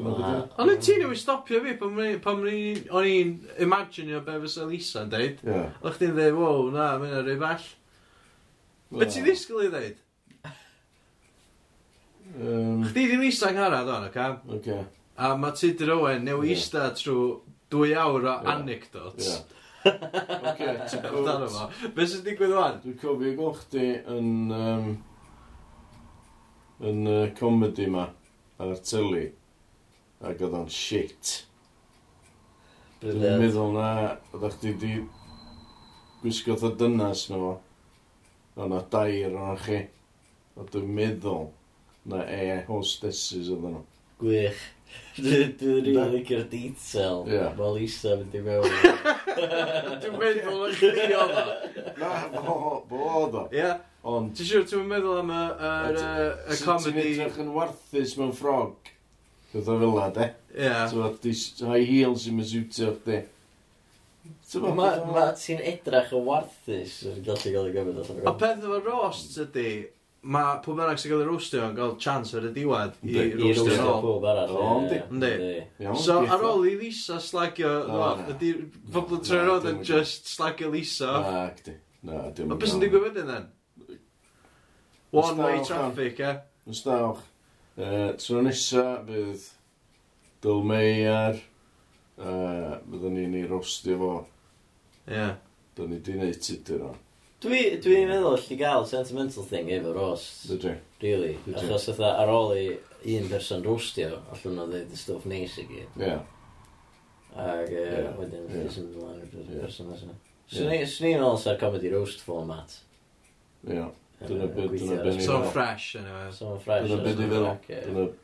Ond 0.00 0.70
yn 0.72 0.80
ti 0.80 0.96
newid 0.96 1.20
stopio 1.20 1.60
fi 1.64 1.74
pan 1.76 1.98
o'n 2.40 3.08
i'n 3.08 3.34
imaginio 3.60 4.22
be 4.24 4.38
fysa 4.46 4.64
Lisa 4.68 5.04
yn 5.04 5.12
deud. 5.12 5.42
Ond 5.44 5.84
O'ch 5.88 5.98
chdi'n 5.98 6.14
dweud, 6.16 6.38
wow, 6.38 6.70
na, 6.72 6.88
mae'n 7.02 7.18
rhaid 7.26 7.42
bell. 7.42 7.68
Be 8.92 9.08
ti 9.08 9.24
ddisgwyl 9.24 9.66
i 9.66 9.70
ddeud? 9.72 10.00
Um, 12.32 12.84
Chdi 12.88 13.06
di 13.10 13.16
Lisa 13.20 13.52
ngharad 13.52 13.90
o'n, 13.92 14.08
oca? 14.08 14.28
Okay? 14.56 14.84
A 15.20 15.34
mae 15.36 15.52
Tudur 15.56 15.98
Owen 15.98 16.24
new 16.24 16.40
yeah. 16.40 16.56
ista 16.56 16.86
trwy 16.96 17.42
dwy 17.72 17.92
awr 18.00 18.24
o 18.24 18.32
yeah. 18.32 18.48
anecdotes. 18.54 19.28
Yeah. 19.28 19.48
Oce, 19.92 20.72
ti'n 20.88 21.04
gwybod. 21.04 21.78
Be 21.92 22.08
sy'n 22.08 22.24
digwydd 22.24 22.56
o'n? 22.56 22.80
Dwi'n 22.84 22.98
cofio 23.02 23.36
gweld 23.36 23.60
chdi 23.66 23.88
yn... 24.16 24.32
Um, 24.56 24.92
yn 26.82 27.06
uh, 27.06 27.28
comedy 27.38 27.86
ma, 27.90 28.08
ar 28.58 28.72
y 28.74 28.80
tylu 28.82 29.26
ac 30.22 30.42
oedd 30.46 30.54
o'n 30.54 30.68
shit. 30.70 31.32
Dwi'n 33.02 33.40
meddwl 33.42 33.72
na, 33.74 33.88
oedd 34.36 34.52
chdi 34.54 34.74
di 34.78 34.92
gwisgo 36.22 36.54
o 36.54 36.70
dynas 36.78 37.26
na 37.32 37.40
fo. 37.40 37.54
na 38.56 38.82
dair 38.92 39.34
o'n 39.34 39.58
chi. 39.64 39.80
O 40.54 40.66
dwi'n 40.68 40.92
meddwl 40.94 41.48
na 42.06 42.22
e 42.30 42.60
hostesses 42.68 43.50
oedd 43.50 43.66
nhw. 43.66 43.82
Gwych. 44.22 44.62
Dwi'n 45.16 45.56
rili 45.58 46.06
licio'r 46.12 46.46
detail. 46.52 47.24
Mae 47.58 47.74
Lisa 47.78 48.14
mynd 48.20 48.38
i 48.38 48.44
mewn. 48.46 48.78
Dwi'n 50.04 50.18
meddwl 50.20 50.66
yn 50.68 50.78
chdi 50.78 51.08
o 51.18 51.26
dda. 51.32 51.46
Na, 51.98 52.12
bo 52.38 53.02
o 53.10 53.26
dda. 53.32 53.46
Ie. 53.56 53.72
Ond... 54.12 54.32
Ti'n 54.38 54.48
siŵr, 54.52 54.70
ti'n 54.70 54.86
meddwl 54.90 55.20
am 55.24 55.34
y 55.34 55.42
comedy... 56.62 56.94
Ti'n 56.94 57.02
edrych 57.02 57.42
yn 57.42 57.54
warthus 57.56 58.14
mewn 58.20 58.34
ffrog? 58.38 58.92
Gwyd 59.52 59.68
o 59.68 59.78
fel 59.82 60.12
de. 60.16 60.26
Ie. 60.56 60.74
So, 60.88 61.68
high 61.68 61.84
heels 61.84 62.24
sy'n 62.24 62.36
myswtio 62.38 62.94
chdi. 63.02 63.22
Mae 64.76 65.32
ti'n 65.36 65.60
edrach 65.72 66.12
yn 66.14 66.22
warthus 66.26 67.00
yn 67.10 67.24
gallu 67.26 67.50
gael 67.52 67.66
ei 67.68 67.74
gyfnod 67.74 67.98
allan. 68.04 68.28
A 68.28 68.32
peth 68.38 68.62
efo 68.64 68.78
roast 68.84 69.36
ydy, 69.42 69.66
mae 70.32 70.60
pob 70.64 70.80
arall 70.80 71.00
sy'n 71.00 71.12
cael 71.12 71.24
ei 71.24 71.28
rostio 71.28 71.64
yn 71.66 71.76
cael 71.76 71.96
chance 72.00 72.36
ar 72.38 72.46
y 72.48 72.52
diwad 72.54 73.00
i 73.02 73.24
rwstio 73.32 73.74
yn 73.74 73.82
ôl. 73.82 74.04
Pob 74.04 74.28
arall. 74.30 74.54
O, 74.56 74.68
ynddi. 75.00 75.32
So 76.04 76.20
ar 76.22 76.46
ôl 76.48 76.68
i 76.70 76.76
Lisa 76.84 77.18
slagio, 77.20 77.72
ydy 78.32 78.52
pobl 78.94 79.18
yn 79.18 79.26
troi 79.26 79.42
roed 79.48 79.68
yn 79.72 79.82
just 79.88 80.30
slagio 80.32 80.70
Lisa. 80.72 81.12
Na, 81.26 81.42
gdi. 81.58 81.76
Na, 82.06 82.22
dim 82.30 82.46
yn. 82.46 82.54
Mae 82.54 82.62
beth 82.62 82.72
sy'n 82.72 82.84
digwydd 82.84 83.08
wedyn 83.10 83.28
then? 83.34 83.50
One-way 85.12 85.60
traffic, 85.66 86.24
e? 86.24 86.32
Yn 86.70 86.78
stawch. 86.78 87.20
Uh, 87.72 88.12
Tro 88.20 88.42
nesa 88.44 88.98
bydd 89.06 89.46
dylmeiar, 90.44 91.38
uh, 92.20 92.74
byddwn 92.84 93.16
ni'n 93.16 93.38
ei 93.38 93.46
rostio 93.48 93.96
fo. 94.00 94.12
Ie. 95.06 95.14
Yeah. 95.16 95.32
Dyna 95.76 95.94
ni 95.94 96.00
di 96.04 96.18
neud 96.18 96.42
tudur 96.44 96.82
o. 96.90 96.92
Dwi'n 97.42 97.80
dwi 97.82 98.02
meddwl 98.06 98.36
allu 98.36 98.56
gael 98.60 98.84
sentimental 98.86 99.46
thing 99.48 99.70
efo 99.72 99.94
roast. 99.96 100.44
Dydw. 100.50 100.74
Really. 101.02 101.32
Dwi. 101.46 101.56
Achos 101.62 101.88
ytha 101.94 102.12
ar 102.20 102.30
ôl 102.30 102.52
i 102.58 103.16
un 103.16 103.30
person 103.32 103.64
roastio, 103.64 104.20
allwn 104.34 104.58
nhw 104.58 104.68
ddeud 104.68 104.92
y 104.92 105.00
stwff 105.00 105.26
neis 105.30 105.56
i 105.58 105.64
gyd. 105.70 105.96
Ie. 105.96 106.18
Ac 107.32 107.72
wedyn, 108.20 108.44
dwi'n 108.50 108.68
sy'n 108.70 108.86
mynd 108.90 109.00
ymlaen 109.00 109.24
i'r 109.24 109.64
person 109.64 109.88
nesaf. 109.90 110.30
Swn 110.52 110.76
i'n 110.76 110.86
meddwl 111.16 111.40
sa'r 111.40 111.58
comedy 111.64 111.90
roast 111.96 112.20
format. 112.22 112.76
Ie. 113.64 113.80
Yeah. 113.80 113.90
Dyna 114.26 114.46
beth 114.46 114.74
dyna 114.76 114.98
beth 115.02 115.22
So 115.24 115.42
fresh 115.42 115.96
anyway. 115.96 116.30
So 116.30 116.56
fresh. 116.58 116.88
Dyna 116.88 117.02
beth 117.02 117.16
dwi 117.18 117.28
fel. 117.30 117.48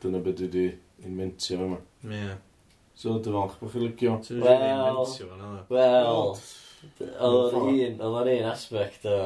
Dyna 0.01 0.21
beth 0.25 0.37
dwi 0.39 0.47
wedi 0.47 0.65
inventio 1.07 1.57
fe 1.57 1.67
yma. 1.67 1.79
Ie. 2.09 2.29
So 2.99 3.15
dy 3.23 3.33
falch 3.35 3.57
bod 3.59 3.73
chi'n 3.73 3.85
lygio. 3.87 4.15
Wel, 4.43 5.01
wel, 5.71 6.21
oedd 7.29 7.57
un, 7.61 7.71
oedd 7.71 8.03
o'n 8.09 8.31
un 8.35 8.47
aspect 8.51 9.07
o 9.09 9.17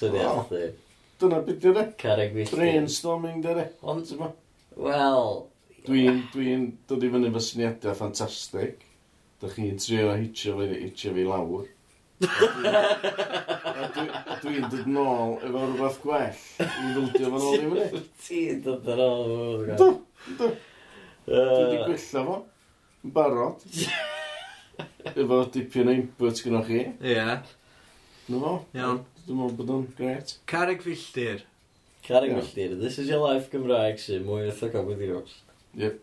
syniad 0.00 0.42
chdi. 0.48 0.64
Dyna 1.20 1.40
beth 1.46 1.62
dyna? 1.64 1.86
Carreg 2.00 2.36
wylltu. 2.36 2.58
Brainstorming 2.58 3.40
dyna. 3.44 3.68
Ond 3.82 4.12
yma. 4.16 4.32
Wel. 4.88 5.32
Dwi'n 5.88 6.22
dwi 6.34 6.58
dod 6.90 7.04
i 7.04 7.12
fyny 7.14 7.32
fy 7.34 7.44
syniadau 7.48 7.96
ffantastig. 7.96 8.84
Dych 9.38 9.54
chi'n 9.54 9.78
trio 9.80 10.14
hitio 10.18 10.56
fi, 10.58 10.70
hitio 10.84 11.14
fi 11.16 11.26
lawr. 11.28 11.68
Dwi'n 14.42 14.64
dod 14.72 14.86
nôl 14.90 15.36
efo 15.46 15.60
rhywbeth 15.60 15.98
gwell 16.02 16.40
i 16.64 16.66
ddwdio 16.96 17.28
fan 17.30 17.44
ôl 17.46 17.54
i 17.54 17.60
fyny. 17.62 18.00
Ti'n 18.24 18.56
dod 18.64 18.88
ar 18.94 19.00
ôl 19.04 19.20
efo 19.22 19.36
rhywbeth 19.60 19.78
gwell? 19.78 19.78
Do, 19.78 19.88
do. 20.40 20.48
Dwi 21.28 21.36
wedi 21.36 21.78
gwella 21.84 22.22
fo. 22.30 22.36
Yn 23.04 23.10
barod. 23.14 23.58
efo 25.14 25.36
dipyn 25.54 25.92
o 25.92 25.94
input 26.00 26.42
gynnwch 26.42 26.68
chi. 26.72 26.80
Ie. 26.88 27.12
Yeah. 27.12 27.36
No 28.32 28.42
fo. 28.42 28.52
Iawn. 28.74 29.00
Dwi'n 29.28 29.38
meddwl 29.38 29.56
bod 29.60 29.72
o'n 29.76 29.86
gret. 30.00 30.28
Carreg 30.50 30.82
filltir. 30.82 31.38
Carreg 32.02 32.30
yeah. 32.32 32.42
filltir. 32.42 32.70
This 32.82 32.98
is 32.98 33.06
your 33.12 33.22
life 33.28 33.46
Gymraeg 33.52 34.02
sy'n 34.02 34.26
mwy 34.26 34.48
eitha 34.48 34.72
cofod 34.74 35.02
i 35.04 35.12
roes. 35.12 35.34
Yep. 35.78 36.02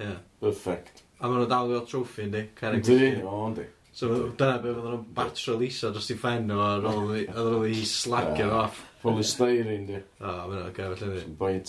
Yeah. 0.00 0.18
Perfect. 0.40 1.04
A 1.20 1.28
maen 1.28 1.42
nhw 1.42 1.48
dal 1.52 1.68
fel 1.74 1.88
trwffi, 1.90 2.28
ynddi? 2.30 2.42
Carreg 2.56 2.80
filltir. 2.86 3.18
Ynddi, 3.18 3.28
o, 3.28 3.46
ynddi. 3.50 3.66
So 3.94 4.08
dyna 4.34 4.58
beth 4.58 4.74
oedden 4.74 4.90
nhw'n 4.90 5.04
batro 5.14 5.54
Lisa 5.60 5.92
dros 5.94 6.08
i 6.10 6.16
ffen 6.18 6.48
o 6.50 6.58
ar 6.64 6.82
ôl 6.90 7.12
i- 7.20 7.28
ar 7.30 7.46
ôl 7.60 7.68
i 7.70 7.84
slagio 7.86 8.48
Ah. 8.50 8.64
off. 8.64 8.80
Polystyrene, 9.04 9.86
di. 9.86 9.94
O, 10.20 10.26
mae'n 10.48 10.64
o'r 10.64 10.72
gael 10.74 10.96
felly. 10.98 11.20
Some 11.22 11.36
point. 11.38 11.68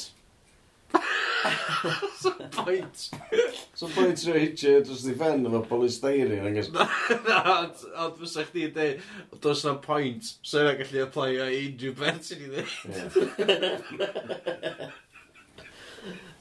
Point. 2.56 2.98
Some 3.76 3.92
point 3.94 4.18
rhoi 4.26 4.40
hitio 4.48 4.80
dros 4.88 5.04
di 5.06 5.14
fen 5.20 5.46
efo 5.46 5.60
polystyrene, 5.70 6.40
agos... 6.50 6.72
Na, 6.74 6.88
ond- 7.60 7.86
ond 8.06 8.16
fysa 8.24 8.42
chdi 8.48 8.64
dweud, 8.74 8.98
does 9.44 9.62
na 9.68 9.74
point, 9.84 10.24
so 10.42 10.64
yna 10.64 10.74
gallu 10.80 11.00
apply 11.06 11.30
o 11.44 11.46
unrhyw 11.60 11.94
beth 12.00 12.24
sy'n 12.32 12.42
i 12.42 12.48
ddweud. 12.50 12.74
Ie. 12.90 12.96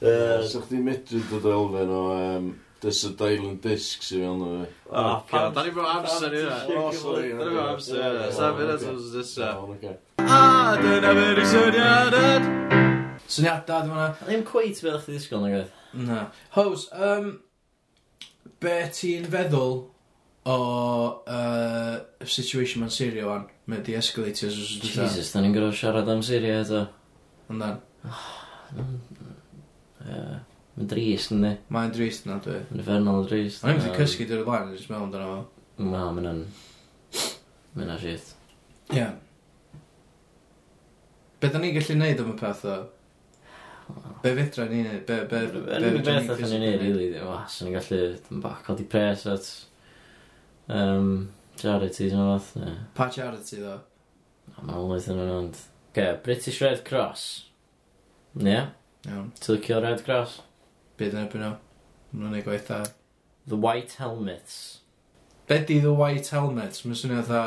Yy, 0.05 0.43
So 0.51 0.59
chdi 0.65 0.77
medru 0.83 1.19
dod 1.29 1.45
o 1.47 1.49
elfen 1.59 1.91
o... 1.95 1.99
Um, 2.15 2.47
Desert 2.85 3.21
Island 3.25 3.63
Discs 3.63 4.11
i 4.13 4.19
fewn 4.21 4.41
o 4.45 4.49
fi. 4.51 4.65
O, 4.85 4.91
oh, 4.91 5.05
oh, 5.05 5.21
pam? 5.29 5.53
Da 5.55 5.63
ni 5.65 5.71
fo 5.73 5.85
amser 5.89 6.35
i 6.35 6.43
hynna. 6.43 6.59
O, 6.69 6.91
sori. 6.93 7.31
Da 7.33 7.47
ni 7.47 7.55
fo 7.55 7.63
amser 7.71 7.97
i 7.97 8.03
hynna. 8.03 8.27
Sef 8.35 8.59
hynna 8.61 8.75
sy'n 8.83 8.99
sy'n 9.01 9.25
sy'n 9.31 9.95
A, 10.25 10.77
dyna 10.83 11.15
fyr 11.17 11.41
i 11.41 11.47
syniadad. 11.49 12.47
Syniadad 13.25 13.89
yma. 13.89 14.05
Ddim 14.21 14.45
cweith 14.51 14.83
fel 14.85 15.01
chdi 15.01 15.17
ddisgwyl 15.17 15.43
na 15.47 15.51
gaeth. 15.55 15.73
Na. 16.05 16.21
Hos, 16.55 16.85
um, 17.09 17.33
be 18.61 18.77
ti'n 18.93 19.25
feddwl 19.33 19.77
o 20.45 20.57
uh, 21.25 21.95
situation 22.37 22.85
ma'n 22.85 22.93
Syria 22.93 23.25
wan? 23.31 23.47
Mae 23.65 23.81
di 23.85 23.97
escalatio. 23.97 24.53
os 24.53 24.75
ydych 24.77 24.99
Jesus, 25.01 25.33
da 25.33 25.41
ni'n 25.41 25.57
gorfod 25.57 25.79
siarad 25.81 26.11
am 26.13 26.21
Syria 26.25 26.61
eto. 26.61 26.85
Yndan. 27.49 27.79
Ie. 30.05 30.54
Mae'n 30.75 30.89
drist 30.91 31.31
yndi? 31.31 31.53
Mae'n 31.71 31.93
drist 31.95 32.25
na 32.27 32.35
dwi. 32.43 32.57
Mae'n 32.67 32.81
infernal 32.81 33.27
drist. 33.29 33.61
O'n 33.63 33.71
i'n 33.71 33.77
mynd 33.79 33.93
i 33.93 33.99
cysgu 34.01 34.25
dyr 34.27 34.41
y 34.41 34.47
blaen, 34.47 34.73
jyst 34.75 34.89
mewn 34.91 35.13
dyna 35.13 35.27
fo. 35.29 35.37
Ma, 35.79 36.01
mae'n 36.15 36.27
yn... 36.31 36.41
Mae'n 37.77 37.93
a 37.93 37.95
shit. 38.01 38.33
Ie. 38.91 39.05
Be 41.39 41.51
da 41.53 41.61
ni'n 41.63 41.77
gallu 41.77 41.95
neud 41.99 42.23
am 42.23 42.33
y 42.33 42.35
peth 42.41 42.65
o? 42.67 42.75
Be 44.23 44.33
fedra 44.35 44.65
ni 44.67 44.81
neud? 44.83 45.05
Be, 45.07 45.21
be, 45.31 45.41
be, 45.53 45.63
be 45.95 46.17
fedra 46.27 46.49
ni'n 46.51 46.65
neud? 46.65 46.83
Rili, 46.83 47.07
wa, 47.23 47.37
sy'n 47.51 47.69
ni'n 47.69 47.77
gallu 47.77 48.41
bacod 48.43 48.83
i 48.83 48.87
pres 48.91 49.23
at 49.31 49.49
um, 50.75 51.29
charities 51.61 52.15
yna 52.15 52.33
fath. 52.33 52.73
Pa 52.97 53.07
charity 53.15 53.61
ddo? 53.61 53.77
Mae'n 54.57 54.89
lwyth 54.89 55.07
yn 55.13 55.23
ond. 55.23 55.61
Ge, 55.95 56.09
British 56.25 56.59
Red 56.65 56.83
Cross. 56.87 57.45
Ie? 58.41 58.49
Yeah. 58.49 58.73
Iawn. 59.07 59.31
Ti'n 59.39 59.55
licio 59.55 59.79
Red 59.79 60.03
Cross? 60.03 60.41
byd 60.99 61.15
yn 61.15 61.21
erbyn 61.25 61.45
nhw. 61.45 61.53
Mae'n 62.15 62.39
ei 62.39 62.45
gwaith 62.45 62.69
dda. 62.69 62.93
The 63.47 63.59
White 63.61 63.99
Helmets. 64.01 64.79
Be 65.47 65.59
di 65.59 65.79
The 65.79 65.93
White 65.93 66.31
Helmets? 66.33 66.85
Mae'n 66.85 66.97
swnio 67.01 67.21
dda... 67.27 67.43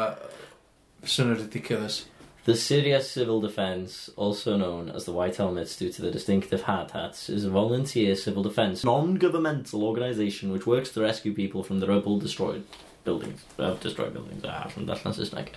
Swnio 1.03 1.39
ridiculous. 1.39 2.05
The 2.49 2.57
Syria 2.57 3.03
Civil 3.03 3.43
Defence, 3.43 4.09
also 4.17 4.57
known 4.57 4.89
as 4.89 5.05
the 5.05 5.13
White 5.13 5.37
Helmets 5.37 5.77
due 5.77 5.91
to 5.93 6.01
the 6.01 6.11
distinctive 6.11 6.63
hard 6.63 6.93
hats, 6.93 7.29
is 7.29 7.45
a 7.45 7.51
volunteer 7.51 8.15
civil 8.17 8.43
defence 8.43 8.85
non-governmental 8.85 9.85
organisation 9.85 10.51
which 10.51 10.67
works 10.67 10.91
to 10.93 11.03
rescue 11.03 11.35
people 11.35 11.63
from 11.63 11.81
the 11.81 11.87
rubble-destroyed 11.87 12.65
buildings. 13.05 13.45
Uh, 13.59 13.75
destroyed 13.75 14.15
buildings. 14.15 14.43
Ah, 14.47 14.65
allan 14.65 14.87
darllen 14.87 15.15
Saesneg. 15.19 15.49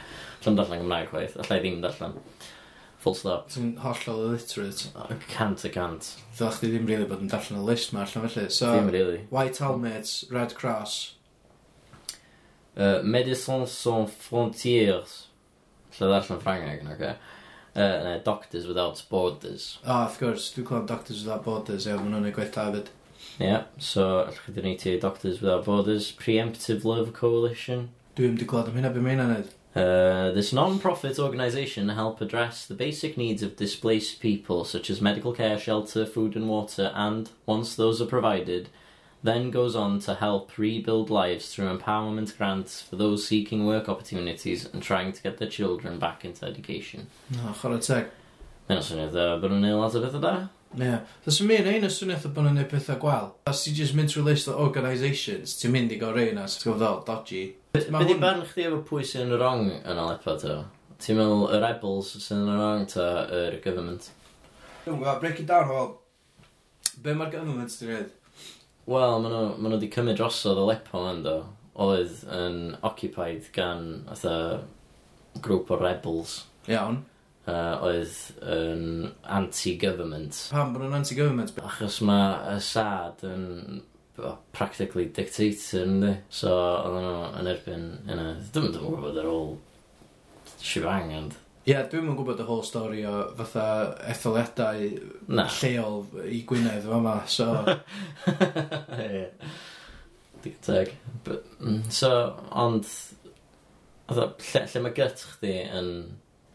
Allan 0.44 0.58
darllen 0.58 0.84
Gymraeg 0.84 1.08
chwaith. 1.14 1.38
i 1.40 1.60
ddim 1.62 1.80
darllen. 1.82 2.18
Full 3.02 3.16
stop. 3.18 3.50
Ti'n 3.50 3.72
hollol 3.82 4.28
illiterate. 4.28 4.92
Oh, 4.96 5.08
Cant 5.32 5.64
y 5.66 5.72
cant. 5.74 6.12
Ddylech 6.38 6.60
chi 6.62 6.68
ddim 6.70 6.86
really 6.86 7.08
bod 7.10 7.24
yn 7.24 7.32
darllen 7.32 7.58
y 7.58 7.66
list 7.66 7.96
ma 7.96 8.04
allan 8.04 8.28
felly. 8.30 8.50
So, 8.54 8.76
Ddim 8.76 8.92
really. 8.94 9.24
White 9.34 9.58
Helmets, 9.58 10.12
Red 10.30 10.54
Cross. 10.54 11.16
Uh, 12.78 13.02
Medicine 13.02 13.66
Sans 13.66 14.06
Frontiers. 14.06 15.16
Lle 15.98 16.10
ddarllen 16.12 16.44
Ffrangeg, 16.44 16.84
oce. 16.86 16.94
Okay. 16.94 17.16
Uh, 17.74 18.04
ne, 18.06 18.22
Doctors 18.24 18.68
Without 18.68 19.02
Borders. 19.10 19.80
O, 19.84 19.90
oh, 19.90 20.04
of 20.06 20.20
course, 20.20 20.52
dwi'n 20.54 20.68
clywed 20.68 20.86
Doctors 20.92 21.24
Without 21.24 21.44
Borders, 21.48 21.88
e, 21.88 21.96
maen 21.96 22.14
nhw'n 22.14 22.28
ei 22.30 22.36
gweithio 22.36 22.68
hefyd. 22.68 22.92
Ie, 23.40 23.48
yeah, 23.48 23.64
so 23.80 24.06
allwch 24.28 24.44
chi 24.46 24.54
dynnu 24.60 24.76
ti 24.78 24.94
Doctors 25.02 25.42
Without 25.42 25.66
Borders, 25.66 26.12
Preemptive 26.22 26.86
Love 26.86 27.16
Coalition. 27.18 27.88
Dwi'n 28.20 28.38
di 28.38 28.46
clywed 28.46 28.70
am 28.70 28.78
hynna 28.78 28.94
beth 28.94 29.08
mae'n 29.08 29.36
ei. 29.40 29.42
Uh, 29.74 30.32
this 30.32 30.52
non-profit 30.52 31.18
organisation 31.18 31.88
help 31.90 32.20
address 32.20 32.66
the 32.66 32.74
basic 32.74 33.18
needs 33.18 33.42
of 33.42 33.56
displaced 33.56 34.20
people, 34.20 34.66
such 34.66 34.90
as 34.90 35.00
medical 35.02 35.32
care, 35.32 35.58
shelter, 35.58 36.06
food 36.06 36.36
and 36.36 36.50
water, 36.50 36.92
and, 36.94 37.30
once 37.46 37.76
those 37.76 38.02
are 38.02 38.06
provided, 38.06 38.68
then 39.24 39.50
goes 39.50 39.76
on 39.76 40.00
to 40.00 40.16
help 40.16 40.58
rebuild 40.58 41.10
lives 41.10 41.54
through 41.54 41.78
empowerment 41.78 42.36
grants 42.38 42.82
for 42.82 42.98
those 42.98 43.26
seeking 43.26 43.66
work 43.66 43.88
opportunities 43.88 44.66
and 44.66 44.84
trying 44.84 45.14
to 45.14 45.22
get 45.24 45.38
their 45.38 45.48
children 45.48 46.00
back 46.00 46.26
into 46.26 46.46
education. 46.46 47.08
No, 47.30 47.54
chwarae 47.54 47.86
teg. 47.86 48.10
Mae'n 48.68 48.84
syniad 48.88 49.16
bod 49.16 49.52
nhw'n 49.52 49.64
neud 49.66 49.80
lot 49.80 49.96
o 49.96 50.02
bethau 50.04 50.22
da? 50.24 50.36
Ie. 50.72 50.86
Yeah. 50.86 51.00
Dwi'n 51.26 51.50
mynd 51.50 51.68
ein 51.68 51.84
os 51.84 51.98
o 52.02 52.08
bod 52.32 52.46
nhw'n 52.46 52.56
neud 52.56 52.70
pethau 52.72 53.00
gwel. 53.02 53.32
Os 53.50 53.64
ti'n 53.66 53.76
just 53.76 53.96
mynd 53.98 54.12
trwy 54.12 54.24
list 54.30 54.48
o 54.48 54.56
organisations, 54.56 55.58
ti'n 55.60 55.74
mynd 55.74 55.92
i 55.92 55.98
gael 56.00 56.16
rei 56.16 56.32
na, 56.36 56.46
ti'n 56.48 56.70
gwybod 56.70 57.04
dodgy. 57.10 57.42
Be 57.76 58.06
di 58.08 58.16
barn 58.22 58.46
chdi 58.48 58.70
efo 58.70 58.80
pwy 58.88 59.04
sy'n 59.08 59.26
yn 59.26 59.36
y 59.36 59.40
wrong 59.42 59.66
yn 59.74 60.00
y 60.00 60.06
lepa 60.08 60.38
ta? 60.40 60.56
Ti'n 61.04 61.20
meddwl 61.20 61.44
y 61.58 61.60
rebels 61.60 62.14
sy'n 62.24 62.46
yn 62.46 62.54
y 62.54 62.56
wrong 62.56 62.88
ta 62.94 63.10
yr 63.36 63.60
government? 63.66 64.08
Dwi'n 64.86 65.02
gwybod, 65.02 65.20
break 65.20 65.44
it 65.44 65.52
down, 65.52 65.68
wel. 65.68 65.92
Be 67.04 67.18
mae'r 67.20 67.36
government 67.36 67.76
ti'n 67.76 67.92
rhaid? 67.92 68.16
Wel, 68.88 69.20
maen 69.24 69.36
nhw 69.36 69.46
ma 69.60 69.76
wedi 69.76 69.92
cymryd 69.92 70.22
drosodd 70.22 70.64
o 70.64 70.70
lepo 70.72 71.04
yn 71.12 71.24
do. 71.28 71.38
Oedd 71.84 72.24
yn 72.32 72.60
occupied 72.88 73.52
gan, 73.56 74.06
atha, 74.12 74.36
grŵp 75.44 75.76
o 75.76 75.84
rebels. 75.84 76.42
Iawn 76.72 77.04
uh, 77.52 77.86
oedd 77.86 78.18
yn 78.56 78.86
anti-government. 79.40 80.48
Pam 80.56 80.74
bod 80.74 80.86
nhw'n 80.86 81.00
anti-government? 81.02 81.54
Achos 81.68 82.00
mae 82.08 82.56
y 82.56 82.60
sad 82.66 83.26
yn 83.28 83.46
oh, 84.24 84.38
practically 84.56 85.08
dictator 85.14 85.86
yn 85.86 86.00
di. 86.06 86.16
So, 86.34 86.56
oedd 86.56 86.98
nhw 86.98 87.14
yn 87.42 87.52
erbyn 87.52 87.88
yna. 88.08 88.28
Dwi'n 88.54 88.68
mynd 88.68 88.80
yn 88.82 88.88
gwybod 88.88 89.22
ar 89.22 89.32
ôl 89.32 89.56
shebang 90.62 91.14
and... 91.18 91.38
Ie, 91.62 91.76
yeah, 91.76 91.84
dwi'n 91.90 92.10
yn 92.10 92.18
gwybod 92.18 92.42
y 92.42 92.46
whole 92.48 92.66
story 92.66 93.04
o 93.06 93.16
fatha 93.38 93.66
etholiadau 94.10 94.88
Na. 95.30 95.46
lleol 95.60 96.08
i 96.26 96.42
Gwynedd 96.50 96.88
yma, 96.90 97.20
so... 97.30 97.52
yeah. 98.98 99.30
Dig 100.42 100.96
mm, 101.60 101.84
So, 101.94 102.12
ond... 102.50 102.90
Oedd 104.12 104.42
Lle, 104.42 104.66
lle 104.68 104.82
mae 104.84 104.96
gyt 104.98 105.22
chdi 105.36 105.54
yn 105.70 105.92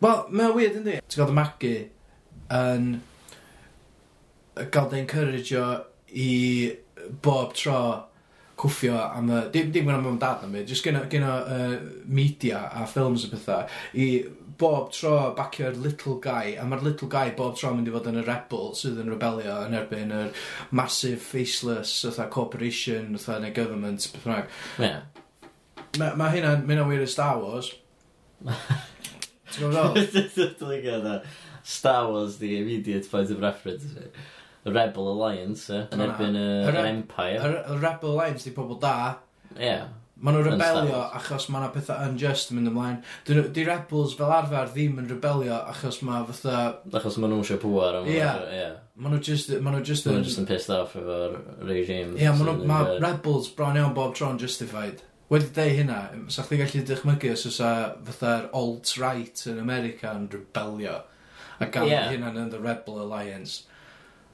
Wel, 0.05 0.27
mae'n 0.29 0.57
weird 0.57 0.81
yndi. 0.81 0.99
Ti'n 1.09 1.23
gael 1.23 1.33
y 1.33 1.37
magu 1.37 1.77
yn 2.57 2.91
gael 4.73 4.91
dy 4.93 5.01
encourageo 5.03 5.69
i 6.17 6.33
bob 7.25 7.55
tro 7.57 7.79
cwffio 8.57 8.97
am 8.97 9.31
y... 9.31 9.41
Dim, 9.53 9.71
dim 9.73 9.89
gwneud 9.89 10.09
am 10.09 10.19
dad 10.21 10.45
na 10.45 10.51
mi, 10.53 10.65
jyst 10.69 10.85
gen 10.85 10.99
o 11.01 11.33
uh, 11.37 11.77
media 12.09 12.63
a 12.73 12.87
ffilms 12.89 13.27
a 13.27 13.31
pethau, 13.33 13.67
i 14.01 14.07
bob 14.57 14.93
tro 14.97 15.13
bacio'r 15.37 15.77
little 15.81 16.17
guy, 16.25 16.55
a 16.57 16.65
mae'r 16.69 16.85
little 16.85 17.09
guy 17.13 17.35
bob 17.37 17.59
tro 17.61 17.75
mynd 17.77 17.91
i 17.91 17.95
fod 17.95 18.09
yn 18.13 18.21
y 18.23 18.25
rebel 18.25 18.73
sydd 18.79 19.03
yn 19.03 19.13
rebelio 19.13 19.59
yn 19.67 19.77
erbyn 19.77 20.15
yr 20.17 20.33
massive 20.77 21.21
faceless, 21.25 21.99
fatha 22.07 22.29
corporation, 22.33 23.13
fatha 23.21 23.43
neu 23.45 23.53
government, 23.57 24.09
beth 24.13 24.25
bynnag. 24.25 24.53
Yeah. 24.81 25.05
Mae 26.01 26.17
ma 26.21 26.33
hynna'n 26.33 26.65
mynd 26.69 26.85
o 26.85 26.89
wir 26.89 27.05
y 27.05 27.09
Star 27.13 27.41
Wars. 27.41 27.73
Ti'n 29.53 29.67
gwybod 29.67 30.01
fel? 30.15 30.55
Dwi'n 30.61 30.83
gwybod 30.87 31.29
Star 31.77 32.11
Wars 32.11 32.39
the 32.39 32.59
immediate 32.61 33.11
point 33.11 33.31
of 33.31 33.41
reference. 33.43 33.85
The 34.63 34.73
Rebel 34.73 35.13
Alliance, 35.13 35.69
eh? 35.71 35.85
Yn 35.95 36.03
erbyn 36.03 36.39
yr 36.39 36.81
Empire. 36.85 37.55
Y 37.67 37.79
Rebel 37.83 38.15
Alliance 38.15 38.47
di 38.47 38.55
pobl 38.55 38.79
da. 38.83 38.97
Ie. 39.57 39.63
Yeah. 39.63 39.87
Maen 40.17 40.39
nhw'n 40.39 40.47
rebelio 40.47 41.01
achos 41.13 41.45
mae 41.53 41.61
yna 41.61 41.67
pethau 41.75 42.07
unjust 42.09 42.49
yn 42.49 42.57
mynd 42.57 42.71
ymlaen. 42.71 42.95
Di 43.29 43.65
rebels 43.67 44.15
fel 44.17 44.33
arfer 44.33 44.71
ddim 44.71 44.97
yn 45.03 45.11
rebelio 45.11 45.59
achos 45.69 45.99
mae 46.09 46.23
fatha... 46.31 46.61
Achos 46.97 47.19
maen 47.21 47.35
nhw 47.35 47.43
eisiau 47.45 47.61
pwer 47.61 47.99
am... 47.99 48.09
Ie. 48.09 48.71
Maen 48.97 49.13
nhw 49.13 49.21
just... 49.29 49.53
Maen 49.61 49.77
nhw 49.77 49.83
just 49.85 50.09
yn... 50.09 50.17
Nhw 50.17 50.25
just 50.31 50.41
yn 50.41 50.49
pissed 50.49 50.73
off 50.73 50.97
efo'r 50.97 51.37
regime. 51.69 52.15
Ie, 52.17 52.25
yeah, 52.25 52.41
maen 52.41 52.97
rebels 53.05 53.51
bron 53.59 53.77
iawn 53.77 53.93
bob 53.99 54.17
tro'n 54.17 54.41
justified 54.41 55.05
wedi 55.33 55.51
dweud 55.51 55.77
hynna, 55.81 56.01
sa 56.31 56.45
chdi 56.47 56.61
gallu 56.61 56.85
dychmygu 56.87 57.33
os 57.35 57.47
oes 57.51 57.61
fatha'r 57.61 58.49
alt-right 58.55 59.47
yn 59.51 59.61
America 59.63 60.15
yn 60.15 60.31
rebelio 60.33 61.01
a 61.61 61.67
gael 61.67 61.89
yeah. 61.89 62.11
hynna'n 62.13 62.39
yn 62.41 62.51
the 62.53 62.61
Rebel 62.61 63.01
Alliance. 63.01 63.65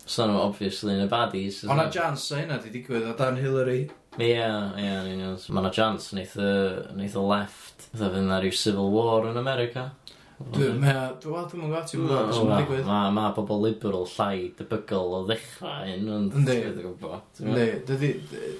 So 0.04 0.26
nhw, 0.26 0.38
obviously, 0.42 0.96
yn 0.96 1.04
y 1.04 1.10
baddies. 1.10 1.62
Ond 1.70 1.78
na 1.78 1.88
jans 1.94 2.24
o 2.34 2.38
hynna 2.40 2.58
di 2.62 2.72
digwydd 2.74 3.06
o 3.06 3.14
dan 3.18 3.38
Hillary. 3.38 3.84
Ie, 4.18 4.28
yeah, 4.34 4.72
ie, 4.76 4.84
yeah, 4.84 5.36
Mae 5.54 5.64
na 5.64 5.70
jans 5.72 6.10
wneith 6.12 6.34
y, 6.36 6.52
wneith 6.92 7.16
y 7.16 7.26
left. 7.30 7.86
Fydd 7.94 8.18
na 8.26 8.40
rhyw 8.42 8.56
civil 8.58 8.90
war 8.92 9.28
yn 9.30 9.38
America. 9.40 9.92
Dwi'n 10.52 10.80
meddwl, 10.82 11.14
dwi'n 11.22 11.46
dwi'n 11.52 11.62
gwybod, 11.66 11.86
ti'n 11.90 12.02
gwybod 12.02 12.26
beth 12.28 12.36
sy'n 12.38 12.52
digwydd. 12.56 12.88
Mae 12.88 13.12
ma 13.16 13.28
bobl 13.36 13.62
liberal 13.66 14.08
llai 14.16 14.48
debygol 14.58 15.16
o 15.18 15.22
ddechrau 15.28 15.92
un, 15.94 16.10
ond 16.16 16.36
dwi'n 16.48 16.80
gwybod. 16.80 17.42
Ynddi, 17.44 18.10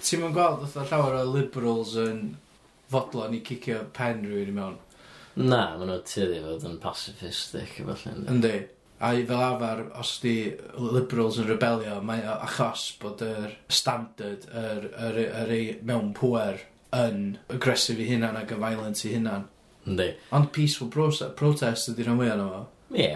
ti'n 0.05 0.23
mwyn 0.23 0.37
gweld 0.37 0.67
oedd 0.67 0.93
llawer 0.93 1.19
o 1.21 1.25
liberals 1.33 1.97
yn 2.03 2.23
fodlon 2.93 3.37
i 3.37 3.43
cicio 3.47 3.83
pen 3.97 4.23
rhywun 4.27 4.53
i 4.53 4.57
mewn. 4.61 4.79
Na, 5.41 5.63
maen 5.81 5.89
nhw 5.89 5.99
tyddi 6.07 6.43
fod 6.45 6.69
yn 6.69 6.79
pacifistic 6.83 7.79
efallai. 7.83 8.19
Yndi. 8.31 8.55
a 9.03 9.09
i 9.19 9.25
fel 9.27 9.41
arfer, 9.43 9.81
os 9.99 10.13
di 10.23 10.35
liberals 10.79 11.41
yn 11.43 11.49
rebelio, 11.49 11.97
mae 12.07 12.23
achos 12.23 12.85
bod 13.03 13.25
yr 13.27 13.57
standard, 13.67 14.45
yr, 14.47 14.85
yr, 15.09 15.19
yr, 15.25 15.55
yr 15.57 15.81
mewn 15.89 16.13
pwer 16.15 16.63
yn 16.95 17.39
agresif 17.51 17.99
i 17.99 18.07
hunan 18.13 18.39
ac 18.39 18.53
yn 18.55 18.63
violent 18.63 19.03
i 19.09 19.17
hunan. 19.17 19.49
Yndi. 19.89 20.13
Ond 20.37 20.53
peaceful 20.55 20.91
protest, 20.93 21.35
protest 21.39 21.91
ydy 21.91 22.07
rhan 22.07 22.19
mwyaf 22.21 22.37
yna 22.37 22.49
fo. 22.53 22.63
Ie. 22.95 23.11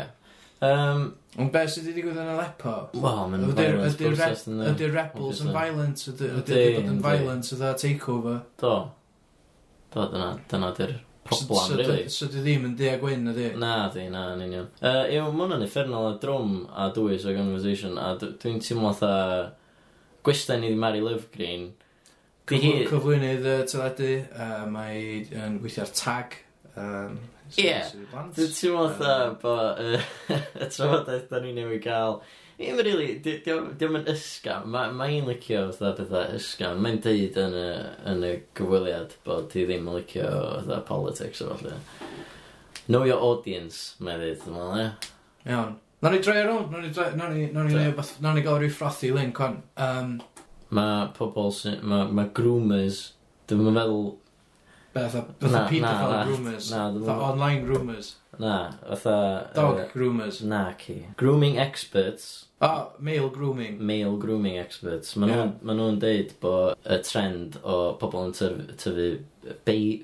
Um, 0.66 1.06
Ond 1.36 1.50
beth 1.52 1.74
sydd 1.74 1.84
wedi 1.84 2.00
digwydd 2.00 2.16
yn 2.16 2.30
Aleppo? 2.32 2.74
Wel, 2.96 3.18
mae'n 3.28 3.50
violence 3.58 3.98
protest 4.00 4.46
yn 4.48 4.62
Ydy'r 4.70 4.94
rebels 4.94 5.42
yn 5.44 5.50
violent, 5.52 6.04
ydy'r 6.08 6.38
bod 6.40 6.86
yn 6.94 7.02
violent, 7.04 7.50
ydy'r 7.52 7.76
takeover. 7.82 8.38
Do. 8.62 8.72
Do, 9.92 10.06
dyna, 10.14 10.30
dyna 10.48 10.70
dy'r 10.78 10.94
problem, 11.28 11.60
so, 11.60 11.76
really. 11.76 12.06
So 12.12 12.30
dy 12.32 12.40
ddim 12.40 12.64
yn 12.70 12.74
dea 12.78 12.96
gwyn, 13.02 13.28
ydy? 13.34 13.50
Na, 13.60 13.74
di, 13.92 14.06
na, 14.12 14.30
yn 14.32 14.46
union. 14.46 14.70
Uh, 14.80 15.04
Ew, 15.12 15.26
mae 15.28 15.44
hwnna'n 15.44 15.66
effernol 15.66 16.08
a 16.08 16.16
drwm 16.22 16.56
a 16.72 16.88
dwys 16.96 17.28
o 17.28 17.36
conversation, 17.36 18.00
a 18.00 18.14
dwi'n 18.22 18.62
teimlo 18.64 18.94
atha 18.94 19.12
gwestiwn 20.26 20.64
i 20.64 20.72
Mary 20.78 21.04
Lovegreen. 21.04 21.68
Cyflwynydd 22.48 23.44
y 23.44 23.60
teledu, 23.68 24.10
mae 24.72 24.98
yn 25.36 25.60
gweithio'r 25.60 25.92
tag 25.98 26.40
Um, 26.76 27.20
Ie, 27.56 27.76
ti'n 27.88 28.74
meddwl 28.74 28.90
dda 28.98 29.14
bod 29.40 29.78
y 29.80 30.00
trafodaeth 30.72 31.30
da 31.30 31.40
ni 31.40 31.54
newid 31.56 31.84
gael 31.84 32.20
Ddim 32.56 32.78
yn 32.80 32.86
rili, 32.86 33.06
diolch 33.20 33.82
yn 33.84 34.06
ysgam. 34.08 34.70
Mae'n 34.72 35.26
licio 35.28 35.66
fatha 35.76 35.90
bethau 35.98 36.38
ysgam. 36.38 36.78
Mae'n 36.80 37.02
deud 37.04 37.34
yn 37.42 37.56
y, 37.60 37.64
yn 38.12 38.22
y 38.24 38.30
gyfweliad 38.56 39.12
bod 39.26 39.50
ti 39.52 39.66
ddim 39.66 39.90
yn 39.90 39.98
licio 39.98 40.30
fatha 40.62 40.78
politics 40.88 41.42
o 41.44 41.50
falle. 41.50 41.74
Know 42.86 43.04
your 43.04 43.20
audience, 43.20 43.98
mae'n 44.00 44.22
dweud, 44.22 44.40
dwi'n 44.46 44.56
meddwl, 44.56 44.80
ie? 44.80 45.10
Iawn. 45.52 45.76
Na 46.00 46.12
ni 46.14 46.22
droi 46.24 46.38
ar 46.40 46.52
ôl, 46.54 46.64
na 46.72 48.32
ni 48.32 48.46
gael 48.46 48.58
rhyw 48.62 48.72
ffrathu 48.72 49.12
link, 49.18 49.42
on. 49.44 49.60
Um... 49.76 50.16
Mae 50.76 51.10
pobl 51.18 51.52
sy'n, 51.52 51.82
mae 51.84 52.08
ma 52.16 52.24
groomers, 52.40 53.02
dwi'n 53.50 53.68
meddwl 53.68 54.14
Fatha 54.96 55.22
pedophile 55.40 56.26
rumours. 56.26 56.70
Fatha 56.70 57.12
online 57.12 57.64
rumours. 57.64 58.16
Na, 58.38 58.70
fatha... 58.70 59.50
Dog 59.54 59.80
uh, 59.80 59.88
groomers. 59.92 60.42
Na, 60.42 60.72
ci. 60.78 61.06
Grooming 61.16 61.58
experts. 61.58 62.46
O, 62.60 62.66
oh, 62.66 62.92
male 62.98 63.28
grooming. 63.30 63.78
Male 63.78 64.16
grooming 64.16 64.58
experts. 64.58 65.14
Maen 65.16 65.32
yeah. 65.32 65.50
nhw'n 65.60 65.82
ma 65.82 66.00
deud 66.00 66.32
bod 66.40 66.88
y 66.88 66.98
trend 67.04 67.58
o 67.62 67.76
pobl 68.00 68.30
yn 68.30 68.34
tyfu 68.36 69.10
bei, 69.68 70.00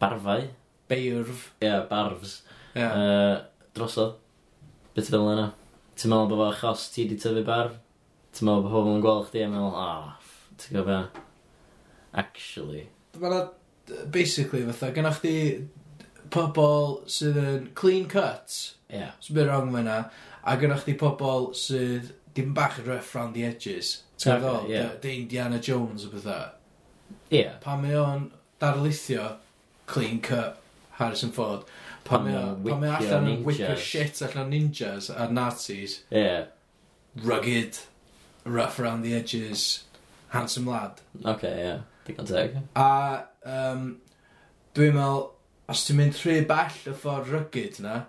barfau. 0.00 0.48
Beirf. 0.90 1.50
Ie, 1.60 1.68
yeah, 1.68 1.84
barfs. 1.90 2.40
Ie. 2.72 2.88
Uh, 2.88 3.36
drosodd. 3.76 4.16
Beth 4.96 5.12
fel 5.12 5.28
yna. 5.34 5.50
Ti'n 6.00 6.12
meddwl 6.12 6.32
bod 6.32 6.40
fo 6.40 6.50
achos 6.54 6.88
ti 6.94 7.04
di 7.10 7.20
tyfu 7.20 7.44
barf? 7.44 7.76
Ti'n 8.32 8.48
meddwl 8.48 8.64
bod 8.64 8.76
pobl 8.78 8.94
yn 8.96 9.04
gweld 9.04 9.28
chdi 9.28 9.44
a 9.44 9.52
meddwl, 9.52 9.76
ah, 9.76 10.08
oh, 10.08 10.56
ti'n 10.60 10.80
gofio? 10.80 11.02
Actually. 12.24 12.88
Mae'n 13.20 13.50
basically, 14.10 14.62
fatha, 14.68 14.92
gynnwch 14.96 15.20
chdi 15.20 15.36
pobl 16.30 17.00
sydd 17.10 17.38
yn 17.42 17.68
clean 17.78 18.06
cut, 18.10 18.56
yeah. 18.92 19.16
sy'n 19.24 19.38
byd 19.38 19.50
wrong 19.50 19.72
fyna, 19.74 19.98
a 20.44 20.56
gynnwch 20.60 20.84
chdi 20.86 20.96
pobl 21.00 21.50
sydd 21.58 22.12
dim 22.36 22.54
bach 22.54 22.78
yn 22.80 22.88
rough 22.90 23.14
round 23.16 23.34
the 23.34 23.44
edges. 23.46 24.02
Ti'n 24.20 24.36
okay, 24.36 24.44
ddol, 24.44 24.70
yeah. 24.70 24.94
dy 25.02 25.16
Indiana 25.22 25.58
Jones 25.58 26.06
o 26.06 26.12
bethau. 26.12 26.50
Yeah. 27.32 27.58
Pan 27.64 27.82
mae 27.82 27.98
o'n 27.98 28.30
darlithio 28.62 29.36
clean 29.90 30.20
cut 30.20 30.60
Harrison 31.00 31.32
Ford, 31.32 31.66
pan 32.04 32.26
mae 32.26 32.36
o'n 32.38 32.86
allan 32.86 33.28
yn 33.30 33.44
wicio 33.46 33.74
shit 33.80 34.22
allan 34.26 34.52
ninjas 34.52 35.10
a 35.10 35.30
Nazis. 35.32 36.02
Yeah. 36.10 36.50
Rugged, 37.16 37.78
rough 38.44 38.78
around 38.78 39.02
the 39.02 39.14
edges, 39.14 39.84
handsome 40.28 40.66
lad. 40.66 41.00
Okay, 41.24 41.56
yeah. 41.58 41.78
Digon 42.06 42.28
teg. 42.28 42.56
A 42.78 42.90
um, 43.46 43.90
dwi'n 44.76 44.96
meddwl, 44.96 45.26
os 45.70 45.84
ti'n 45.86 46.00
mynd 46.00 46.18
rhy 46.20 46.40
bell 46.48 46.78
y 46.90 46.94
ffordd 46.98 47.30
rygyd 47.34 47.80
na, 47.84 48.00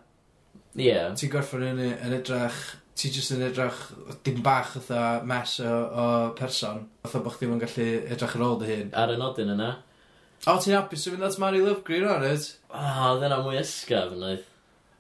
yeah. 0.77 1.11
ti'n 1.17 1.31
gorffan 1.33 1.67
yn, 1.67 1.81
yn 1.91 2.15
edrych, 2.17 2.61
ti 2.97 3.11
jyst 3.13 3.35
yn 3.35 3.45
edrych 3.47 3.79
dim 4.25 4.41
bach 4.45 4.75
ytho 4.79 5.01
mes 5.27 5.57
o, 5.65 5.71
o 5.71 6.07
person, 6.37 6.85
ytho 7.05 7.23
bod 7.25 7.37
chdi'n 7.37 7.61
gallu 7.61 7.87
edrych 8.01 8.37
ar 8.37 8.45
ôl 8.47 8.59
dy 8.61 8.71
hun. 8.71 8.93
Ar 8.97 9.13
y 9.13 9.19
nodyn 9.21 9.53
yna. 9.55 9.71
O, 10.47 10.55
ti'n 10.57 10.73
hapus 10.73 11.05
yn 11.05 11.17
mynd 11.17 11.27
at 11.27 11.37
Mary 11.41 11.61
Lovegreen 11.61 12.07
o'n 12.09 12.23
rhaid? 12.23 12.47
O, 12.71 12.81
oh, 12.81 13.11
dyna 13.21 13.43
mwy 13.45 13.59
ysgaf 13.61 14.15
yn 14.15 14.25
oedd. 14.25 14.47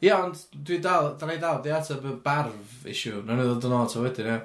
Ie, 0.01 0.07
yeah, 0.09 0.21
ond 0.25 0.37
dwi 0.65 0.79
dal, 0.81 1.11
dyna 1.21 1.37
i 1.37 1.41
dal, 1.41 1.59
di 1.65 1.73
ateb 1.73 2.05
y 2.09 2.13
barf 2.25 2.85
issue, 2.89 3.21
na'n 3.25 3.41
ei 3.41 3.49
ddod 3.49 3.67
yn 3.69 3.75
ôl 3.77 3.89
to 3.89 4.05
wedyn, 4.05 4.29
ie. 4.33 4.39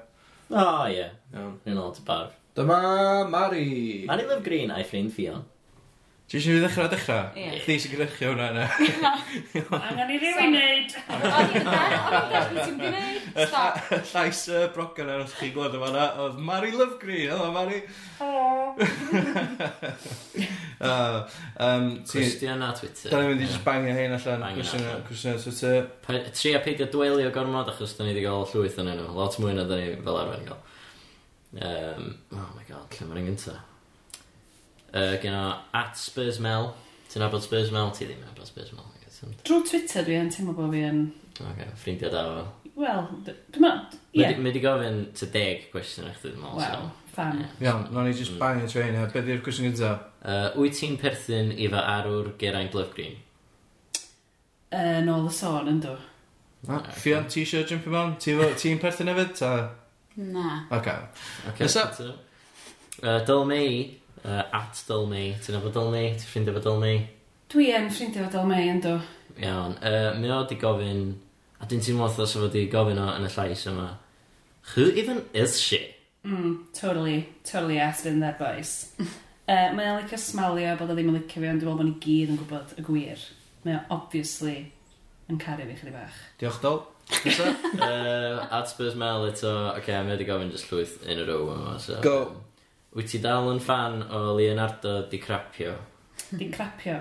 O, 0.52 0.64
ie. 0.92 1.06
Iawn. 1.34 1.54
Ni'n 1.64 1.80
ôl 1.82 1.94
ta 1.96 2.04
barf. 2.06 2.34
Dyma 2.56 3.28
Mari. 3.28 4.04
Mari 4.08 4.24
Love 4.24 4.42
Green 4.42 4.70
a'i 4.72 4.84
ffrind 4.88 5.12
Fion. 5.12 5.42
Ti 6.26 6.38
eisiau 6.40 6.56
fi 6.56 6.60
ddechrau 6.64 6.86
ddechrau? 6.90 7.26
Ie. 7.38 7.58
Chdi 7.62 7.74
sy'n 7.78 7.92
gyrechio 7.92 8.30
hwnna 8.32 8.46
yna. 8.50 8.62
Angen 9.90 10.08
i 10.10 10.16
rywun 10.18 10.56
neud. 10.56 10.90
Llais 14.10 14.40
y 14.50 14.62
brogan 14.74 15.12
ar 15.14 15.22
chi 15.36 15.52
glod 15.54 15.76
yma 15.78 15.92
yna, 15.92 16.06
oedd 16.24 16.40
Mari 16.48 16.72
Love 16.74 16.96
Green. 16.98 17.28
Helo 17.30 17.52
Mari. 17.54 17.78
Helo. 18.18 18.74
Cwestiwn 22.10 22.64
a 22.64 22.72
Twitter. 22.80 23.12
Da 23.12 23.20
ni'n 23.20 23.30
mynd 23.34 23.44
i 23.44 23.50
just 23.52 23.62
bangio 23.68 23.94
hyn 24.00 24.16
allan. 24.16 24.48
Cwestiwn 24.56 25.36
a 25.36 25.38
Twitter. 25.44 25.86
Tri 26.40 26.56
a 26.56 26.64
peidio 26.64 26.88
dwelio 26.90 27.30
gormod 27.36 27.68
achos 27.70 27.94
da 28.00 28.08
ni 28.08 28.16
wedi 28.16 28.26
cael 28.26 28.48
llwyth 28.50 28.80
yn 28.82 28.90
enw. 28.96 29.12
Lot 29.14 29.38
mwy 29.44 29.54
na 29.60 29.68
da 29.68 29.78
ni 29.78 29.92
fel 30.00 30.18
arfer 30.24 30.40
yn 30.40 30.48
cael. 30.50 30.64
Lle 32.96 33.06
mae'r 33.10 33.26
gynta? 33.30 33.56
Uh, 34.96 35.14
gen 35.22 35.34
o 35.36 35.46
at 35.76 35.96
Spurs 36.00 36.40
Mel. 36.42 36.72
Ti'n 37.12 37.24
abod 37.26 37.44
Spurs 37.44 37.72
Mel? 37.74 37.90
Ti 37.96 38.08
ddim 38.08 38.22
yn 38.24 38.30
abod 38.32 38.48
Spurs 38.48 38.72
Mel. 38.76 38.92
Drwy 39.46 39.62
Twitter 39.64 40.04
dwi 40.04 40.16
yn 40.20 40.28
teimlo 40.32 40.52
bod 40.56 40.68
fi 40.74 40.82
yn... 40.84 40.98
Ok, 41.40 41.60
ffrindiau 41.80 42.10
da 42.12 42.22
fo. 42.28 42.72
Wel, 42.76 43.06
d- 43.24 43.32
dwi'n 43.54 43.64
meddwl... 43.64 44.00
Ie. 44.16 44.26
Mae 44.44 44.52
di 44.52 44.60
gofyn 44.60 44.98
ty 45.16 45.28
deg 45.32 45.62
cwestiwn 45.72 46.10
eich 46.10 46.18
dwi'n 46.20 46.36
meddwl. 46.42 46.60
Wel, 46.60 46.82
fan. 47.14 47.40
Ie. 47.40 47.46
Iawn, 47.64 47.86
nawn 47.94 48.04
ni 48.10 48.12
just 48.18 48.34
mm. 48.34 48.42
bang 48.42 48.60
y 48.60 48.68
train 48.68 48.98
e. 49.00 49.06
Be 49.14 49.22
di'r 49.24 49.40
cwestiwn 49.46 49.70
gyntaf? 49.70 50.04
Uh, 50.20 50.50
wyt 50.60 50.76
ti'n 50.76 50.98
perthyn 51.00 51.48
i 51.56 51.70
fy 51.72 51.80
arwr 51.94 52.28
Geraint 52.42 52.76
Lovegreen? 52.76 53.16
Uh, 54.68 55.00
Nôl 55.08 55.30
y 55.30 55.32
sôn 55.32 55.72
yn 55.72 55.80
dwi. 55.86 55.96
Ocê. 56.66 56.94
Fion, 57.00 57.26
ti 57.32 57.46
eisiau 57.46 57.64
jumpio 57.72 57.94
mewn? 57.96 58.14
Ti 58.20 58.36
efo- 58.36 58.52
Ti'n 58.60 58.80
perthyn 58.84 59.12
hefyd? 59.14 59.32
Ta... 59.40 59.50
Na. 60.20 60.58
Oce. 60.76 60.98
Okay. 61.54 61.64
Nesa. 61.64 61.88
Yy 63.02 63.24
Dolmei, 63.28 63.98
uh, 64.24 64.42
at 64.56 64.82
Dolmei, 64.88 65.34
ti'n 65.44 65.58
nabod 65.58 65.74
Dolmei, 65.76 66.14
ti'n 66.16 66.30
ffrindio 66.30 66.54
efo 66.54 66.62
Dolmei? 66.64 67.02
Dwi 67.52 67.66
yn 67.76 67.90
ffrindio 67.92 68.22
efo 68.24 68.38
Dolmei 68.38 68.70
yndw. 68.72 68.94
Iawn, 69.36 69.76
uh, 69.84 70.14
mae 70.16 70.32
o 70.32 70.38
di 70.48 70.56
gofyn, 70.60 71.02
a 71.60 71.68
dyn 71.68 71.84
ti'n 71.84 71.98
modd 71.98 72.16
os 72.24 72.32
fo 72.38 72.48
di 72.52 72.64
gofyn 72.72 73.02
o 73.02 73.10
yn 73.18 73.28
y 73.28 73.32
llais 73.34 73.66
yma, 73.68 73.90
who 74.72 74.88
even 74.96 75.20
is 75.34 75.60
she? 75.60 75.82
Mm, 76.24 76.72
totally, 76.72 77.28
totally 77.44 77.78
asked 77.78 78.06
in 78.06 78.20
that 78.20 78.38
voice. 78.38 78.94
uh, 78.98 79.68
mae 79.76 79.92
o'n 79.92 80.00
licio 80.00 80.18
smalio 80.18 80.72
bod 80.80 80.90
o 80.90 80.96
ddim 80.96 81.12
yn 81.12 81.20
licio 81.20 81.36
fi, 81.36 81.52
ond 81.52 81.60
dwi'n 81.60 81.68
meddwl 81.68 81.78
bod 81.82 81.90
ni 81.90 81.94
gyd 82.00 82.32
yn 82.32 82.40
gwybod 82.40 82.74
y 82.80 82.86
gwir. 82.88 83.28
Mae 83.66 83.76
o 83.76 83.84
obviously 84.00 84.56
yn 85.28 85.38
caru 85.42 85.68
fi 85.68 85.76
chydig 85.82 86.00
bach. 86.00 86.18
Diolch 86.40 86.64
dol. 86.64 86.80
uh, 87.12 88.48
at 88.56 88.72
Spurs 88.72 88.96
Mel 88.96 89.28
eto, 89.28 89.52
oce, 89.52 89.78
okay, 89.82 90.00
mae 90.00 90.16
wedi 90.16 90.32
gofyn 90.32 90.50
just 90.56 90.72
llwyth 90.72 91.02
in 91.04 91.20
a 91.20 91.28
row 91.28 91.52
yma. 91.52 91.78
So, 91.82 92.00
Go. 92.00 92.18
Wyt 92.96 93.10
ti 93.12 93.20
dal 93.20 93.50
yn 93.52 93.60
fan 93.60 94.00
o 94.08 94.22
Leonardo 94.38 95.02
DiCaprio? 95.10 95.74
Di'n 96.32 96.52
crapio. 96.54 96.96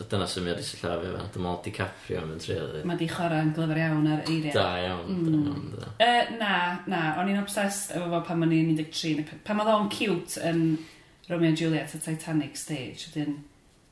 Dyna 0.00 0.24
sy'n 0.30 0.46
mynd 0.46 0.60
i 0.62 0.64
syllaf 0.64 1.02
efo. 1.04 1.24
Dwi'n 1.34 1.42
meddwl 1.44 1.58
DiCaprio 1.66 2.20
yn 2.22 2.28
mynd 2.30 2.44
treulu. 2.44 2.82
Mae 2.88 2.96
di 3.00 3.08
chwarae 3.10 3.42
yn 3.44 3.50
glyfar 3.56 3.80
iawn 3.82 4.06
ar 4.08 4.22
eiriau. 4.24 4.54
Da 4.54 4.68
iawn, 4.80 5.10
da 5.10 5.32
mm. 5.34 5.42
iawn, 5.50 5.66
da. 5.74 5.90
Uh, 6.06 6.30
na, 6.40 6.52
na, 6.88 7.00
o'n 7.20 7.28
i'n 7.34 7.40
obsessed 7.42 7.92
efo 7.98 8.06
fo 8.14 8.22
pan 8.30 8.46
o'n 8.46 8.54
i'n 8.56 8.70
13. 8.78 9.18
neu- 9.18 9.42
Pan 9.44 9.60
oedd 9.60 9.72
o'n 9.74 9.90
cute 9.92 10.40
yn 10.48 10.62
Romeo 11.28 11.50
and 11.52 11.60
Juliet 11.60 11.92
y 11.98 12.00
Titanic 12.06 12.56
stage, 12.56 13.10
ydyn, 13.10 13.36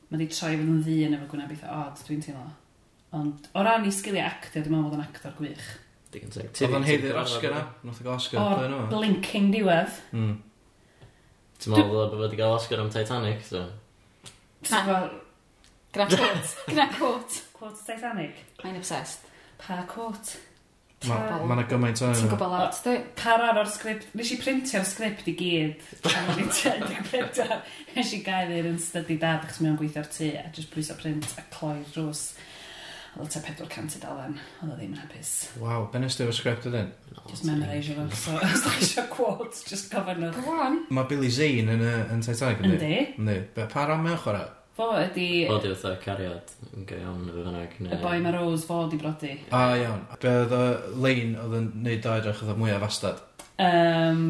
mae 0.09 0.23
di 0.23 0.29
troi 0.33 0.55
fod 0.57 0.65
yn 0.73 0.81
ddyn 0.87 1.19
efo 1.19 1.29
gwna 1.35 1.45
beth 1.51 1.67
odd, 1.69 2.01
dwi'n 2.07 2.23
teimlo. 2.25 2.49
Ond 3.19 3.51
o 3.53 3.61
ran 3.67 3.85
i 3.85 3.93
sgiliau 3.93 4.25
actio, 4.31 4.63
dwi'n 4.63 4.73
meddwl 4.79 4.89
bod 4.89 4.97
yn 4.97 5.05
actor 5.05 5.35
gwych. 5.37 5.69
Digon 6.09 6.33
teg. 6.33 6.49
Oedd 6.65 6.75
o'n 6.79 6.87
heiddi'r 6.89 7.21
Oscar 7.21 7.53
na? 7.53 7.61
Noth 7.85 8.01
o 8.01 8.07
gael 8.07 8.15
Oscar. 8.17 8.41
O'r 8.41 8.73
O'r 8.79 8.89
blinking 8.95 9.51
diwedd, 9.53 10.01
Mm. 10.15 10.37
Ti'n 11.59 11.73
meddwl 11.75 11.91
bod 11.91 12.13
bod 12.13 12.21
wedi 12.23 12.39
cael 12.39 12.55
Oscar 12.55 12.83
am 12.83 12.91
Titanic, 12.93 13.41
so? 13.47 13.65
Pa? 14.69 14.83
Gna 15.95 16.05
quote. 16.13 16.53
Gna 16.69 16.85
quote. 16.93 17.41
Quote 17.57 17.81
Titanic. 17.85 18.37
Mae'n 18.63 18.79
obsessed. 18.79 19.25
Pa 19.59 19.81
cwt? 19.91 20.37
Mae 21.07 21.39
yna 21.47 21.63
gymaint 21.67 22.01
o'n... 22.03 22.15
Ti'n 22.15 22.27
gwybod 22.27 22.51
lot, 22.51 22.79
dwi? 22.83 22.97
Parar 23.19 23.59
o'r 23.61 23.69
sgript. 23.71 24.09
Nes 24.19 24.33
i 24.35 24.37
printio'r 24.39 24.87
sgript 24.87 25.29
i 25.31 25.35
gyd. 25.39 25.83
Nes 27.95 28.11
i 28.15 28.19
gael 28.25 28.51
i'r 28.57 28.67
yn 28.67 28.79
study 28.83 29.15
dad, 29.19 29.45
achos 29.45 29.61
mi 29.63 29.71
o'n 29.71 29.77
gweithio'r 29.79 30.09
tŷ, 30.11 30.31
a 30.41 30.49
jyst 30.55 30.91
o 30.91 30.97
print 30.99 31.29
a 31.39 31.45
cloi 31.55 31.77
rws. 31.95 32.25
Oedd 33.19 33.33
ta 33.33 33.41
400 33.43 33.99
dalen, 33.99 34.37
oedd 34.61 34.69
o 34.71 34.75
ddim 34.77 34.93
yn 34.93 34.99
hapus. 35.01 35.31
Waw, 35.59 35.89
ben 35.91 36.07
ysdi 36.07 36.23
o'r 36.23 36.35
sgript 36.37 36.69
ydyn? 36.69 36.93
Just 37.27 37.43
memorise 37.43 37.91
fo, 37.91 38.05
so 38.15 38.37
os 38.47 38.63
da 38.63 38.71
eisiau 38.77 39.09
quotes, 39.11 39.65
just 39.67 39.89
gofyn 39.91 40.21
nhw. 40.23 40.29
Go 40.37 40.55
on! 40.55 40.79
Mae 40.95 41.09
Billy 41.09 41.31
Zane 41.35 41.75
yn, 41.75 41.83
yn 42.15 42.23
Titanic, 42.23 42.63
ynddi? 42.63 42.77
Ynddi. 42.77 43.01
Ynddi. 43.19 43.35
Be, 43.57 43.67
pa 43.73 43.83
ram 43.89 44.07
mewn 44.07 44.21
chwarae? 44.23 44.47
Fo 44.79 44.87
ydi... 44.95 45.27
Fo 45.49 45.59
ydi 45.59 45.73
fatha 45.75 45.99
cariad 45.99 46.55
yn 46.71 46.87
gael 46.87 47.03
iawn 47.03 47.27
efo 47.27 47.43
fynnag. 47.43 47.75
Y 47.83 47.99
boi 47.99 48.15
mae 48.23 48.31
Rose 48.37 48.63
fo 48.69 48.77
ydi 48.85 49.01
brodi. 49.01 49.35
A 49.51 49.59
ah, 49.59 49.75
iawn. 49.75 50.05
Be 50.23 50.35
oedd 50.45 50.55
y 50.55 50.65
lein 51.03 51.33
oedd 51.43 51.57
yn 51.59 51.71
neud 51.83 52.07
o 52.07 52.13
edrych 52.21 52.43
oedd 52.45 52.61
mwyaf 52.61 52.85
astad? 52.87 53.19
Um... 53.59 54.23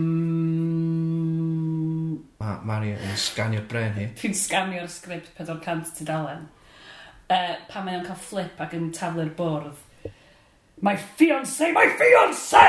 Mae 2.42 2.58
Mario 2.66 2.98
yn 2.98 3.20
sganio'r 3.22 3.70
bren 3.70 3.94
hi. 4.00 4.10
Fi'n 4.18 4.34
sganio'r 4.42 4.90
sgript 4.90 5.30
400 5.38 5.94
tudalen 6.00 6.50
uh, 7.30 7.55
pan 7.69 7.86
mae 7.88 7.99
o'n 7.99 8.05
cael 8.07 8.19
flip 8.30 8.59
ac 8.65 8.75
yn 8.77 8.89
taflu'r 8.95 9.32
bwrdd. 9.38 9.86
My 10.86 10.95
fiancé, 11.19 11.73
my 11.75 11.88
fiancé! 11.99 12.63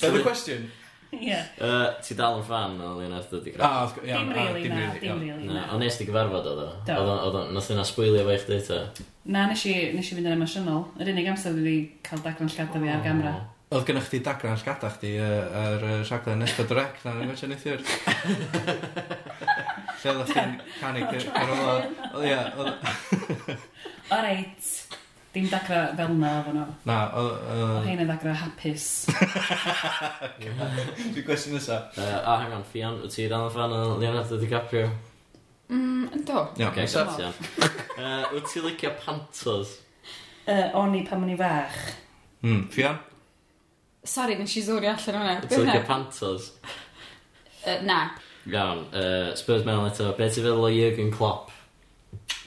Be 0.00 0.08
y 0.18 0.22
cwestiwn? 0.22 0.68
Ie. 1.12 1.36
Uh, 1.60 1.90
ti 2.00 2.14
dal 2.16 2.38
yn 2.38 2.44
fan 2.46 2.78
o 2.80 2.94
Leonard 2.96 3.26
Dodi 3.28 3.52
Ah, 3.60 3.82
wrth 3.84 3.98
gwrs, 3.98 4.06
iawn. 4.08 4.30
Dim 4.30 4.38
ah, 4.40 4.46
rili, 4.54 4.70
na, 4.72 4.78
rili, 4.94 5.00
dim 5.02 5.10
iawn. 5.26 5.40
rili, 5.42 5.48
Na, 5.50 5.58
na. 5.58 5.64
ond 5.74 5.82
nes 5.84 5.98
ti 5.98 6.06
gyfarfod 6.08 6.46
o 6.48 6.54
ddo? 6.56 6.68
Do. 6.88 6.94
Oedd 7.26 7.36
o'n, 7.42 7.50
nath 7.52 7.68
yna 7.74 7.84
sbwylio 7.84 8.22
fe 8.30 8.36
i 8.38 8.40
chdi 8.46 8.58
ta? 8.70 8.78
Na, 9.34 9.42
nes 9.50 9.64
i, 9.68 9.74
nes 9.92 10.08
i 10.08 10.16
fynd 10.16 10.30
yn 10.30 10.36
emosiynol. 10.38 10.86
Yr 11.02 11.10
unig 11.12 11.28
amser 11.34 11.52
wedi 11.58 11.74
cael 12.06 12.22
dagran 12.24 12.48
llgada 12.54 12.80
fi 12.86 12.94
ar 12.94 13.04
gamera. 13.04 13.34
Oedd 13.72 13.86
gennych 13.90 14.08
chdi 14.08 14.22
dagran 14.24 14.56
llgada 14.62 14.88
chdi 14.96 15.12
uh, 15.20 15.60
ar 15.66 15.84
y 15.90 15.92
rhaglen 16.06 16.42
Nesbo 16.46 16.64
Direct 16.72 17.04
na'n 17.04 17.22
ymwneud 17.26 17.44
yn 17.46 17.54
eithir. 17.58 17.84
Lle 20.02 20.12
oedd 20.18 20.32
chi'n 20.34 20.56
canu 20.80 21.04
cer 21.12 21.52
ola? 21.54 21.74
Ia. 22.26 22.40
O 24.12 24.18
reit. 24.24 24.70
Dim 25.32 25.46
dacra 25.48 25.84
fel 25.96 26.10
na 26.20 26.30
efo 26.42 26.50
nhw. 26.52 26.64
Na. 26.88 26.96
O 27.16 27.22
hyn 27.86 28.02
yn 28.02 28.10
dacra 28.10 28.34
hapus. 28.36 28.88
Dwi'n 30.42 31.24
gwestiwn 31.24 31.56
nesaf. 31.56 31.96
A 32.02 32.34
hang 32.42 32.52
on, 32.58 32.66
ffian, 32.68 32.98
wyt 33.04 33.14
ti 33.16 33.28
dal 33.30 33.46
yn 33.48 33.54
fan 33.54 33.72
o 33.76 33.80
Leonardo 34.02 34.36
DiCaprio? 34.42 34.90
Mm, 35.72 36.24
do. 36.28 36.42
Ia, 36.60 36.68
okay, 36.68 36.84
set 36.90 37.14
iawn. 37.22 37.32
Wyt 38.34 38.50
ti 38.52 38.60
licio 38.66 38.92
pantos? 39.00 39.78
Uh, 40.42 40.68
O'n 40.82 40.98
i 40.98 41.04
pan 41.06 41.22
o'n 41.24 41.32
i 41.32 41.38
fach. 41.38 41.78
Mm, 42.42 42.66
Fian? 42.74 42.98
Sorry, 44.04 44.34
nes 44.36 44.56
i 44.58 44.64
zori 44.66 44.90
allan 44.90 45.20
o'na. 45.22 45.38
Wyt 45.46 45.54
ti'n 45.54 45.64
licio 45.70 45.84
pantos? 45.88 46.50
Uh, 47.62 47.78
Na. 47.88 48.02
Iawn, 48.50 48.86
uh, 48.90 49.34
Spurs 49.38 49.66
mewn 49.66 49.86
eto. 49.86 50.08
Be 50.18 50.26
ti'n 50.26 50.42
feddwl 50.42 50.66
o 50.66 50.70
Jürgen 50.72 51.12
Klopp? 51.14 51.52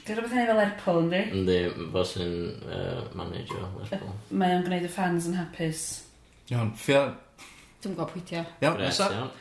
Dwi'n 0.06 0.18
rhywbeth 0.18 0.34
yn 0.34 0.42
ei 0.42 0.48
fel 0.50 0.58
Lerpwl, 0.60 0.98
ynddi? 1.02 1.22
Ynddi, 1.34 1.86
fo 1.94 2.02
sy'n 2.06 2.34
uh, 2.68 3.00
manager 3.18 3.64
Lerpwl. 3.78 4.12
Mae 4.30 4.58
o'n 4.58 4.66
gwneud 4.66 4.84
y 4.86 4.90
fans 4.92 5.30
yn 5.30 5.38
hapus. 5.40 5.86
Iawn, 6.52 6.74
ffio... 6.78 7.00
Dwi'n 7.80 7.96
gwybod 7.96 8.12
pwytio. 8.12 8.44
Iawn, 8.62 8.76
Bres, 8.76 9.00
nesa. 9.00 9.08
Iawn. 9.16 9.32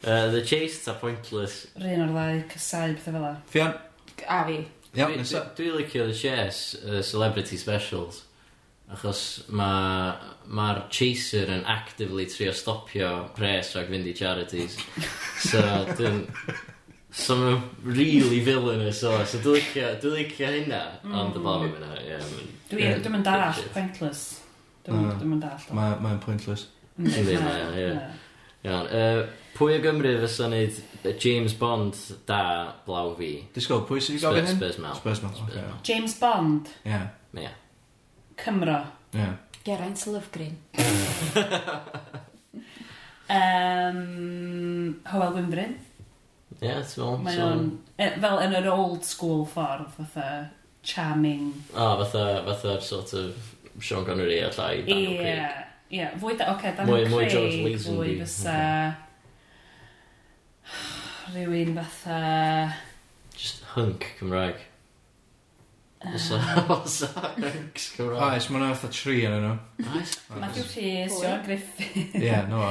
Uh, 0.00 0.30
the 0.32 0.40
Chase 0.42 0.80
ta 0.86 0.96
Pointless. 0.98 1.60
Rhyn 1.78 2.02
o'r 2.06 2.16
ddau, 2.16 2.40
cysau, 2.54 2.96
pethau 2.96 3.14
fel 3.18 3.24
la. 3.26 3.36
Fion. 3.52 3.76
A 4.24 4.40
fi. 4.48 4.58
Iawn, 4.96 5.14
nesa. 5.20 5.44
Dwi'n 5.58 5.78
licio 5.78 6.08
The 6.08 6.16
Chase, 6.16 6.80
uh, 6.80 7.04
Celebrity 7.06 7.60
Specials. 7.60 8.24
Achos 8.90 9.22
mae 9.54 10.16
ma'r 10.50 10.84
chaser 10.90 11.50
yn 11.54 11.62
actively 11.70 12.26
trio 12.30 12.52
stopio 12.56 13.10
pres 13.36 13.74
rhag 13.76 13.90
fynd 13.92 14.10
i 14.10 14.14
charities. 14.16 14.76
So, 15.46 15.62
dwi'n... 15.96 16.24
So 17.10 17.34
mae'n 17.34 17.62
really 17.82 18.38
villainous 18.46 19.00
o, 19.02 19.16
so 19.26 19.40
dwi'n 19.42 19.56
licio, 19.56 19.86
dwi'n 20.02 20.12
licio 20.14 20.50
hynna, 20.54 20.80
ond 21.10 21.34
y 21.34 21.40
mm. 21.40 21.46
blaen 21.46 21.72
yna, 21.74 21.88
ie. 22.04 22.18
Dwi'n 22.70 23.10
mynd 23.10 23.26
dall, 23.26 23.62
pointless. 23.74 24.20
Dwi'n 24.86 25.24
mynd 25.26 25.42
dall. 25.42 25.64
Mae'n 25.74 26.22
pointless. 26.22 26.68
Ynddi, 27.00 27.34
mae, 27.42 27.64
ie. 27.80 27.90
Iawn, 28.60 28.90
uh, 28.92 29.24
pwy 29.56 29.78
o 29.78 29.82
Gymru 29.82 30.14
fysa 30.20 30.46
wneud 30.46 30.78
James 31.22 31.54
Bond 31.58 31.98
da 32.28 32.42
blaw 32.86 33.14
fi? 33.18 33.32
Disgo, 33.56 33.80
pwy 33.88 34.02
sydd 34.04 34.18
wedi 34.20 34.26
gofyn 34.26 34.50
hyn? 34.50 34.58
Spurs 34.58 34.80
Mel. 34.84 34.98
Spurs 34.98 35.22
Mel, 35.24 35.38
okay. 35.46 35.68
James 35.88 36.14
Bond? 36.20 36.70
Ie. 36.84 36.92
Yeah. 36.92 37.06
Yeah. 37.40 37.56
Cymro? 38.38 38.82
Ie. 39.14 39.22
Yeah. 39.22 39.38
Geraint 39.70 39.96
Lyfgrin. 40.06 40.56
um, 43.28 45.00
Howell 45.10 45.34
Wimbryn. 45.36 45.76
Ie, 46.60 46.66
yeah, 46.66 46.80
ti'n 46.82 46.98
meddwl. 46.98 47.20
Mae 47.22 47.38
o'n, 47.44 47.68
e, 47.94 48.08
fel 48.24 48.40
yn 48.42 48.56
yr 48.58 48.66
old 48.72 49.06
school 49.06 49.44
ffordd, 49.48 49.92
fatha 49.94 50.30
charming. 50.82 51.52
O, 51.70 51.84
oh, 51.84 51.92
fatha, 52.02 52.24
fatha'r 52.48 52.82
sort 52.82 53.14
of 53.20 53.54
Sean 53.78 54.04
Connery 54.08 54.40
a 54.42 54.50
llai 54.50 54.82
Daniel 54.88 55.12
yeah. 55.12 55.22
Craig. 55.22 55.62
Ie, 55.90 56.00
yeah. 56.00 56.18
fwy 56.18 56.34
da, 56.40 56.50
oce, 56.50 56.58
okay, 56.58 56.74
Daniel 56.80 56.96
mwy, 56.96 57.06
Craig. 57.06 57.14
Mwy 57.14 57.30
George 57.36 57.62
Lazenby. 57.68 57.84
Fwy 57.86 58.18
fysa... 58.24 58.58
Rhywun 61.30 61.78
fatha... 61.78 62.18
Just 63.38 63.62
hunk 63.76 64.10
Cymraeg. 64.18 64.66
Oes 66.00 66.30
a 66.32 66.38
ex 67.44 67.90
Cymraeg? 67.92 68.20
Ah, 68.22 68.30
Oes, 68.32 68.46
mae'n 68.48 68.62
yna 68.64 68.72
fatha 68.72 68.88
tri 68.96 69.18
yn 69.28 69.34
yno. 69.36 69.50
Oes. 69.84 70.14
Ah, 70.30 70.38
Matthew 70.40 70.64
Rhys, 70.64 71.18
Joan 71.20 71.42
Griffith. 71.44 72.14
Ie, 72.16 72.38
no 72.48 72.62
o. 72.64 72.70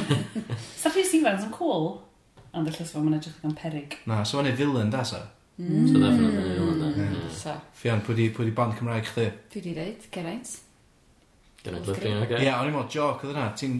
Sa 0.82 0.92
Rhys 0.92 1.14
Ifans 1.16 1.46
yn 1.46 1.54
cool? 1.54 1.88
Ond 2.52 2.68
y 2.68 2.74
llysfa, 2.76 3.00
mae'n 3.00 3.16
edrych 3.16 3.40
yn 3.48 3.56
perig. 3.56 3.96
Na, 4.10 4.20
so 4.28 4.36
mae'n 4.36 4.52
ei 4.52 4.58
villain 4.60 4.92
da, 4.92 5.00
sa? 5.08 5.22
Mm. 5.56 5.88
So 5.88 5.96
definitely 5.96 6.36
yn 6.36 6.52
ei 6.52 6.60
villain 6.60 7.16
da. 7.16 7.32
Sa. 7.40 7.56
Fian, 7.80 8.04
pwy 8.04 8.28
di 8.28 8.52
band 8.52 8.76
Cymraeg 8.82 9.08
chdi? 9.14 9.26
Dwi 9.56 9.64
di 9.64 9.74
reid, 9.80 10.08
Geraint. 10.12 10.54
Geraint 11.66 11.88
Lipin, 11.88 12.20
oce? 12.20 12.38
Ie, 12.44 12.50
o'n 12.52 12.68
i'n 12.68 12.76
modd 12.76 12.92
joc 12.92 13.24
oedd 13.24 13.32
yna. 13.32 13.46
Ti'n 13.58 13.78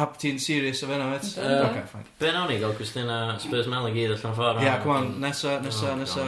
hap 0.00 0.16
ti'n 0.18 0.40
serious 0.42 0.80
o 0.82 0.88
fe 0.88 0.96
yna, 0.96 1.12
met? 1.12 1.28
Ok, 1.36 1.82
fine. 1.92 2.08
Be 2.18 2.32
nawn 2.34 2.48
ni 2.50 2.56
gael 2.64 2.72
Christina 2.80 3.20
Spurs 3.44 3.68
Mel 3.70 3.90
i 3.90 3.92
gyd 3.94 4.16
allan 4.16 4.38
ffordd? 4.40 4.64
Ie, 4.64 4.72
come 4.82 4.96
on, 4.96 5.12
nesa, 5.22 5.58
nesa, 5.62 5.92
oh, 5.92 6.00
nesa. 6.00 6.24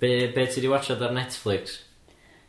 Be, 0.00 0.10
be 0.34 0.46
ti 0.46 0.60
di 0.60 0.68
watchad 0.68 1.02
ar 1.02 1.14
Netflix? 1.16 1.78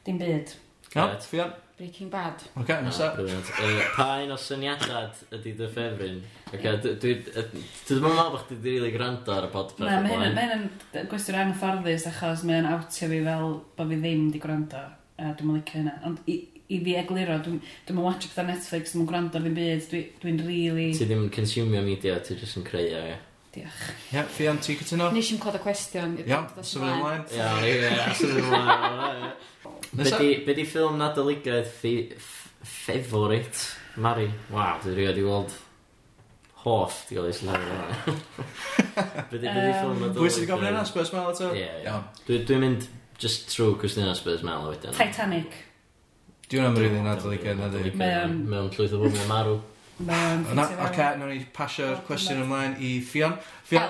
Dim 0.06 0.18
byd. 0.20 0.52
No, 0.96 1.08
Right. 1.08 1.22
ffion. 1.24 1.54
Breaking 1.78 2.10
Bad. 2.10 2.42
Ok, 2.58 2.70
nesa. 2.82 3.12
Ah, 3.12 3.16
brilliant. 3.16 3.46
Yy, 3.62 3.82
Pa 3.94 4.06
un 4.24 4.32
o 4.34 4.38
syniadad 4.42 5.20
ydy 5.36 5.52
dy 5.60 5.68
ffefryn? 5.70 6.16
Oce, 6.50 6.72
dwi... 6.82 7.12
Dwi 7.22 7.44
ddim 7.86 8.08
yn 8.08 8.16
meddwl 8.16 8.32
bod 8.34 8.46
chdi 8.48 8.56
wedi 8.58 8.72
rili 8.80 8.90
gwrando 8.96 9.36
ar 9.36 9.46
y 9.46 9.52
podcast. 9.54 9.84
Na, 9.86 10.00
o'r 10.00 10.08
mae 10.08 10.32
blaen. 10.34 10.40
hyn 10.42 10.56
yn 11.04 11.06
gwestiwn 11.12 11.38
anghyfforddus 11.44 12.08
achos 12.10 12.42
mae 12.50 12.64
o'n 12.64 12.70
awtio 12.72 13.12
fi 13.12 13.20
fel 13.28 13.54
bod 13.78 13.92
fi 13.94 14.00
ddim 14.02 14.26
di 14.34 14.42
gwrando. 14.42 14.82
A 15.22 15.36
dwi'n 15.38 15.54
licio 15.60 15.78
hynna. 15.84 15.94
Ond 16.10 16.26
i, 16.34 16.40
i 16.74 16.82
fi 16.88 16.98
egluro, 17.04 17.38
dwi'n 17.46 17.62
dwi 17.92 18.02
watch 18.08 18.32
pethau 18.32 18.50
Netflix, 18.50 18.96
dwi'n 18.98 19.06
gwrando 19.14 19.38
ar 19.38 19.46
ddim 19.46 19.60
byd, 19.62 19.88
dwi'n 20.24 20.42
dwi 20.42 20.58
rili... 20.74 20.90
Ti 20.98 21.06
ddim 21.12 21.28
yn 21.28 21.34
consumio 21.38 21.86
media, 21.86 22.18
ti 22.26 22.40
jyst 22.42 22.58
yn 22.58 22.66
creu 22.72 22.90
o, 22.90 23.06
ie. 23.14 23.20
Diolch. 23.58 23.84
Ie, 24.14 24.24
Fian, 24.38 24.60
ti'n 24.62 24.78
cytuno? 24.80 25.10
Nes 25.16 25.30
i'n 25.34 25.40
clod 25.42 25.58
y 25.58 25.62
cwestiwn. 25.64 26.18
Iawn, 26.24 26.48
symud 26.62 26.92
ymlaen. 26.94 27.24
Iawn, 27.34 27.66
ie, 27.66 27.94
symud 28.20 28.42
ymlaen. 28.44 29.30
Be 30.46 30.56
di 30.58 30.66
ffilm 30.68 30.98
nadoligaeth 31.02 31.80
favorit 32.68 33.64
Mari? 34.04 34.28
Waw, 34.54 34.84
dwi 34.84 34.94
rioed 34.98 35.18
i 35.18 35.24
weld 35.26 35.56
hoff, 36.64 37.00
di 37.08 37.18
gael 37.18 37.32
ei 37.32 37.48
lawr. 37.48 37.64
Be 39.32 39.40
di 39.42 39.48
ffilm 39.50 40.04
nadoligaeth? 40.04 40.20
Pwy 40.20 40.34
sy'n 40.36 40.50
gofyn 40.52 40.70
yna, 40.74 40.84
Spurs 40.90 41.14
Mel 41.16 41.32
eto? 41.34 41.50
Ie, 41.58 41.98
dwi'n 42.28 42.62
mynd 42.62 42.86
just 43.22 43.50
trwy 43.54 43.74
cwestiwn 43.82 44.06
yna 44.06 44.18
Spurs 44.20 44.46
Mel 44.46 44.68
o 44.68 44.76
wedyn. 44.76 44.94
Titanic. 44.98 45.64
Dwi'n 46.52 46.70
am 46.70 46.78
rydyn 46.80 47.08
nadoligaeth 47.08 47.58
na 47.60 47.72
di. 47.74 47.90
Mewn 47.98 48.70
llwyth 48.76 48.94
o 48.94 49.02
bobl 49.02 49.18
yn 49.18 49.32
marw. 49.32 49.58
Na, 50.06 50.18
ffitio 50.44 50.68
fewn. 50.68 50.84
Ac 50.86 51.00
nawn 51.18 51.32
ni 51.34 51.40
pasio'r 51.56 52.04
cwestiwn 52.08 52.44
ymlaen 52.44 52.76
i 52.84 52.92
Fion. 53.02 53.34
Fion, 53.66 53.88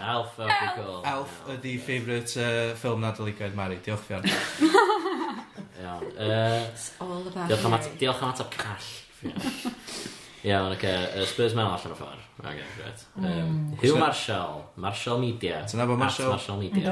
Elf. 0.00 0.38
Elf 0.38 0.38
ydi 0.40 0.68
cool. 0.78 1.02
Elf 1.10 1.32
ydi 1.52 1.74
favourite 1.84 2.36
uh, 2.40 2.70
ffilm 2.80 3.02
nadoligaidd 3.04 3.54
Mari. 3.58 3.76
Diolch 3.84 4.06
Fion. 4.06 4.24
Iawn. 5.82 6.06
Yy, 6.16 6.62
It's 6.70 6.92
all 7.00 7.26
about 7.26 7.48
Diolch 7.50 7.64
am 7.68 7.74
at- 7.76 7.90
diolch 8.00 8.22
am 8.22 8.32
ateb 8.32 8.50
call. 8.56 8.88
Iawn, 10.48 10.72
oce. 10.72 10.92
yy, 11.18 11.26
Spurs 11.28 11.54
mewn 11.58 11.68
allan 11.68 11.92
o 11.92 11.98
ffordd. 11.98 12.24
Oce, 12.40 12.64
gret. 12.78 13.04
Yym, 13.18 13.26
um, 13.26 13.52
mm. 13.52 13.76
Hugh 13.82 13.98
Marshall. 14.00 14.64
Marshall 14.76 15.20
Media. 15.22 15.60
Ti'n 15.68 15.82
nabod 15.82 15.98
At 16.00 16.06
Marshall? 16.06 16.32
Marshall 16.36 16.58
Media. 16.62 16.86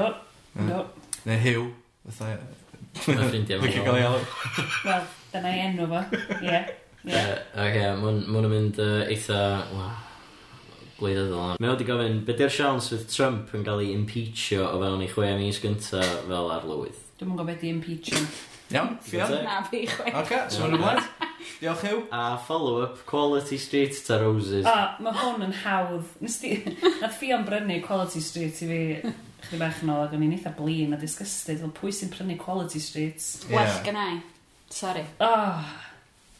Do 0.53 0.61
ynddo. 0.61 0.83
Neu 1.25 1.39
Hugh. 1.47 1.65
Fythai... 2.05 2.35
Mae 2.91 3.25
ffrindiau 3.25 3.59
fo. 3.61 3.65
Licio 3.65 3.83
gael 3.87 3.97
ei 4.01 4.05
alw. 4.05 4.23
Wel, 4.85 5.03
dyna 5.33 5.51
i 5.57 5.59
enw 5.65 5.85
fo. 5.95 6.01
Ie. 6.43 6.61
Ac 7.01 7.73
ie, 7.73 7.81
yeah, 7.81 7.95
ma' 7.97 8.11
hwn 8.13 8.45
yn 8.45 8.51
mynd 8.51 8.79
uh, 8.81 9.01
eitha, 9.09 9.41
wel, 9.73 9.91
gwleidyddol. 10.99 11.57
Mae 11.57 11.71
wedi 11.71 11.87
gofyn, 11.87 12.21
be 12.27 12.35
di'r 12.37 12.53
siawns 12.53 12.91
fydd 12.91 13.07
Trump 13.09 13.55
yn 13.57 13.65
cael 13.65 13.81
ei 13.81 13.95
impeachio 13.95 14.67
o 14.69 14.77
fewn 14.83 15.01
i 15.01 15.09
chwe 15.09 15.31
mis 15.39 15.61
gynta 15.63 16.03
fel 16.27 16.53
arlywydd? 16.59 16.99
Dwi'n 17.17 17.31
mwyn 17.31 17.41
gofio 17.41 17.57
di 17.63 17.73
impeachio. 17.73 18.21
Iawn, 18.71 18.93
ffion. 19.03 19.33
Na 19.43 19.57
fi 19.67 19.81
chwe. 19.89 20.13
Oce, 20.21 20.43
so 20.53 20.69
ymlaen. 20.69 21.01
Diolch 21.59 21.83
yw. 21.89 22.05
A 22.13 22.37
follow-up, 22.45 23.01
Quality 23.09 23.57
Street 23.59 23.97
ta 24.05 24.21
Roses. 24.21 24.65
O, 24.69 24.77
mae 25.03 25.17
hwn 25.23 25.47
yn 25.49 25.57
hawdd. 25.65 26.07
Nes 26.23 26.37
di, 26.43 26.53
nath 27.01 27.17
fion 27.19 27.43
brynu 27.49 27.81
Quality 27.83 28.21
Street 28.23 28.61
i 28.63 28.69
fi 28.69 28.81
chdi 29.49 29.59
bach 29.59 29.81
yn 29.81 29.91
ôl 29.91 30.05
ac 30.05 30.13
o'n 30.15 30.23
i'n 30.27 30.37
eitha 30.37 30.53
blin 30.55 30.93
a 30.95 31.01
disgusted. 31.01 31.59
Fel 31.65 31.73
pwy 31.81 31.93
sy'n 31.97 32.13
prynu 32.13 32.37
Quality 32.39 32.79
Streets? 32.79 33.31
Yeah. 33.49 33.57
Well, 33.57 33.79
gynna 33.87 34.05
i. 34.13 34.19
Sorry. 34.71 35.03
Oh, 35.19 35.65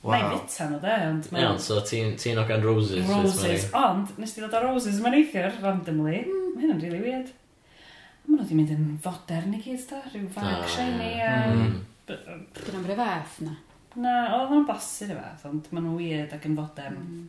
Wow. 0.01 0.15
Mae'n 0.15 0.39
fita 0.47 0.65
nhw 0.65 0.79
de, 0.81 0.93
ond 1.11 1.27
mae'n... 1.29 1.43
Iawn, 1.45 1.59
so 1.61 1.77
ti'n 1.85 2.15
ti 2.17 2.31
gan 2.33 2.63
roses. 2.65 3.05
Roses, 3.05 3.67
ond 3.77 4.15
nes 4.17 4.31
ti 4.33 4.41
ddod 4.41 4.55
o 4.57 4.61
roses 4.65 4.97
yma 4.97 5.11
neithiwr, 5.13 5.59
randomly. 5.61 6.23
Mm. 6.25 6.47
Mae 6.55 6.63
hynny'n 6.63 6.81
really 6.81 7.01
weird. 7.03 7.29
Mae 8.25 8.33
nhw 8.33 8.41
wedi 8.41 8.57
mynd 8.57 8.73
yn 8.73 8.87
fodern 9.03 9.53
i 9.53 9.61
gyd, 9.61 9.83
da, 9.91 10.01
rhyw 10.07 10.25
ah, 10.25 10.33
fag 10.39 10.55
oh, 10.55 10.71
shiny. 10.73 11.11
Yeah. 11.19 11.45
Hmm. 11.51 11.77
Um, 12.09 12.41
Dyn 12.57 12.79
nhw'n 12.79 12.97
fath 12.97 13.37
na. 13.45 13.55
Na, 14.01 14.15
oedd 14.39 14.55
nhw'n 14.55 14.67
bosib 14.71 15.13
y 15.13 15.19
fath, 15.19 15.45
ond 15.51 15.69
mae 15.69 15.85
nhw'n 15.85 15.99
weird 15.99 16.33
ac 16.33 16.49
yn 16.49 16.57
fodern. 16.57 16.99
Mm. 17.05 17.23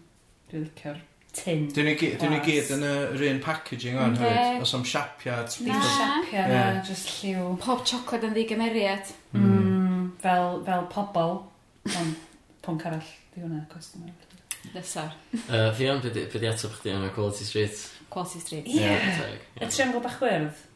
Dwi'n 0.48 0.66
licio'r 0.70 1.04
tin. 1.36 1.68
Dyn 1.76 1.92
nhw 1.92 2.42
gyd 2.48 2.74
yn 2.78 2.88
yr 2.88 3.28
un 3.28 3.44
packaging 3.44 4.00
o'n 4.00 4.16
hyd, 4.16 4.64
os 4.64 4.72
am 4.80 4.88
siapiad. 4.88 5.52
Dim 5.60 5.76
siapiad, 5.76 6.56
yeah. 6.56 6.82
just 6.88 7.18
lliw. 7.18 7.52
Pob 7.60 7.84
chocolate 7.84 8.32
yn 8.32 8.36
ddigymeriad. 8.36 9.12
Mm. 9.36 9.46
Hmm. 9.46 10.12
Fel, 10.24 10.62
fel 10.64 10.86
pobl. 10.92 11.40
Ond 11.92 12.28
pwnc 12.62 12.86
arall, 12.90 13.12
di 13.34 13.42
hwnna, 13.44 13.64
cwestiwn 13.72 14.08
arall. 14.08 14.28
Nesa. 14.72 15.08
Uh, 15.48 15.72
fi 15.74 15.88
am, 15.90 16.00
pe 16.00 16.38
di 16.38 16.48
ateb 16.48 16.74
chdi 16.78 16.94
am 16.94 17.06
y 17.08 17.12
Quality 17.14 17.44
Street? 17.44 17.84
Quality 18.12 18.40
Street. 18.40 18.66
Ie. 18.70 18.80
Yeah. 18.80 19.38
Y 19.58 19.68
triangl 19.68 20.02
bach 20.04 20.18
gwyrdd? 20.22 20.66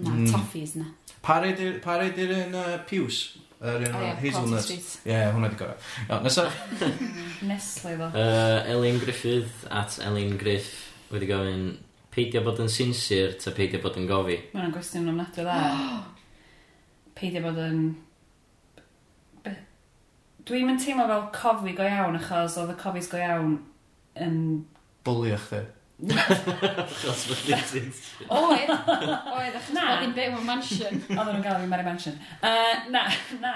Na, 0.00 0.10
mm. 0.10 0.28
toffees 0.32 0.74
na. 0.80 0.88
Pare 1.24 1.52
di'r 1.56 2.32
un 2.40 2.56
uh, 2.58 2.78
Piws? 2.88 3.20
Yr 3.64 3.84
un 3.86 3.94
o'r 3.96 4.18
hazelnut. 4.20 4.70
Ie, 5.08 5.18
hwnna 5.32 5.48
di 5.52 5.58
gorau. 5.60 5.76
No, 6.10 6.20
nesa. 6.24 6.48
Mm-hmm. 6.84 7.48
Nestle 7.48 7.94
fo. 8.00 8.08
Uh, 8.16 8.64
Elin 8.72 8.98
Griffith 9.00 9.64
at 9.70 9.98
Elin 10.04 10.36
Griff 10.40 10.72
wedi 11.12 11.28
gofyn 11.28 11.64
peidio 12.14 12.42
bod 12.44 12.60
yn 12.62 12.70
sinsir 12.72 13.36
ta 13.40 13.52
peidio 13.54 13.80
bod 13.84 13.98
yn 14.00 14.08
gofi? 14.08 14.36
Mae'n 14.54 14.72
gwestiwn 14.74 15.08
o'n 15.12 15.22
ofnadwy 15.22 15.46
dda. 15.46 16.00
peidio 17.18 17.44
bod 17.44 17.60
yn 17.64 17.80
Dwi'n 20.44 20.66
mynd 20.68 20.82
teimlo 20.82 21.06
fel 21.08 21.22
cofi 21.32 21.72
go 21.76 21.86
iawn 21.88 22.18
achos 22.18 22.58
oedd 22.60 22.74
y 22.74 22.76
cofis 22.80 23.08
go 23.08 23.16
iawn 23.16 23.56
yn... 24.20 24.36
Bwlio 25.06 25.38
chdi. 25.40 25.62
Achos 26.04 27.22
bod 27.30 27.44
ni'n 27.46 27.62
sy'n... 27.70 27.86
Oed, 28.28 28.72
oed, 28.74 29.54
achos 29.56 29.70
bod 29.72 30.02
i'n 30.04 30.12
byw 30.16 30.34
yn 30.36 30.44
mansion. 30.44 30.98
Oedden 31.06 31.30
nhw'n 31.30 31.44
gael 31.46 31.62
fi 31.62 31.68
Mary 31.70 31.86
Mansion. 31.86 32.18
Uh, 32.44 32.82
na, 32.92 33.04
na, 33.40 33.52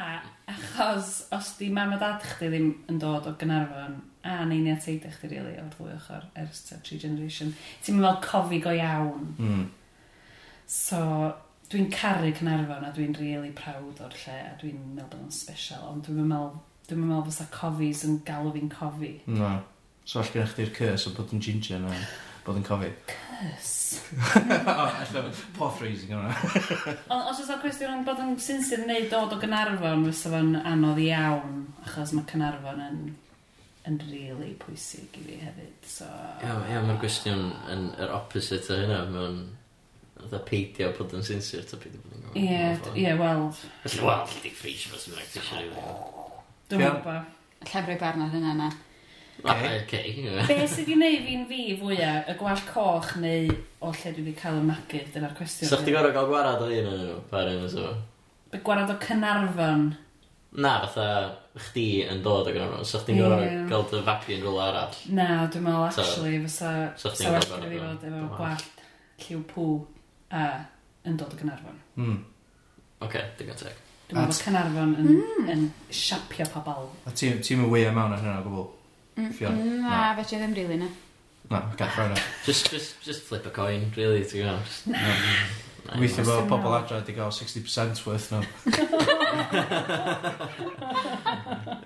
achos 0.49 1.11
os 1.35 1.51
di 1.59 1.69
mam 1.75 1.93
a 1.93 1.99
dad 2.01 2.25
chdi 2.25 2.49
ddim 2.55 2.71
yn 2.89 3.01
dod 3.03 3.29
o 3.29 3.35
Gynarfon, 3.41 3.99
a 4.25 4.39
neinia 4.49 4.79
teidau 4.81 5.13
chdi 5.13 5.35
rili 5.35 5.43
really, 5.43 5.59
o'r 5.61 5.69
ddwy 5.75 5.93
ochr 5.99 6.25
ers 6.41 6.63
ta 6.71 6.79
tri 6.87 6.97
generation. 7.03 7.53
Ti'n 7.83 7.99
mynd 7.99 8.09
fel 8.09 8.23
cofi 8.31 8.63
go 8.65 8.73
iawn. 8.79 9.29
Mm. 9.37 9.69
So, 10.65 11.03
dwi'n 11.69 11.93
caru 11.93 12.33
Cynarfon 12.41 12.89
a 12.89 12.95
dwi'n 12.97 13.19
really 13.21 13.53
proud 13.61 14.01
o'r 14.01 14.17
lle 14.23 14.41
a 14.47 14.57
dwi'n 14.63 14.81
meddwl 14.97 15.13
bod 15.13 15.27
o'n 15.27 15.37
special, 15.43 15.85
ond 15.93 16.09
dwi'n 16.09 16.25
meddwl 16.33 16.57
Dwi'n 16.89 17.05
meddwl 17.05 17.27
fysa 17.29 17.45
cofis 17.53 18.07
yn 18.09 18.23
galw 18.25 18.55
fi'n 18.55 18.71
cofi. 18.73 19.13
No. 19.29 19.59
So 20.09 20.23
all 20.23 20.31
gennych 20.33 20.55
chdi'r 20.57 20.73
curse 20.73 21.11
o 21.11 21.13
bod 21.17 21.35
yn 21.37 21.43
ginger 21.45 21.83
na 21.83 21.93
bod 22.47 22.57
yn 22.57 22.65
cofi? 22.65 22.89
Curse? 23.11 24.01
o, 24.73 24.87
ella, 25.05 25.25
poor 25.59 25.75
phrasing 25.77 26.15
yna. 26.17 26.33
Ond 27.13 27.29
os 27.29 27.43
oes 27.43 27.53
o'r 27.53 27.61
cwestiwn 27.61 27.99
yn 27.99 28.07
bod 28.09 28.23
yn 28.25 28.35
sinsir 28.41 28.87
neu 28.89 29.05
dod 29.13 29.37
o 29.37 29.41
Gynarfon, 29.43 30.07
fysa 30.09 30.33
fo'n 30.33 30.55
anodd 30.63 31.01
iawn, 31.05 31.63
achos 31.85 32.17
mae 32.17 32.29
Cynarfon 32.33 32.85
yn 32.89 33.01
yn 33.89 34.01
really 34.11 34.51
pwysig 34.61 35.15
i 35.17 35.23
fi 35.25 35.37
hefyd, 35.41 35.87
so... 35.89 36.09
Ia, 36.45 36.57
ia 36.73 36.81
mae'r 36.85 36.99
gwestiwn 37.01 37.47
yn 37.73 37.87
yr 37.97 38.11
opposite 38.13 38.75
o 38.75 38.77
hynna, 38.83 38.99
mewn 39.13 39.39
Fytha 40.19 40.41
peidio 40.43 40.89
bod 40.97 41.13
yn 41.15 41.25
sinsir, 41.25 41.63
ta 41.69 41.79
peidio 41.79 42.03
bod 42.03 42.17
yn 42.17 42.25
gofyn. 42.27 42.43
Ie, 42.43 43.05
ie, 43.05 43.13
wel... 43.21 43.45
Felly, 43.85 44.01
wel, 44.09 44.39
di 44.43 44.51
ffeis 44.53 44.89
fos 44.91 45.07
yma, 45.13 45.23
ti 45.31 45.41
eisiau 45.41 45.71
chi. 45.77 46.18
Dwi'n 46.69 46.83
Iawn. 46.85 47.01
gwybod. 47.01 47.35
Llefrau 47.69 47.99
barn 48.01 48.23
ar 48.27 48.31
hynna 48.35 48.55
na. 48.59 48.69
Okay. 49.39 49.77
Okay. 49.85 50.13
Be 50.49 50.55
sydd 50.67 50.89
wedi 50.89 50.95
gwneud 50.97 51.21
fi'n 51.29 51.45
fi 51.47 51.61
fwyaf, 51.79 52.27
y 52.33 52.35
gwall 52.41 52.63
coch 52.73 53.13
neu 53.23 53.53
o 53.87 53.93
lle 53.95 54.11
dwi 54.17 54.25
wedi 54.27 54.35
cael 54.41 54.59
y 54.59 54.65
magydd, 54.67 55.13
dyna'r 55.15 55.37
cwestiwn. 55.39 55.71
Sa'ch 55.71 55.85
ti 55.87 55.95
gorau 55.95 56.11
gael 56.17 56.27
gwarad 56.33 56.65
o 56.65 56.67
un 56.67 56.89
yn 56.91 56.99
nhw, 57.05 57.19
par 57.31 57.47
un 57.53 57.63
yso. 57.69 57.93
Be 58.51 58.59
gwarad 58.67 58.91
o 58.91 58.97
Cynarfon? 59.05 59.87
Na, 60.59 60.73
fatha 60.89 61.07
chdi 61.69 61.87
yn 62.11 62.23
dod 62.25 62.49
o 62.51 62.55
gynnar 62.57 62.73
nhw. 62.75 62.85
Sa'ch 62.89 63.07
ti'n 63.07 63.21
gorau 63.23 63.45
Ie. 63.47 63.63
gael 63.71 63.87
dy 63.93 64.03
fagu 64.11 64.35
yn 64.35 64.43
rhywle 64.43 64.65
arall. 64.67 64.99
Na, 65.15 65.29
dwi'n 65.53 65.67
meddwl 65.69 65.93
So- 65.95 66.03
actually, 66.03 66.39
fysa 66.49 66.73
so 66.99 67.13
chdi'n 67.15 67.29
sa 67.29 67.35
well 67.37 67.47
gorfod 67.47 67.69
gyda 67.69 67.71
fi 67.71 67.83
fod 67.85 68.09
efo 68.09 68.15
Dwi'n 68.17 68.31
gwall 68.35 68.65
lliw 69.23 69.45
pŵ 69.55 69.69
a 70.35 70.47
yn 71.07 71.21
dod 71.21 71.37
o 71.37 71.39
Gynarfon. 71.45 71.79
Mm. 72.01 72.19
Oce, 73.07 73.23
digon 73.39 73.63
teg. 73.63 73.85
Dwi'n 74.09 74.23
meddwl 74.23 74.33
bod 74.33 74.41
Cynarfon 74.41 74.93
yn, 74.97 75.09
mm. 75.13 75.49
yn 75.53 75.65
siapio 75.93 76.47
pobl. 76.49 76.87
A 77.05 77.13
ti'n 77.13 77.43
ti 77.45 77.59
mwy 77.61 77.83
am 77.91 77.99
awn 78.01 78.15
ar 78.17 78.23
hynna 78.23 78.39
o 78.41 78.45
gwbl? 78.47 78.63
Fion? 79.37 79.59
Na, 79.83 80.15
fe 80.17 80.23
ti 80.31 80.39
ddim 80.41 80.55
rili 80.57 80.79
na. 80.81 80.87
Na, 81.51 81.61
gael 81.77 81.91
ffawn 81.93 82.15
just, 82.47 82.71
just, 82.73 83.03
just 83.05 83.27
flip 83.29 83.45
a 83.45 83.53
coin, 83.53 83.91
really, 83.99 84.25
ti'n 84.25 84.47
gwybod. 84.47 84.65
Na. 84.95 85.99
Weithio 86.01 86.25
bod 86.25 86.49
pobl 86.49 86.77
adra 86.79 87.03
wedi 87.03 87.17
gael 87.19 87.35
60% 87.37 88.01
worth 88.09 88.31
nhw. 88.33 88.43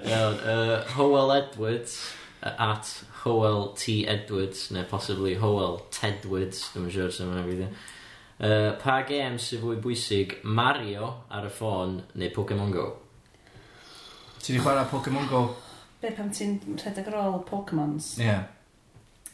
Iawn, 0.06 0.38
uh, 0.46 0.76
Howell 0.94 1.34
Edwards, 1.40 1.96
uh, 2.44 2.54
at 2.68 2.92
Howell 3.24 3.72
T. 3.74 4.06
Edwards, 4.06 4.68
neu 4.70 4.86
possibly 4.90 5.34
Howell 5.42 5.80
Tedwards, 5.90 6.68
dwi'n 6.76 6.86
siŵr 6.94 7.10
sef 7.18 7.26
yna 7.26 7.42
mynd 7.50 7.66
Uh, 8.40 8.72
pa 8.80 9.02
gêm 9.06 9.36
sy 9.38 9.58
fwy 9.60 9.76
bwysig, 9.82 10.38
Mario 10.42 11.10
ar 11.30 11.44
y 11.46 11.50
ffôn 11.52 11.98
neu 12.18 12.32
Pokemon 12.34 12.72
Go? 12.74 12.86
Ti 14.42 14.50
'di 14.50 14.62
chwarae 14.62 14.88
Pokemon 14.90 15.28
Go? 15.30 15.44
Be' 16.02 16.10
pam 16.16 16.32
ti'n 16.34 16.56
rhedeg 16.80 17.12
ar 17.12 17.20
ôl 17.20 17.38
Pokemons? 17.46 18.16
Ie. 18.18 18.34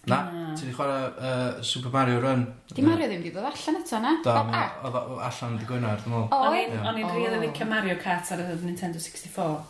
Na, 0.09 0.19
ti 0.59 0.67
'di 0.67 0.75
chwarae 0.77 1.09
uh, 1.15 1.63
Super 1.65 1.95
Mario 1.95 2.21
Run? 2.21 2.45
'Di 2.75 2.85
Mario 2.85 3.09
ddim 3.09 3.25
'di 3.25 3.33
dod 3.33 3.49
allan 3.49 3.81
eto 3.81 4.03
na? 4.05 4.15
Do, 4.25 4.37
ma' 4.51 4.67
oedd 4.85 5.01
o 5.01 5.19
allan 5.31 5.57
dy' 5.57 5.69
Gwener 5.71 6.05
dwi 6.05 6.21
O, 6.21 6.43
O'n 6.43 6.59
i'n 6.61 6.77
o'n 6.83 7.01
i'n 7.01 7.13
rili 7.17 7.41
licio 7.47 7.71
Mario 7.71 7.97
Kart 8.03 8.33
ar 8.37 8.45
y 8.45 8.61
Nintendo 8.67 9.01
sixty 9.01 9.33
four. 9.33 9.63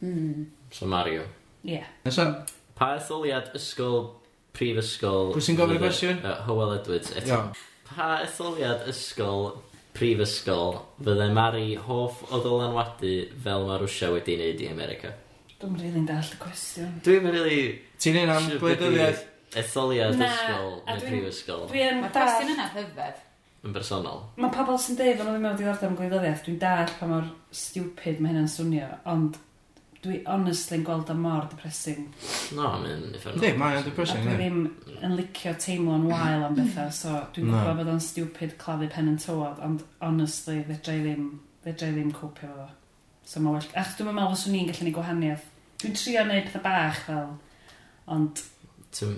Mm. 0.00 0.46
So 0.70 0.86
Mario. 0.88 1.26
Ie. 1.64 1.82
Nesa. 2.06 2.30
Pa 2.76 2.94
etholiad 2.98 3.54
ysgol, 3.56 4.10
prifysgol... 4.52 5.30
Pwy 5.32 5.44
sy'n 5.44 5.56
gofyn 5.56 5.78
y 5.78 5.80
cwestiwn? 5.80 6.18
Howell 6.44 6.74
Edwards 6.74 7.12
eto. 7.16 7.30
Iawn 7.32 7.54
pa 7.90 8.08
etholiad 8.24 8.86
ysgol, 8.90 9.50
prifysgol, 9.96 10.80
fyddai 11.00 11.30
Mari 11.34 11.74
hoff 11.86 12.22
o 12.30 12.40
ddylanwadu 12.44 13.12
fel 13.44 13.64
mae 13.68 13.78
Rwysia 13.80 14.10
wedi 14.14 14.36
wneud 14.38 14.60
i 14.64 14.68
America? 14.72 15.12
Dwi'n 15.56 15.78
rili'n 15.80 16.04
dall 16.08 16.32
y 16.34 16.40
cwestiwn. 16.42 16.98
Dwi'n 17.06 17.30
rili... 17.32 17.60
Ti'n 18.02 18.18
un 18.24 18.32
am 18.34 18.50
gwleidyddiaeth? 18.60 19.22
Etholiad 19.56 20.18
Na, 20.20 20.26
ysgol 20.28 20.72
a 20.84 20.96
neu 20.96 21.00
dwi'n- 21.00 21.06
prifysgol. 21.14 21.62
Dwi'n 21.70 22.02
Mae'r 22.02 22.12
cwestiwn 22.18 22.52
yna 22.56 22.66
hyfedd. 22.74 23.22
Yn 23.66 23.72
bersonol. 23.74 24.20
Mae 24.38 24.52
pobl 24.54 24.76
sy'n 24.78 24.98
deud 24.98 25.16
fan 25.16 25.26
nhw 25.30 25.38
ddim 25.38 25.48
yn 25.48 25.56
diddordeb 25.62 25.88
yn 25.94 25.96
gwleidyddiaeth, 25.98 26.42
dwi'n 26.46 26.58
dall 26.60 26.92
pa 27.00 27.08
mor 27.10 27.24
stupid 27.56 28.20
mae 28.20 28.34
hynna'n 28.34 28.50
swnio, 28.52 28.90
ond 29.10 29.38
dwi 30.04 30.20
honestly'n 30.26 30.84
gweld 30.86 31.10
o 31.12 31.16
mor 31.18 31.46
depressing. 31.50 32.06
No, 32.56 32.70
mae'n 32.82 33.14
effernol. 33.16 33.42
Di, 33.42 33.52
mae'n 33.58 33.84
depressing. 33.86 34.22
A 34.22 34.34
dwi 34.34 34.36
ddim 34.40 35.04
yn 35.06 35.16
licio 35.18 35.54
teimlo'n 35.62 36.06
wael 36.10 36.46
am 36.46 36.56
bethau, 36.58 36.92
so 36.94 37.14
dwi'n 37.36 37.50
no. 37.50 37.58
gwybod 37.58 37.80
bod 37.82 37.92
o'n 37.94 38.02
stupid 38.04 38.56
clafu 38.60 38.88
pen 38.92 39.12
yn 39.12 39.20
tywod, 39.22 39.62
ond 39.66 39.84
honestly, 40.04 40.58
fedrai 40.68 40.98
ddim, 41.04 41.30
fedrai 41.66 41.92
ddim 41.94 42.12
cwpio 42.16 42.50
fo. 42.52 42.68
So 43.26 43.42
mae 43.42 43.56
well... 43.56 43.70
Ach, 43.74 43.94
dwi'n 43.98 44.12
meddwl 44.14 44.36
os 44.36 44.46
o'n 44.46 44.58
i'n 44.58 44.68
gallu 44.70 44.86
ni 44.86 44.94
gwahaniaeth. 44.94 45.46
Dwi'n 45.82 45.96
trio 45.98 46.26
neud 46.28 46.50
pethau 46.50 46.66
bach 46.66 47.00
fel, 47.08 47.32
ond... 48.16 48.44
Ti'n... 48.96 49.16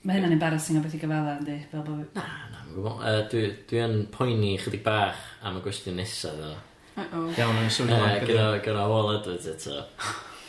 Mae 0.00 0.16
hynna'n 0.16 0.32
embarrassing 0.32 0.78
o 0.78 0.82
beth 0.84 0.96
i 0.96 1.00
gyfadda, 1.00 1.36
yndi? 1.42 1.58
Fel 1.70 1.84
bod... 1.84 2.04
Na, 2.16 2.24
na, 2.52 2.62
mae'n 2.64 2.74
gwybod. 2.76 3.00
Uh, 3.04 3.22
dwi, 3.32 3.46
dwi 3.68 3.80
yn 3.84 3.96
poeni 4.12 4.54
chydig 4.60 4.84
bach 4.84 5.18
am 5.44 5.58
y 5.58 5.64
gwestiwn 5.64 5.98
nesaf, 6.00 6.38
ddo. 6.38 6.54
Uh-oh. 7.00 7.30
Iawn 7.38 7.62
yn 7.62 7.72
swnio. 7.72 7.96
Uh, 7.96 8.20
gyda, 8.26 8.46
gyda 8.64 8.84
Wall 8.90 9.14
Edwards 9.16 9.48
eto. 9.50 9.82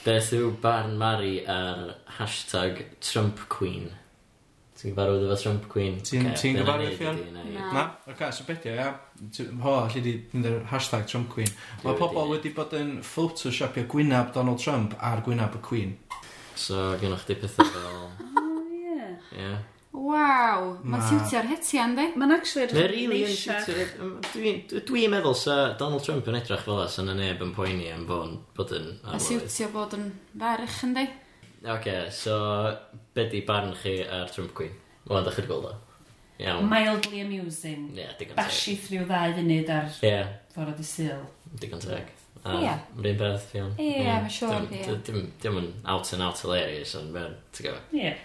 Beth 0.01 0.31
yw 0.35 0.51
barn 0.61 0.95
Mari 0.99 1.41
ar 1.49 1.91
hashtag 2.17 2.83
Trump 2.99 3.43
Queen? 3.53 3.91
Ti'n 4.81 4.95
gyfarwydd 4.95 5.27
efo 5.27 5.37
Trump 5.43 5.67
Queen? 5.69 5.99
Ti'n 6.01 6.31
okay, 6.31 6.39
ti 6.41 6.53
gyfarwydd 6.57 6.95
fi 6.97 7.11
Na. 7.51 7.67
Na? 7.75 7.83
Ok, 8.09 8.23
so 8.33 8.47
beth 8.47 8.65
ia, 8.65 8.87
ho, 9.61 9.75
allu 9.83 10.01
di 10.01 10.15
mynd 10.31 10.47
yr 10.49 10.63
hashtag 10.71 11.05
Trump 11.11 11.29
Queen. 11.33 11.51
Mae 11.83 11.99
pobl 11.99 12.33
wedi 12.33 12.49
bod 12.55 12.73
yn 12.79 12.95
photoshopio 13.05 13.85
gwynab 13.91 14.33
Donald 14.33 14.63
Trump 14.63 14.95
ar 14.97 15.21
gwynab 15.27 15.59
y 15.59 15.61
Queen. 15.67 15.93
So, 16.57 16.95
gynnwch 17.01 17.27
chi 17.29 17.37
pethau 17.43 17.69
fel... 17.75 18.01
O, 18.41 18.57
ie. 18.73 19.11
Ie. 19.37 19.53
Waw, 19.91 20.61
mae'n 20.87 20.93
Ma- 20.93 21.03
siwtio'r 21.03 21.47
hetian, 21.49 21.95
di? 21.97 22.05
Mae'n 22.15 22.31
actually 22.37 22.63
edrych 22.63 22.77
Mae 22.79 22.85
yn 22.87 22.93
rili 22.93 23.17
yn 23.25 23.27
neisiach. 23.27 23.65
siwtio'r- 23.65 24.29
dwi'n 24.31 24.61
dwi'n 24.87 25.11
meddwl 25.11 25.35
sa 25.35 25.55
Donald 25.79 26.05
Trump 26.05 26.29
yn 26.31 26.37
edrych 26.39 26.63
fel 26.63 26.79
as 26.85 26.95
yna 27.01 27.13
neb 27.17 27.41
yn 27.43 27.51
poeni 27.55 27.89
am 27.91 28.05
fo'n 28.07 28.37
bod 28.55 28.71
yn 28.77 28.87
A 29.03 29.17
arlywydd. 29.17 29.49
siwtio 29.49 29.67
bod 29.73 29.93
yn 29.97 30.05
farch, 30.39 30.77
yndi? 30.87 31.03
Oce, 31.75 31.97
so 32.15 32.37
be 33.13 33.27
di 33.29 33.41
barn 33.45 33.73
chi 33.81 33.97
ar 34.07 34.31
Trump 34.31 34.53
Queen? 34.57 34.71
Wel, 35.09 35.19
ydych 35.25 35.35
chi'n 35.41 35.49
gweld 35.51 35.67
o? 35.69 35.75
Iawn. 36.41 36.69
Mildly 36.71 37.19
amusing. 37.21 37.83
Ie, 37.93 38.07
digon 38.17 38.31
teg. 38.33 38.39
Bashi 38.39 38.75
through 38.77 39.05
ddau 39.11 39.35
funud 39.35 39.69
ar 39.75 39.91
Ie, 40.07 40.23
ffordd 40.55 40.79
i 40.81 40.87
syl. 40.87 41.19
digon 41.59 41.83
teg. 41.83 42.07
Ie. 42.47 42.71
Yr 43.03 43.19
beth, 43.19 43.43
Fion. 43.51 43.75
Ie, 43.77 43.99
mae'n 44.07 44.31
siŵr, 44.33 44.65
Dim- 45.05 45.19
ie. 45.19 45.27
Dim 45.43 45.57
yn 45.59 45.69
out 45.85 46.13
and 46.15 46.23
out 46.25 46.39
hilarious, 46.41 46.95
ond 46.97 47.11
mae'n, 47.13 47.35
ti'n 47.53 47.67
gwybod, 47.67 47.93
Ie. 47.93 48.15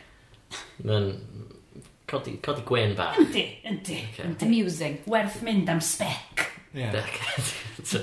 mae'n 0.87 1.11
Codi, 2.07 2.37
codi 2.41 2.63
gwen 2.63 2.95
bach. 2.95 3.17
Yndi, 3.19 3.45
yndi, 3.67 3.97
okay. 4.13 4.47
amusing. 4.47 5.01
Werth 5.11 5.41
mynd 5.43 5.69
am 5.69 5.81
spec. 5.83 6.45
Ie. 6.77 6.87
so 7.87 7.99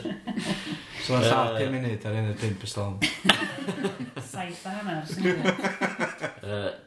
mae'n 1.14 1.28
lladd 1.30 1.60
5 1.60 1.70
munud 1.72 2.08
ar 2.10 2.16
un 2.20 2.32
o'r 2.32 2.40
5 2.42 2.58
pistol. 2.60 2.96
Saith 4.32 4.66
a 4.68 4.74
hanner. 4.80 5.06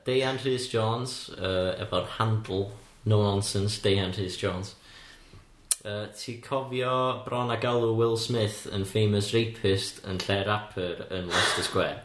Deian 0.05 0.41
Rhys 0.43 0.67
Jones, 0.73 1.15
uh, 1.39 1.77
efo'r 1.85 2.11
handle 2.19 2.67
No 3.07 3.23
Nonsense, 3.23 3.79
Deian 3.85 4.13
Rhys 4.17 4.37
Jones. 4.37 4.75
Uh, 5.87 6.09
ti 6.19 6.41
cofio 6.43 7.25
bron 7.25 7.55
a 7.55 7.57
galw 7.63 7.95
Will 7.95 8.17
Smith 8.19 8.67
yn 8.75 8.85
famous 8.85 9.31
rapist 9.33 10.03
yn 10.05 10.19
lle 10.27 10.41
rapper 10.49 11.07
yn 11.15 11.31
Leicester 11.31 11.65
Square? 11.69 12.03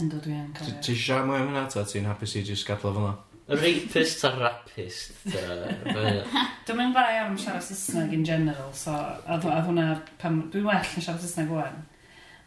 Ynddo 0.00 0.18
dwi 0.24 0.40
yn 0.40 0.50
cofio. 0.56 0.80
Ti 0.82 0.96
siarad 0.96 1.28
mwy 1.28 1.38
am 1.42 1.52
hynna 1.52 1.68
ta? 1.70 1.84
Ti'n 1.86 2.08
hapus 2.08 2.34
i 2.40 2.42
just 2.48 2.66
gadlo 2.66 2.90
fel 2.96 3.02
yna? 3.04 3.14
Y 3.46 3.54
Rapist 3.54 4.24
a 4.24 4.30
rapist. 4.40 5.12
Dwi'n 6.64 6.78
mynd 6.78 6.94
fai 6.96 7.18
am 7.20 7.34
siarad 7.36 7.64
Saesneg 7.66 8.14
in 8.16 8.22
general, 8.24 8.70
so 8.72 8.94
a 8.94 9.36
oedd 9.36 9.66
hwnna 9.66 9.98
pan... 10.20 10.38
Dwi'n 10.52 10.64
well 10.64 10.94
yn 10.96 11.04
siarad 11.04 11.20
Saesneg 11.20 11.52
o'n. 11.52 11.82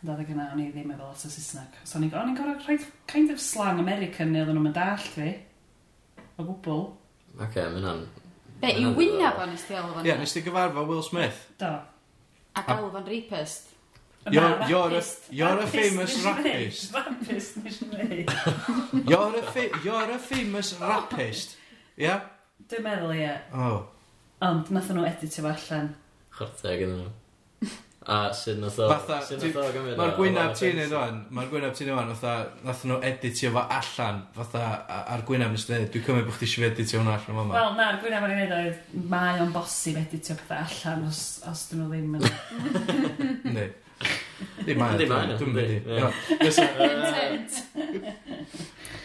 Ond 0.01 0.13
oedd 0.15 0.31
yna, 0.33 0.47
o'n 0.55 0.63
i 0.63 0.71
ddim 0.71 0.95
efo 0.95 1.05
lot 1.05 1.27
o 1.27 1.29
Saesneg. 1.29 1.77
So 1.83 1.99
o'n 1.99 2.07
i'n 2.07 2.39
gorau 2.39 2.57
rhaid 2.63 2.87
kind 3.13 3.29
of 3.29 3.43
slang 3.43 3.77
American 3.83 4.33
neu 4.33 4.41
oedden 4.41 4.57
nhw'n 4.57 4.73
dall 4.73 5.05
fi. 5.13 5.35
O 6.33 6.47
gwbl. 6.47 6.83
Oce, 7.35 7.45
okay, 7.45 7.67
mae 7.67 7.77
hwnna'n... 7.77 8.03
Be, 8.63 8.73
i 8.73 8.89
wynaf 8.97 9.37
o'n 9.43 9.53
ysdi 9.53 9.77
alw 9.77 9.93
fan? 9.99 10.09
Ie, 10.09 10.17
nes 10.17 10.33
ti 10.33 10.41
gyfarfo 10.47 10.87
Will 10.89 11.05
Smith? 11.05 11.45
Do. 11.61 11.75
A 12.57 12.65
galw 12.65 12.89
fan 12.95 13.05
rapist? 13.05 13.66
You're, 14.31 14.67
you're, 14.67 14.93
a, 14.97 15.03
you're 15.31 15.59
a 15.59 15.67
famous 15.67 16.23
rapist. 16.25 16.93
Rapist, 16.93 17.57
nes 17.63 17.81
You're 19.07 19.37
a, 19.37 19.41
fa 19.41 19.69
you're 19.83 20.11
a 20.11 20.19
famous 20.19 20.73
rapist. 20.81 21.55
Yeah? 21.95 22.21
Dwi'n 22.67 22.83
meddwl, 22.83 23.13
ie. 23.15 23.29
Oh. 23.55 23.85
Ond 24.43 24.73
nath 24.75 24.91
nhw 24.91 25.05
editio 25.07 25.45
fo 25.45 25.53
allan. 25.53 25.93
Chorteg 26.35 26.83
yn 26.85 26.91
nhw. 26.97 27.07
A 28.07 28.17
sy'n 28.35 28.61
nath 28.63 28.77
o... 28.79 28.85
Fatha, 28.87 29.17
mae'r 29.99 30.13
gwynaf 30.15 30.53
ti'n 30.55 30.77
neud 30.79 30.93
o'n, 30.95 31.17
mae'r 31.35 31.49
gwynaf 31.51 31.73
ti'n 31.75 31.89
neud 31.89 31.97
o'n, 31.99 32.11
fatha, 32.15 32.35
nath 32.63 32.85
nhw 32.87 32.99
editio 33.03 33.51
fo 33.55 33.63
allan, 33.79 34.21
fatha, 34.35 34.61
a'r 35.15 35.25
gwynaf 35.27 35.51
nes 35.51 35.65
dweud, 35.67 35.89
dwi'n 35.91 36.05
cymryd 36.05 36.29
bod 36.29 36.37
chdi 36.37 36.47
eisiau 36.47 36.69
editio 36.69 37.01
hwnna 37.01 37.17
allan 37.17 37.41
o'n 37.41 37.51
Wel, 37.55 37.73
na'r 37.81 37.99
gwynaf 38.03 38.27
yn 38.27 38.31
ei 38.31 38.37
wneud 38.37 38.55
oedd, 38.59 38.93
mae 39.15 39.41
o'n 39.43 39.51
bosib 39.55 39.99
editio 39.99 40.37
pethau 40.39 40.63
allan 40.69 41.03
os, 41.09 41.25
os 41.51 41.65
dyn 41.71 41.83
nhw 41.83 41.89
ddim 41.91 42.15
yn... 42.21 43.51
Ne. 43.57 43.67
Ddim 44.61 44.81
maen. 44.81 44.97
Ddim 44.99 45.09
maen. 45.11 45.35
Dwi'n 45.39 45.53
mynd. 47.17 47.51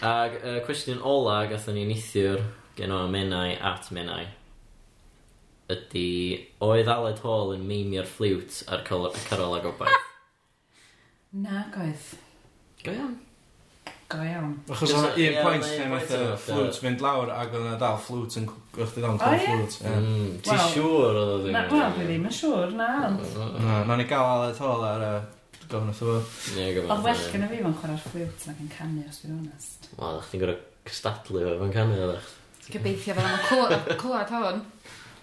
Ag 0.02 0.38
y 0.42 0.54
cwestiwn 0.66 1.02
ola 1.06 1.42
gatho 1.50 1.74
ni 1.74 1.84
nithiwr 1.88 2.42
gen 2.76 2.94
o 2.94 3.04
menai 3.12 3.56
at 3.58 3.90
menai 3.94 4.24
ydy 5.72 6.06
oedd 6.64 6.90
Aled 6.90 7.20
Hall 7.24 7.54
yn 7.56 7.66
meimio'r 7.68 8.08
ffliwt 8.08 8.62
a'r 8.68 8.82
carol 8.86 9.56
ag 9.56 9.66
gobaith? 9.66 10.08
Na, 11.32 11.64
goedd. 11.72 12.10
Go 12.84 12.92
iawn 12.92 13.14
go 14.12 14.22
iawn. 14.26 14.54
Achos 14.72 14.94
oedd 14.98 15.20
un 15.24 15.36
pwynt 15.42 15.68
lle 15.68 15.86
nath 15.90 16.14
y 16.16 16.22
flute 16.46 16.82
mynd 16.86 17.04
lawr 17.04 17.32
ac 17.34 17.52
oedd 17.52 17.66
yna 17.66 17.76
dal 17.80 18.00
flute 18.06 18.40
yn 18.40 18.48
cwch 18.50 18.94
chi 18.94 19.04
ddau'n 19.04 19.20
cael 19.22 19.44
flute. 19.46 19.92
Mm, 19.92 20.32
ti 20.44 20.58
siŵr 20.72 21.20
oedd 21.22 21.32
o 21.34 21.38
ddim? 21.42 21.60
Wel, 21.72 21.94
fi 21.96 22.08
ddim 22.08 22.26
yn 22.30 22.36
siŵr, 22.38 22.74
na. 22.78 22.90
Na, 23.12 23.78
na 23.88 23.98
ni 23.98 24.06
gael 24.10 24.28
alet 24.36 24.60
hol 24.62 24.84
ar 24.88 25.06
y 25.08 25.14
gofyn 25.72 25.90
wrtho 25.92 26.10
fo. 26.10 26.18
Oedd 26.60 27.06
well 27.06 27.24
gyda 27.32 27.48
fi 27.50 27.62
fo'n 27.64 27.76
chwarae'r 27.80 28.04
flute 28.06 28.50
nag 28.50 28.62
yn 28.62 28.70
canu 28.76 29.04
os 29.08 29.22
dwi'n 29.22 29.38
honest. 29.38 29.88
Wel, 29.96 30.18
o'ch 30.20 30.30
ti'n 30.32 30.42
gorau 30.44 30.58
cystadlu 30.88 31.44
fo 31.46 31.56
fo'n 31.62 31.74
canu 31.78 31.98
oedd 31.98 32.16
e? 32.18 32.22
Gobeithio 32.72 33.16
fel 33.18 33.28
yma 33.32 33.96
clywed 34.00 34.34
hwn. 34.36 34.62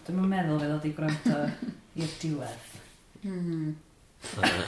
Dwi'n 0.08 0.32
meddwl 0.34 0.60
fe 0.64 0.72
ddod 0.72 0.90
i 0.90 0.94
gwrando 0.98 1.40
i'r 2.02 2.18
diwedd. 2.24 2.76
Hmm. 3.24 3.74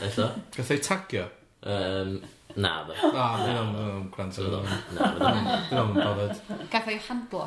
Eto? 0.08 0.28
Gath 0.56 0.74
ei 0.76 0.84
tagio? 0.84 1.28
Um, 1.62 2.22
na 2.56 2.86
fo. 2.88 2.94
Ah, 3.14 3.38
na, 3.38 3.44
dwi'n 3.46 3.58
am 3.62 3.76
yn 3.78 4.08
gwrant 4.14 4.38
ar 4.42 4.46
ddod. 4.50 4.66
Na, 4.98 5.10
dwi'n 5.18 5.80
am 5.82 5.92
yn 5.94 6.00
bothered. 6.00 6.38
Gath 6.74 6.90
o'i 6.90 7.00
handlo? 7.08 7.44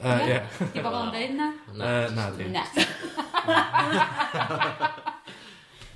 Ie. 0.00 0.38
Di 0.70 0.80
bobl 0.84 1.00
yn 1.00 1.10
dweud 1.16 1.34
na? 1.38 1.48
Na, 1.74 1.88
na, 2.14 2.24
di. 2.36 2.44
Na. 2.54 2.62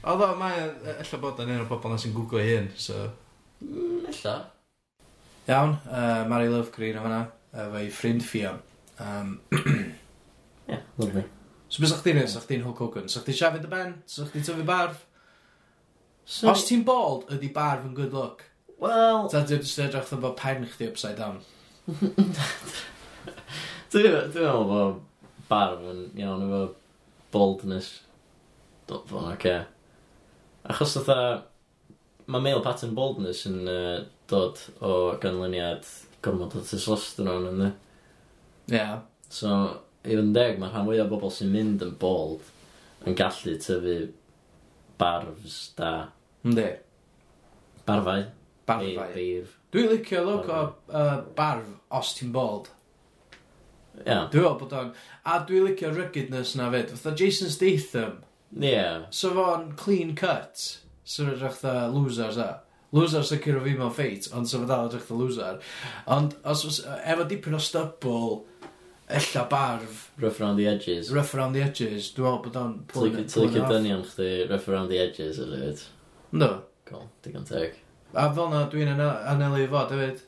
Oedd 0.04 0.22
o, 0.26 0.28
mae 0.36 0.56
ella 0.98 1.16
bod 1.22 1.38
yn 1.40 1.52
un 1.54 1.62
o'r 1.62 1.70
bobl 1.70 1.90
na 1.94 1.98
sy'n 2.00 2.16
gwglo 2.16 2.38
ei 2.42 2.52
hun, 2.58 2.68
so... 2.76 2.94
Mm, 3.62 4.02
ella. 4.10 4.34
Iawn, 5.48 5.72
uh, 5.88 6.22
Mary 6.28 6.48
Love 6.50 6.70
Green 6.74 6.98
o 6.98 7.00
efo 7.06 7.22
efo'i 7.64 7.88
ffrind 7.94 8.22
Fion. 8.26 8.58
Um, 9.00 9.28
yeah, 10.68 10.82
lovely. 10.98 11.24
So 11.70 11.76
beth 11.80 11.92
sa'ch 11.94 12.04
di'n 12.04 12.16
neud? 12.20 12.30
Sa'ch 12.34 12.48
di'n 12.50 12.64
Hulk 12.66 12.80
Hogan? 12.82 13.06
Sa'ch 13.08 13.24
di'n 13.28 13.38
siafod 13.38 13.64
y 13.64 13.68
ben? 13.72 13.90
Sa'ch 14.10 14.32
di'n 14.34 14.44
tyfu 14.44 14.64
barf? 14.68 14.98
So, 16.24 16.48
Os 16.52 16.64
ti'n 16.68 16.84
bald, 16.88 17.26
ydi 17.32 17.50
barf 17.52 17.84
yn 17.84 17.96
good 17.96 18.14
look. 18.16 18.46
Wel... 18.80 19.26
Ta 19.32 19.44
dwi'n 19.44 19.64
just 19.64 19.80
edrych 19.82 20.12
yn 20.16 20.22
bod 20.22 20.38
pen 20.40 20.64
chdi 20.68 20.88
upside 20.88 21.20
down. 21.20 21.42
Dwi'n 21.88 22.30
dwi'n 23.92 24.22
meddwl 24.32 24.68
bod 24.70 25.02
barf 25.50 25.84
yn 25.92 26.06
iawn 26.20 26.46
efo 26.46 26.62
baldness. 27.34 27.90
Dwi'n 28.88 29.04
fo'n 29.10 29.32
oce. 29.34 29.58
Achos 30.64 30.96
oedd 31.02 31.12
Mae 32.24 32.40
male 32.40 32.62
pattern 32.64 32.94
baldness 32.96 33.42
yn 33.50 33.66
uh, 33.68 33.98
dod 34.32 34.60
o 34.80 35.12
ganlyniad 35.20 35.84
gormod 36.24 36.54
o 36.56 36.62
testosteron 36.64 37.50
yn 37.50 37.58
dde. 37.60 37.66
Ie. 38.72 38.78
Yeah. 38.78 38.94
So, 39.28 39.50
i 40.04 40.14
fod 40.14 40.22
yn 40.22 40.32
deg, 40.36 40.56
mae 40.60 40.72
rhan 40.72 40.86
fwyaf 40.88 41.04
o 41.04 41.10
bobl 41.10 41.32
sy'n 41.34 41.52
mynd 41.52 41.84
yn 41.84 41.92
bald 42.00 42.48
yn 43.04 43.16
gallu 43.18 43.58
tyfu 43.60 43.98
barfs 45.04 45.58
da. 45.78 45.92
Yndi. 46.44 46.70
Barfau. 47.84 48.24
Barfau. 48.66 49.12
Beif. 49.14 49.58
Dwi'n 49.74 49.90
licio 49.90 50.22
look 50.24 50.48
o 50.48 50.60
uh, 50.94 51.20
barf 51.36 51.68
os 51.98 52.14
ti'n 52.18 52.32
bold. 52.34 52.70
Ia. 54.04 54.24
Dwi'n 54.30 54.42
meddwl 54.42 54.60
bod 54.60 54.76
o'n... 54.78 54.92
A 55.28 55.40
dwi'n 55.46 55.68
licio 55.68 55.90
ruggedness 55.94 56.54
na 56.58 56.70
fyd. 56.72 56.94
Fytha 56.94 57.14
Jason 57.18 57.52
Statham. 57.52 58.22
Ie. 58.54 58.70
Yeah. 58.70 59.06
So 59.10 59.32
fo'n 59.36 59.72
clean 59.80 60.14
cut. 60.18 60.62
So 61.04 61.28
fo'n 61.28 61.40
rach 61.42 61.60
dda 61.62 61.88
losers 61.92 62.40
a. 62.40 62.50
Losers 62.94 63.32
y 63.34 63.40
cyrra 63.42 63.64
fi 63.64 63.72
mewn 63.74 63.90
ffeit, 63.90 64.28
ond 64.30 64.46
so 64.46 64.60
fo'n 64.60 64.68
dal 64.70 64.88
edrych 64.88 65.08
dda 65.08 65.18
loser. 65.18 65.62
Ond 66.14 66.36
os, 66.46 66.64
os, 66.68 66.80
efo 67.02 67.26
dipyn 67.30 67.58
o 67.58 67.62
stubble 67.62 68.44
ella 69.08 69.46
barf. 69.50 70.10
Rough 70.18 70.40
around 70.40 70.56
the 70.56 70.66
edges. 70.66 71.12
Rough 71.12 71.34
around 71.34 71.52
the 71.52 71.62
edges. 71.62 72.10
Dwi'n 72.16 72.26
meddwl 72.26 72.44
bod 72.44 72.60
o'n 72.60 72.76
pwy'n 72.90 73.18
off. 73.20 73.32
Ti'n 73.32 73.48
licio 73.48 73.64
dynion 73.70 74.04
chdi 74.08 74.28
rough 74.50 74.68
around 74.68 74.92
the 74.92 75.00
edges 75.02 75.40
y 75.42 75.48
lyd? 75.48 75.82
No. 76.32 76.52
Cool, 76.84 77.08
digon 77.24 77.46
teg. 77.48 77.76
A 78.14 78.28
fel 78.34 78.48
na, 78.52 78.64
dwi'n 78.70 78.94
anelu 78.94 79.64
i 79.64 79.68
fod 79.72 79.92
hefyd. 79.94 80.22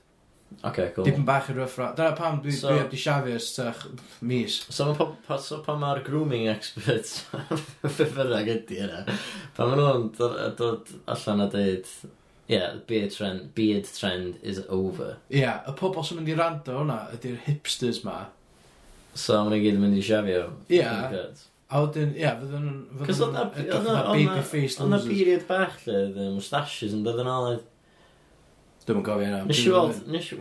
Ok, 0.62 0.78
cool. 0.94 1.06
Dipyn 1.06 1.24
bach 1.26 1.48
yn 1.50 1.58
rough 1.58 1.78
around. 1.78 1.96
Dyna 1.98 2.12
pam 2.18 2.38
dwi 2.44 2.54
so, 2.54 2.70
dwi 2.70 2.84
di 2.90 3.00
siafio 3.00 3.38
ers 3.38 3.48
tach 3.56 3.86
mis. 4.20 4.60
So 4.72 4.92
mae 4.92 5.08
pa, 5.26 5.40
so 5.42 5.58
pa 5.64 5.74
mae'r 5.78 6.04
grooming 6.06 6.46
experts 6.52 7.24
ffyrrag 7.96 8.52
ydi 8.58 8.84
yna. 8.86 9.02
Pa 9.56 9.66
maen 9.66 9.82
nhw'n 9.82 10.54
dod 10.60 10.94
allan 11.16 11.44
a 11.44 11.50
dweud 11.52 11.90
yeah, 12.46 12.76
beard 12.86 13.10
trend, 13.10 13.54
beard 13.54 13.84
trend 13.84 14.38
is 14.42 14.60
over. 14.68 15.16
Ie, 15.30 15.40
yeah, 15.42 15.62
y 15.66 15.74
pobol 15.78 16.06
sy'n 16.06 16.20
mynd 16.20 16.30
i 16.30 16.38
rando 16.38 16.78
hwnna 16.78 17.00
ydy'r 17.16 17.40
hipsters 17.48 18.04
ma 18.06 18.26
So, 19.16 19.38
maen 19.40 19.54
nhw 19.54 19.62
gyd 19.64 19.78
yn 19.78 19.84
mynd 19.84 19.96
i 19.96 20.02
siafio. 20.04 20.48
Ie. 20.68 20.82
A 21.66 21.80
wedyn, 21.82 22.12
ie, 22.14 22.28
fydden 22.40 22.66
nhw'n... 22.66 23.06
Cos 23.08 23.20
oedd 23.24 23.32
na 23.34 23.46
baby 24.12 24.42
face 24.46 24.76
Oedd 24.78 24.92
na 24.92 25.00
period 25.02 25.46
bach 25.48 25.80
lle, 25.86 26.02
oedd 26.12 26.18
mustaches 26.36 26.92
yn 26.94 27.00
dod 27.06 27.22
yn 27.22 27.30
aled. 27.32 27.64
Dwi'n 28.86 29.02
gofio 29.06 29.26
yna. 29.26 29.40
Nes 29.48 29.62
i 29.64 29.72
weld, 29.74 30.04
nes 30.12 30.28
i... 30.30 30.38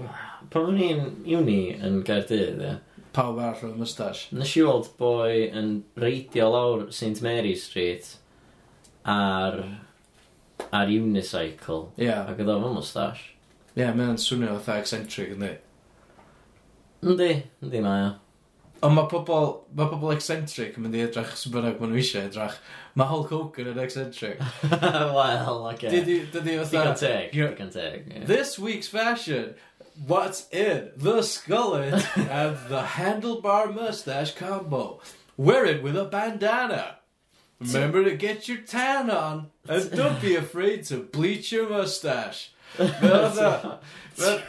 Pan 0.54 0.68
o'n 0.70 0.82
i'n 0.86 1.08
uni 1.40 1.62
yn 1.82 2.04
Gaerdydd, 2.06 2.62
ie. 2.62 2.76
Pawb 3.16 3.40
arall 3.42 3.72
oedd 3.72 3.80
mustache. 3.80 4.28
Nes 4.38 4.52
i 4.60 4.62
weld 4.68 4.92
boi 5.00 5.48
yn 5.48 5.72
reidio 5.98 6.52
lawr 6.54 6.86
St 6.94 7.24
Mary 7.26 7.56
Street 7.58 8.12
ar... 9.02 9.64
ar 10.70 10.92
unicycle. 10.94 11.88
Ie. 11.96 12.12
Yeah. 12.12 12.28
Ac 12.30 12.44
oedd 12.44 12.54
o'n 12.54 12.68
mustache. 12.76 13.32
Ie, 13.72 13.82
yeah, 13.82 13.96
mae'n 13.98 14.22
swnio 14.22 14.60
oedd 14.60 14.70
eccentric, 14.76 15.34
ynddi? 15.34 15.56
Ynddi, 17.02 17.32
ynddi 17.66 17.82
mae 17.88 18.06
o. 18.12 18.14
Ond 18.86 18.94
mae 18.94 19.08
pobl, 19.10 19.46
mae 19.78 19.88
pobl 19.90 20.12
eccentric 20.14 20.76
yn 20.78 20.86
mynd 20.86 20.98
i 21.00 21.04
edrych 21.06 21.32
sy'n 21.40 21.54
bynnag 21.56 21.80
maen 21.82 21.94
nhw 21.94 22.02
eisiau 22.02 22.28
edrych. 22.30 22.58
Mae 23.00 23.08
Hulk 23.10 23.32
Hogan 23.34 23.70
yn 23.72 23.80
eccentric. 23.82 24.42
Wel, 25.16 25.62
oce. 25.72 25.90
Dydy, 25.94 26.18
dydy 26.34 26.58
Digon 26.60 26.68
fatha... 26.70 26.96
teg, 27.02 27.32
digon 27.34 27.72
teg. 27.74 28.12
This 28.30 28.60
week's 28.60 28.88
fashion, 28.92 29.56
what's 30.08 30.46
in 30.52 30.92
the 30.98 31.22
skullet 31.24 31.96
and 32.28 32.58
the 32.70 32.84
handlebar 32.98 33.74
mustache 33.74 34.36
combo. 34.36 35.00
Wear 35.38 35.66
it 35.66 35.82
with 35.84 35.98
a 35.98 36.06
bandana. 36.06 36.98
Remember 37.60 38.04
to 38.04 38.16
get 38.16 38.48
your 38.50 38.60
tan 38.68 39.10
on, 39.10 39.48
and 39.68 39.90
don't 39.92 40.22
be 40.22 40.36
afraid 40.36 40.84
to 40.92 40.98
bleach 40.98 41.52
your 41.54 41.70
mustache. 41.70 42.52
Mae 42.78 42.88
fatha- 42.92 43.80
mae- 44.20 44.44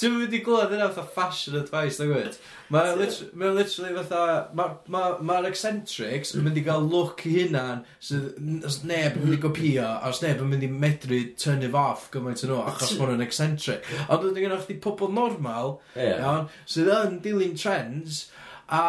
Ti'n 0.00 0.14
mynd 0.16 0.32
i 0.32 0.38
glwyd 0.40 0.70
yna 0.72 0.86
fatha 0.88 1.02
fashion 1.12 1.58
advice, 1.58 1.98
na 2.00 2.06
gwyd? 2.08 2.36
Mae'n 2.72 2.96
literally, 2.96 3.34
ma 3.36 3.50
literally 3.52 3.92
fatha, 3.98 4.22
mae'r 4.56 4.72
ma, 4.94 5.02
ma 5.28 5.36
eccentrics 5.50 6.32
yn 6.32 6.46
mynd 6.46 6.56
i 6.56 6.64
gael 6.64 6.86
look 6.88 7.26
i 7.28 7.34
hunan 7.34 7.84
sydd 8.00 8.64
os 8.64 8.80
neb 8.88 9.18
yn 9.18 9.26
mynd 9.26 9.36
i 9.36 9.40
gopio, 9.42 9.84
a 9.90 10.08
os 10.08 10.22
neb 10.24 10.40
yn 10.40 10.48
mynd 10.54 10.64
i 10.64 10.72
medru 10.72 11.20
turn 11.44 11.66
it 11.66 11.76
off 11.76 12.08
gymaint 12.14 12.46
yn 12.46 12.54
nhw, 12.54 12.62
achos 12.72 12.96
bod 12.96 13.12
nhw'n 13.12 13.26
eccentric. 13.26 13.84
Ond 14.08 14.24
dwi'n 14.24 14.40
gynnwch 14.40 14.66
chi 14.70 14.80
pobl 14.80 15.12
normal, 15.12 15.76
yeah. 15.92 16.16
iawn, 16.16 16.48
sydd 16.64 16.92
yn 16.96 17.20
dilyn 17.26 17.56
trends, 17.60 18.24
a 18.72 18.82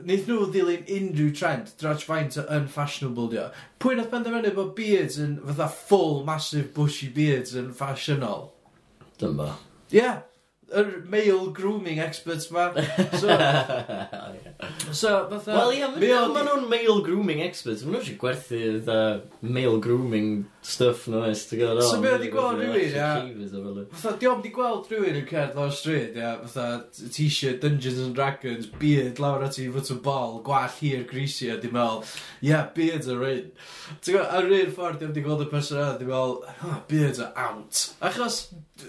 wnaeth 0.00 0.28
nhw 0.30 0.50
ddilyn 0.50 0.92
unrhyw 0.96 1.32
trend 1.36 1.76
dros 1.80 2.08
faint 2.08 2.40
o 2.40 2.48
unfashionable 2.56 3.28
dio. 3.34 3.50
Pwy 3.84 3.98
nath 3.98 4.12
benderfynu 4.14 4.56
bod 4.56 4.72
beards 4.78 5.20
yn 5.20 5.36
fatha 5.44 5.68
full, 5.68 6.22
massive, 6.24 6.70
bushy 6.72 7.12
beards 7.12 7.52
yn 7.58 7.74
fashionol? 7.76 8.48
Dyma. 9.20 9.56
Ie. 9.92 10.00
Yeah 10.00 10.22
yr 10.72 10.90
male 11.10 11.50
grooming 11.52 12.00
experts 12.00 12.50
ma. 12.50 12.70
So, 13.18 13.28
so 14.92 15.28
fatha... 15.30 15.52
Wel, 15.52 15.72
ia, 15.80 15.90
yeah, 16.00 16.26
mae 16.32 16.46
nhw'n 16.46 16.68
male 16.70 17.00
grooming 17.04 17.42
experts. 17.44 17.84
Mae 17.84 17.96
nhw 17.96 18.02
eisiau 18.02 18.20
gwerthu 18.22 18.60
the 18.88 19.00
male 19.40 19.80
grooming 19.84 20.44
stuff 20.64 21.04
nhw 21.10 21.20
oes, 21.26 21.44
ti'n 21.48 21.60
gwybod? 21.60 21.82
So 21.84 22.00
beth 22.02 22.16
wedi 22.16 22.30
gweld 22.32 22.60
rhywun, 22.62 22.78
ia? 22.88 23.08
Fatha, 23.92 24.14
diom 24.20 24.40
di 24.44 24.52
gweld 24.54 24.88
rhywun 24.90 25.18
yn 25.20 25.26
cerdd 25.28 25.58
lawr 25.58 25.74
stryd, 25.76 26.16
ia? 26.18 26.32
Fatha, 26.42 26.66
t-shirt, 27.14 27.60
Dungeons 27.62 28.00
and 28.06 28.16
Dragons, 28.16 28.70
beard, 28.80 29.20
lawr 29.22 29.44
at 29.44 29.60
i 29.60 29.68
fwt 29.68 29.92
o 29.92 29.98
bol, 30.04 30.38
gwall 30.46 30.72
hir, 30.80 31.04
greasy, 31.10 31.50
a 31.52 31.58
di 31.60 31.70
meddwl, 31.72 32.02
ia, 32.48 32.64
beards 32.76 33.12
are 33.12 33.30
in. 33.30 33.52
Ti'n 34.00 34.16
gwybod, 34.16 34.32
ar 34.40 34.52
un 34.58 34.74
ffordd, 34.78 35.00
diom 35.02 35.14
di 35.16 35.24
gweld 35.26 35.44
y 35.44 35.50
person 35.52 35.82
yna, 35.82 35.94
di 36.00 36.08
meddwl, 36.08 36.38
ha, 36.62 36.78
beards 36.88 37.20
are 37.20 37.32
out. 37.36 37.84
Achos, 38.04 38.46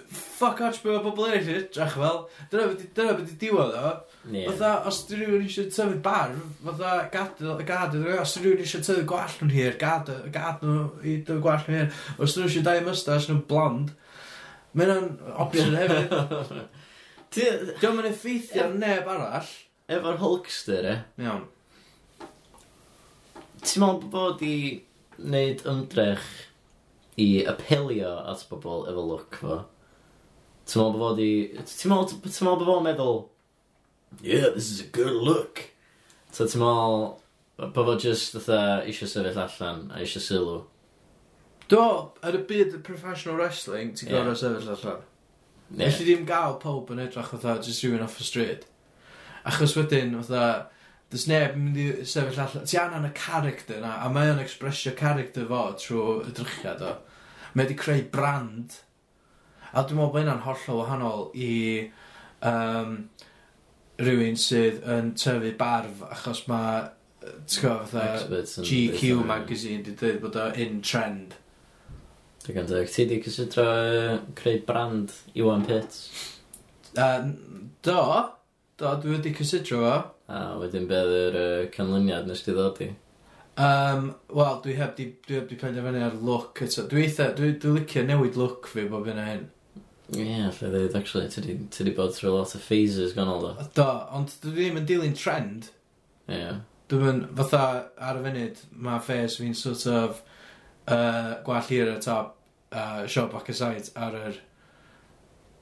fuck 0.09 0.61
off 0.61 0.81
be 0.83 0.89
o 0.89 1.01
bobl 1.03 1.27
eraill 1.29 1.51
i, 1.51 1.61
drach 1.75 1.99
fel. 1.99 2.23
Dyna 2.51 2.71
beth 2.71 3.33
i 3.35 3.39
diwedd 3.43 3.75
o. 3.77 3.91
Fytha, 4.25 4.71
os 4.89 5.03
di 5.05 5.19
rhywun 5.19 5.43
eisiau 5.45 5.67
tyfu 5.69 5.99
barf, 6.05 6.39
fytha, 6.63 6.93
gad, 7.13 7.43
gad, 7.67 7.93
os 8.17 8.33
di 8.33 8.41
rhywun 8.41 8.63
eisiau 8.63 8.81
tyfu 8.85 9.05
gwall 9.11 9.35
nhw'n 9.37 9.53
hir, 9.53 9.77
gad, 9.81 10.09
gad 10.33 10.63
nhw 10.65 10.87
i 11.05 11.19
dy 11.27 11.37
gwall 11.43 11.64
bach 11.65 11.73
hyn. 11.73 11.91
Os 12.21 12.35
nhw 12.37 12.47
eisiau 12.47 12.65
dau 12.65 12.81
mustache, 12.85 13.29
nhw'n 13.29 13.43
blond. 13.49 13.93
Mae 14.73 14.85
hynna'n 14.85 15.35
option 15.41 15.75
hefyd. 15.77 16.15
Di 17.35 17.45
o'n 17.49 17.97
mynd 17.97 18.09
effeithio 18.11 18.69
e- 18.69 18.79
neb 18.79 19.07
arall. 19.11 19.51
Efo'r 19.91 20.19
Hulkster, 20.21 20.85
e? 20.87 20.95
Iawn. 21.21 21.45
Ti'n 23.65 23.81
meddwl 23.81 24.09
bod 24.13 24.43
i 24.45 24.57
wneud 25.17 25.63
ymdrech 25.69 26.25
i 27.21 27.45
apelio 27.49 28.11
at 28.31 28.43
bobl 28.49 28.85
efo 28.89 29.05
look 29.09 29.39
fo? 29.41 29.61
Ti'n 30.65 30.81
meddwl 30.81 31.01
bod 31.01 31.21
i... 31.23 31.31
Ti'n 31.59 31.93
meddwl 31.93 32.21
bod 32.23 32.67
fo'n 32.69 32.87
meddwl... 32.87 33.23
Yeah, 34.21 34.49
this 34.55 34.71
is 34.71 34.81
a 34.81 34.89
good 34.95 35.13
look. 35.13 35.69
So 36.31 36.47
ti'n 36.47 36.63
meddwl... 36.63 37.13
Bod 37.55 37.87
fo 37.87 37.97
just 38.01 38.35
fatha 38.35 38.81
eisiau 38.83 39.07
sefyll 39.07 39.43
allan 39.45 39.85
a 39.91 40.01
eisiau 40.03 40.23
sylw. 40.23 40.57
Do, 41.71 41.81
ar 42.21 42.37
y 42.37 42.43
byd 42.45 42.77
y 42.77 42.79
professional 42.85 43.39
wrestling, 43.39 43.95
ti'n 43.97 44.11
yeah. 44.11 44.21
gorau 44.21 44.37
sefyll 44.37 44.69
allan. 44.75 45.03
Yeah. 45.71 45.89
Felly 45.89 46.05
ddim 46.11 46.25
gael 46.29 46.59
pob 46.61 46.91
yn 46.93 47.01
edrych 47.01 47.31
fatha 47.33 47.57
just 47.65 47.81
rhywun 47.81 48.03
off 48.05 48.19
the 48.19 48.25
street. 48.27 48.67
Achos 49.49 49.73
wedyn, 49.77 50.13
fatha, 50.19 50.69
dys 51.13 51.25
neb 51.29 51.55
yn 51.57 51.63
mynd 51.65 51.79
i 51.81 51.87
sefyll 52.05 52.41
allan. 52.43 52.67
Ti 52.69 52.77
anna'n 52.81 53.07
y 53.09 53.13
character 53.17 53.79
na, 53.81 53.95
a 54.05 54.11
mae 54.13 54.29
o'n 54.33 54.41
expresio 54.43 54.93
character 54.99 55.47
fo 55.49 55.61
trwy 55.81 56.19
y 56.29 56.33
drychiad 56.37 56.83
o. 56.85 56.91
Mae 57.55 57.63
wedi 57.63 57.77
creu 57.79 58.03
brand. 58.13 58.75
A 59.71 59.81
dwi'n 59.81 59.97
meddwl 59.97 60.11
bod 60.11 60.21
hynna'n 60.21 60.43
hollol 60.45 60.83
wahanol 60.83 61.25
i 61.33 61.55
um, 62.45 62.99
rhywun 63.97 64.37
sydd 64.37 64.85
yn 64.91 65.15
tyfu 65.17 65.55
barf 65.57 66.05
achos 66.11 66.43
mae 66.51 66.85
ti'n 67.49 67.63
gwybod 67.63 67.89
fatha 67.89 68.61
GQ 68.61 69.25
magazine 69.25 69.81
di 69.81 69.95
dweud 69.97 70.21
bod 70.21 70.37
o 70.37 70.45
in 70.61 70.77
trend 70.85 71.33
Dwi'n 72.45 72.67
deg. 72.69 72.89
Ti 72.91 73.05
di 73.09 73.21
cysidro 73.25 73.65
uh, 73.65 74.19
creu 74.37 74.59
brand 74.65 75.13
Iwan 75.33 75.65
Pits? 75.65 76.03
Uh, 76.93 77.31
do. 77.81 78.01
Do, 78.77 78.91
dwi 79.01 79.15
wedi 79.15 79.33
cysidro 79.33 79.81
fo. 79.81 79.95
A 80.29 80.43
wedyn 80.59 80.85
beth 80.89 81.09
yw'r 81.15 81.39
uh, 81.39 81.65
canlyniad 81.73 82.29
nes 82.29 82.45
ti 82.45 82.53
ddod 82.53 82.83
i? 82.85 82.91
Um, 83.57 84.11
Wel, 84.29 84.59
dwi 84.61 84.75
heb 84.77 84.95
di, 84.97 85.07
dwi 85.25 85.39
heb 85.39 85.49
di 85.49 85.57
penderfynu 85.57 86.03
ar 86.05 86.17
look 86.21 86.61
eto. 86.61 86.85
Dwi 86.91 87.07
eitha, 87.07 87.31
dwi, 87.37 87.55
dwi 87.61 87.79
licio 87.79 88.05
newid 88.05 88.37
look 88.37 88.69
fi 88.69 88.85
bob 88.91 89.09
hyn 89.09 89.21
a 89.21 89.25
hyn. 89.31 89.45
Ie, 90.13 90.21
yeah, 90.21 90.51
lle 90.53 90.69
dweud, 90.69 90.95
actually, 90.99 91.29
ti 91.33 91.41
di, 91.41 91.57
ti 91.73 91.87
di 91.87 91.95
bod 91.97 92.13
trwy 92.13 92.29
lot 92.29 92.53
of 92.53 92.61
phases 92.61 93.15
ganol 93.17 93.41
do. 93.41 93.67
Do, 93.73 93.87
ond 94.13 94.37
dwi 94.43 94.53
ddim 94.59 94.81
yn 94.83 94.87
dilyn 94.91 95.17
trend. 95.17 95.71
Ie. 96.29 96.37
Yeah. 96.37 96.61
Dwi'n 96.91 97.23
fatha 97.39 97.63
ar 97.97 98.19
y 98.19 98.25
funud, 98.27 98.59
mae 98.85 99.01
phase 99.01 99.39
fi'n 99.41 99.57
sort 99.57 99.87
of 99.89 100.19
uh, 100.87 101.37
gwall 101.45 101.69
hir 101.69 101.89
ar 101.89 101.97
y 101.97 102.01
top, 102.03 102.35
uh, 102.71 103.05
show 103.07 103.27
back 103.31 103.49
aside 103.53 103.89
ar 103.95 104.17
yr 104.19 104.41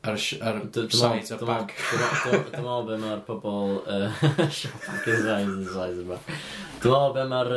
ar 0.04 0.18
y 0.18 0.20
sh- 0.20 0.42
ar 0.44 0.60
y 0.60 0.88
site 0.92 1.32
ar 1.38 1.46
back 1.48 1.72
Dwi'n 1.80 2.50
meddwl 2.58 2.90
be 2.90 2.98
mae'r 3.00 3.22
pobol 3.28 3.78
siopag 4.58 5.08
yn 5.14 5.22
sain 5.24 5.54
yn 5.54 5.70
sain 5.72 6.02
yma. 6.02 6.18
Dwi'n 6.84 6.92
meddwl 6.92 7.16
be 7.16 7.26
mae'r 7.32 7.54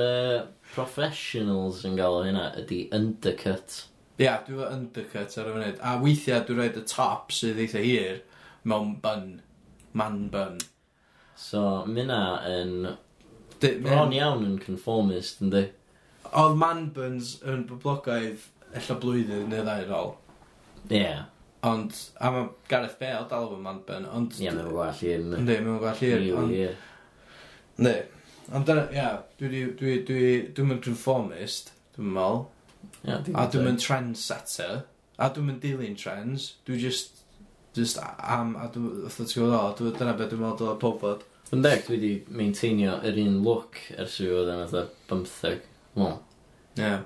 professionals 0.77 1.83
yn 1.89 1.99
gael 1.99 2.21
o 2.21 2.23
hynna 2.27 2.51
ydy 2.63 2.85
undercut. 2.95 3.81
Ia, 4.17 4.25
yeah, 4.29 4.39
dwi 4.47 4.61
meddwl 4.61 4.77
undercut 4.77 5.35
ar 5.41 5.51
y 5.51 5.57
funud. 5.57 5.83
A 5.83 5.97
weithiau 6.03 6.47
dwi'n 6.47 6.63
rhaid 6.63 6.79
y 6.79 6.85
top 6.93 7.35
sydd 7.35 7.59
eitha 7.65 7.83
hir 7.83 8.23
mewn 8.63 8.95
bun. 9.03 9.41
Man 9.97 10.29
bun. 10.31 10.61
So, 11.37 11.83
mynd 11.89 12.13
na 12.13 12.21
yn... 12.47 12.95
Bron 13.61 14.13
iawn 14.13 14.45
yn 14.45 14.57
conformist, 14.61 15.41
ynddi? 15.43 15.67
Oedd 16.33 16.59
man 16.61 16.91
buns 16.97 17.37
yn 17.47 17.65
boblogaidd 17.69 18.45
ella 18.77 18.99
blwyddyn 19.03 19.49
neu 19.53 19.65
ddau 19.65 19.87
yn 19.87 19.97
ôl. 19.97 20.13
Ie. 20.91 21.01
Yeah. 21.01 21.25
Ond, 21.67 21.95
a 22.23 22.31
mae 22.31 22.49
Gareth 22.71 22.99
Bale 23.01 23.25
dal 23.31 23.49
efo 23.49 23.57
man 23.59 23.81
bun, 23.87 24.05
ond... 24.13 24.37
Ie, 24.39 24.51
mae'n 24.53 24.69
gwall 24.71 25.01
i'r... 25.09 25.25
Ynddi, 25.41 25.57
mae'n 25.65 25.81
gwall 25.83 26.03
i'r... 26.07 26.27
Ie, 26.27 26.67
ie. 27.87 27.95
Ond 28.55 28.69
dyna, 28.69 28.85
ia, 28.95 29.09
dwi, 29.41 29.63
dwi, 29.79 29.97
dwi, 30.07 30.27
dwi'n 30.55 30.71
mynd 30.71 30.85
conformist, 30.85 31.73
dwi'n 31.97 32.13
meddwl. 32.15 32.45
A 33.11 33.47
dwi'n 33.51 33.67
mynd 33.67 33.83
trendsetter. 33.83 34.85
A 35.19 35.31
dwi'n 35.33 35.49
mynd 35.51 35.65
dilyn 35.65 35.97
trends. 35.99 36.53
Dwi 36.69 36.79
just, 36.85 37.25
just 37.75 37.99
am, 38.05 38.55
a 38.61 38.69
dwi'n, 38.71 39.07
wrth 39.09 39.19
ti'n 39.25 39.33
gwybod 39.33 39.83
o, 39.83 39.95
dyna 39.97 40.15
beth 40.19 40.31
dwi'n 40.35 40.45
meddwl 40.45 40.75
o'r 40.75 40.83
pobod. 40.83 41.25
Yn 41.55 41.63
deg, 41.67 41.83
dwi 41.87 41.97
wedi 41.97 42.13
maintainio 42.35 43.01
yr 43.07 43.19
un 43.23 43.41
look 43.47 43.81
ers 43.97 44.21
i 44.23 44.29
fod 44.31 44.53
yn 44.53 44.63
oedd 44.69 44.95
15. 45.11 45.65
Wel. 45.97 46.23
Yeah. 46.77 47.01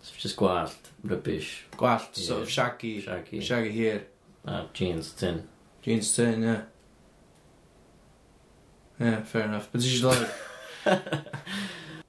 So 0.00 0.12
just 0.16 0.36
gwallt, 0.36 0.92
rubbish. 1.02 1.66
Gwallt, 1.76 2.10
yeah. 2.14 2.26
sort 2.26 2.42
of 2.42 2.50
shaggy, 2.50 3.00
shaggy, 3.00 3.40
shaggy 3.40 3.72
here. 3.72 4.06
A 4.44 4.64
jeans 4.72 5.12
tin. 5.12 5.48
Jeans 5.82 6.14
tin, 6.14 6.42
yeah. 6.42 6.60
Yeah, 9.00 9.22
fair 9.22 9.42
enough. 9.42 9.68
But 9.72 9.80
ti'n 9.80 10.04
like... 10.04 10.28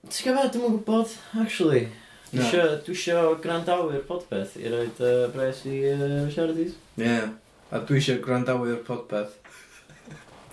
Ti'n 0.08 0.24
gwybod, 0.24 0.52
dim 0.54 0.68
ond 0.68 0.78
gwybod, 0.78 1.16
actually. 1.42 1.88
Dwi 2.32 2.44
no. 2.44 2.78
eisiau 2.94 3.34
grandawyr 3.42 4.04
podpeth 4.08 4.58
i 4.60 4.70
roed 4.72 5.02
uh, 5.02 5.28
bres 5.34 5.64
i 5.66 5.80
uh, 5.90 6.28
siaradis. 6.32 6.76
Ie, 7.00 7.06
yeah. 7.06 7.30
a 7.72 7.82
dwi 7.88 8.02
eisiau 8.02 8.22
grandawyr 8.24 8.82
podpeth 8.88 9.38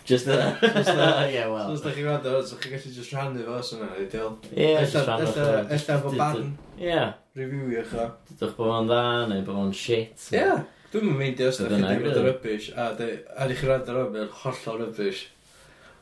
Just 0.05 0.29
yna. 0.29 0.51
Just 0.77 0.91
yna, 0.93 1.09
ie, 1.31 1.45
wel. 1.49 1.71
Os 1.73 1.81
da 1.81 1.93
chi'n 1.95 2.05
gwrando, 2.05 2.35
so 2.45 2.59
chi'n 2.61 2.75
gallu 2.75 2.91
just 2.93 3.13
rhannu 3.15 3.45
fo, 3.47 3.61
so 3.65 3.79
yna, 3.79 3.89
ideal. 4.03 4.35
Ie, 4.53 4.75
just 4.83 4.99
rhannu 5.01 5.31
fo. 5.33 5.47
Ella 5.77 5.99
fo 6.03 6.13
barn. 6.19 6.51
Ie. 6.77 6.99
Reviewio 7.41 7.85
cho. 7.89 8.09
Dydwch 8.29 8.57
bod 8.59 8.69
fo'n 8.69 8.91
dda, 8.91 9.05
neu 9.31 9.45
bod 9.47 9.61
fo'n 9.63 9.73
shit. 9.79 10.27
Ie. 10.37 10.51
Dwi'n 10.93 11.09
mynd 11.09 11.21
meindio 11.23 11.49
os 11.49 11.63
da 11.63 11.71
chi'n 11.73 11.87
gwrando 11.89 12.27
rybys, 12.27 12.69
a 12.77 12.91
ar 12.93 13.55
i 13.55 13.57
chi 13.57 13.71
rhannu 13.71 13.89
fo, 13.89 14.05
mae'n 14.13 14.35
hollol 14.43 14.83
rybys. 14.83 15.25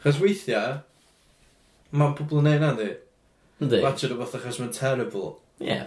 Chos 0.02 0.18
weithiau, 0.18 0.80
mae 1.94 2.16
pobl 2.18 2.42
yn 2.42 2.50
neud 2.50 2.64
na, 2.66 2.72
di. 2.80 2.88
Ynddi. 3.62 3.82
Watch 3.86 4.02
it 4.08 4.16
o 4.16 4.18
beth 4.18 4.34
achos 4.40 4.58
mae'n 4.58 4.74
terrible. 4.74 5.36
Ie. 5.62 5.78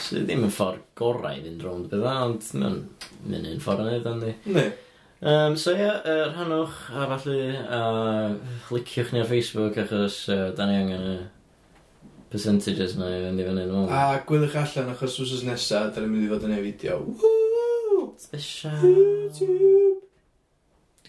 So 0.00 0.24
ddim 0.24 0.48
yn 0.48 0.52
ffordd 0.54 0.80
gorau 0.98 1.36
i 1.36 1.44
fynd 1.44 1.62
rownd 1.68 1.92
bydda, 1.92 2.16
ond 2.24 2.48
mae'n 2.56 3.52
un 3.52 3.60
ffordd 3.62 3.84
yn 3.84 3.92
neud, 3.92 4.08
ynddi. 4.14 4.32
Ne. 4.56 4.64
Um, 5.24 5.56
so 5.56 5.72
ie, 5.72 5.78
yeah, 5.80 6.34
rhannwch 6.36 6.74
a 6.92 7.06
falle, 7.08 7.36
a 7.72 7.78
liciwch 8.68 9.12
ni 9.14 9.22
ar 9.22 9.28
Facebook 9.30 9.78
achos 9.80 10.18
uh, 10.28 10.50
da 10.52 10.66
ni 10.68 10.74
angen 10.76 11.06
y 11.14 11.14
percentages 12.28 12.92
na 13.00 13.08
i 13.08 13.22
fynd 13.22 13.40
i 13.40 13.46
fyny. 13.46 13.62
nhw. 13.70 13.86
A 13.88 14.18
gwylwch 14.28 14.58
allan 14.60 14.90
achos 14.92 15.16
wsos 15.22 15.46
nesa, 15.48 15.86
da 15.94 16.02
ni'n 16.04 16.12
mynd 16.12 16.26
i 16.26 16.28
fod 16.34 16.44
yn 16.44 16.52
ei 16.58 16.66
fideo. 16.66 16.98
Woo! 17.08 18.10
Special. 18.20 18.84
YouTube. 18.84 20.04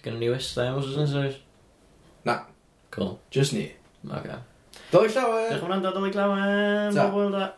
Gynnu 0.06 0.22
ni 0.24 0.32
westa 0.32 0.70
am 0.70 0.80
wsos 0.80 0.96
nesaf? 1.02 1.36
Na. 2.24 2.38
Cool. 2.96 3.18
Just 3.36 3.52
ni. 3.58 3.68
Ok. 4.08 4.32
Doi 4.94 5.10
llawer! 5.12 5.50
Dych 5.52 5.60
chi'n 5.60 5.74
mynd 5.76 5.92
o 5.92 5.96
doi 6.00 6.14
llawer! 6.16 6.96
Ta. 6.96 7.10
Bobl 7.12 7.36
da. 7.36 7.50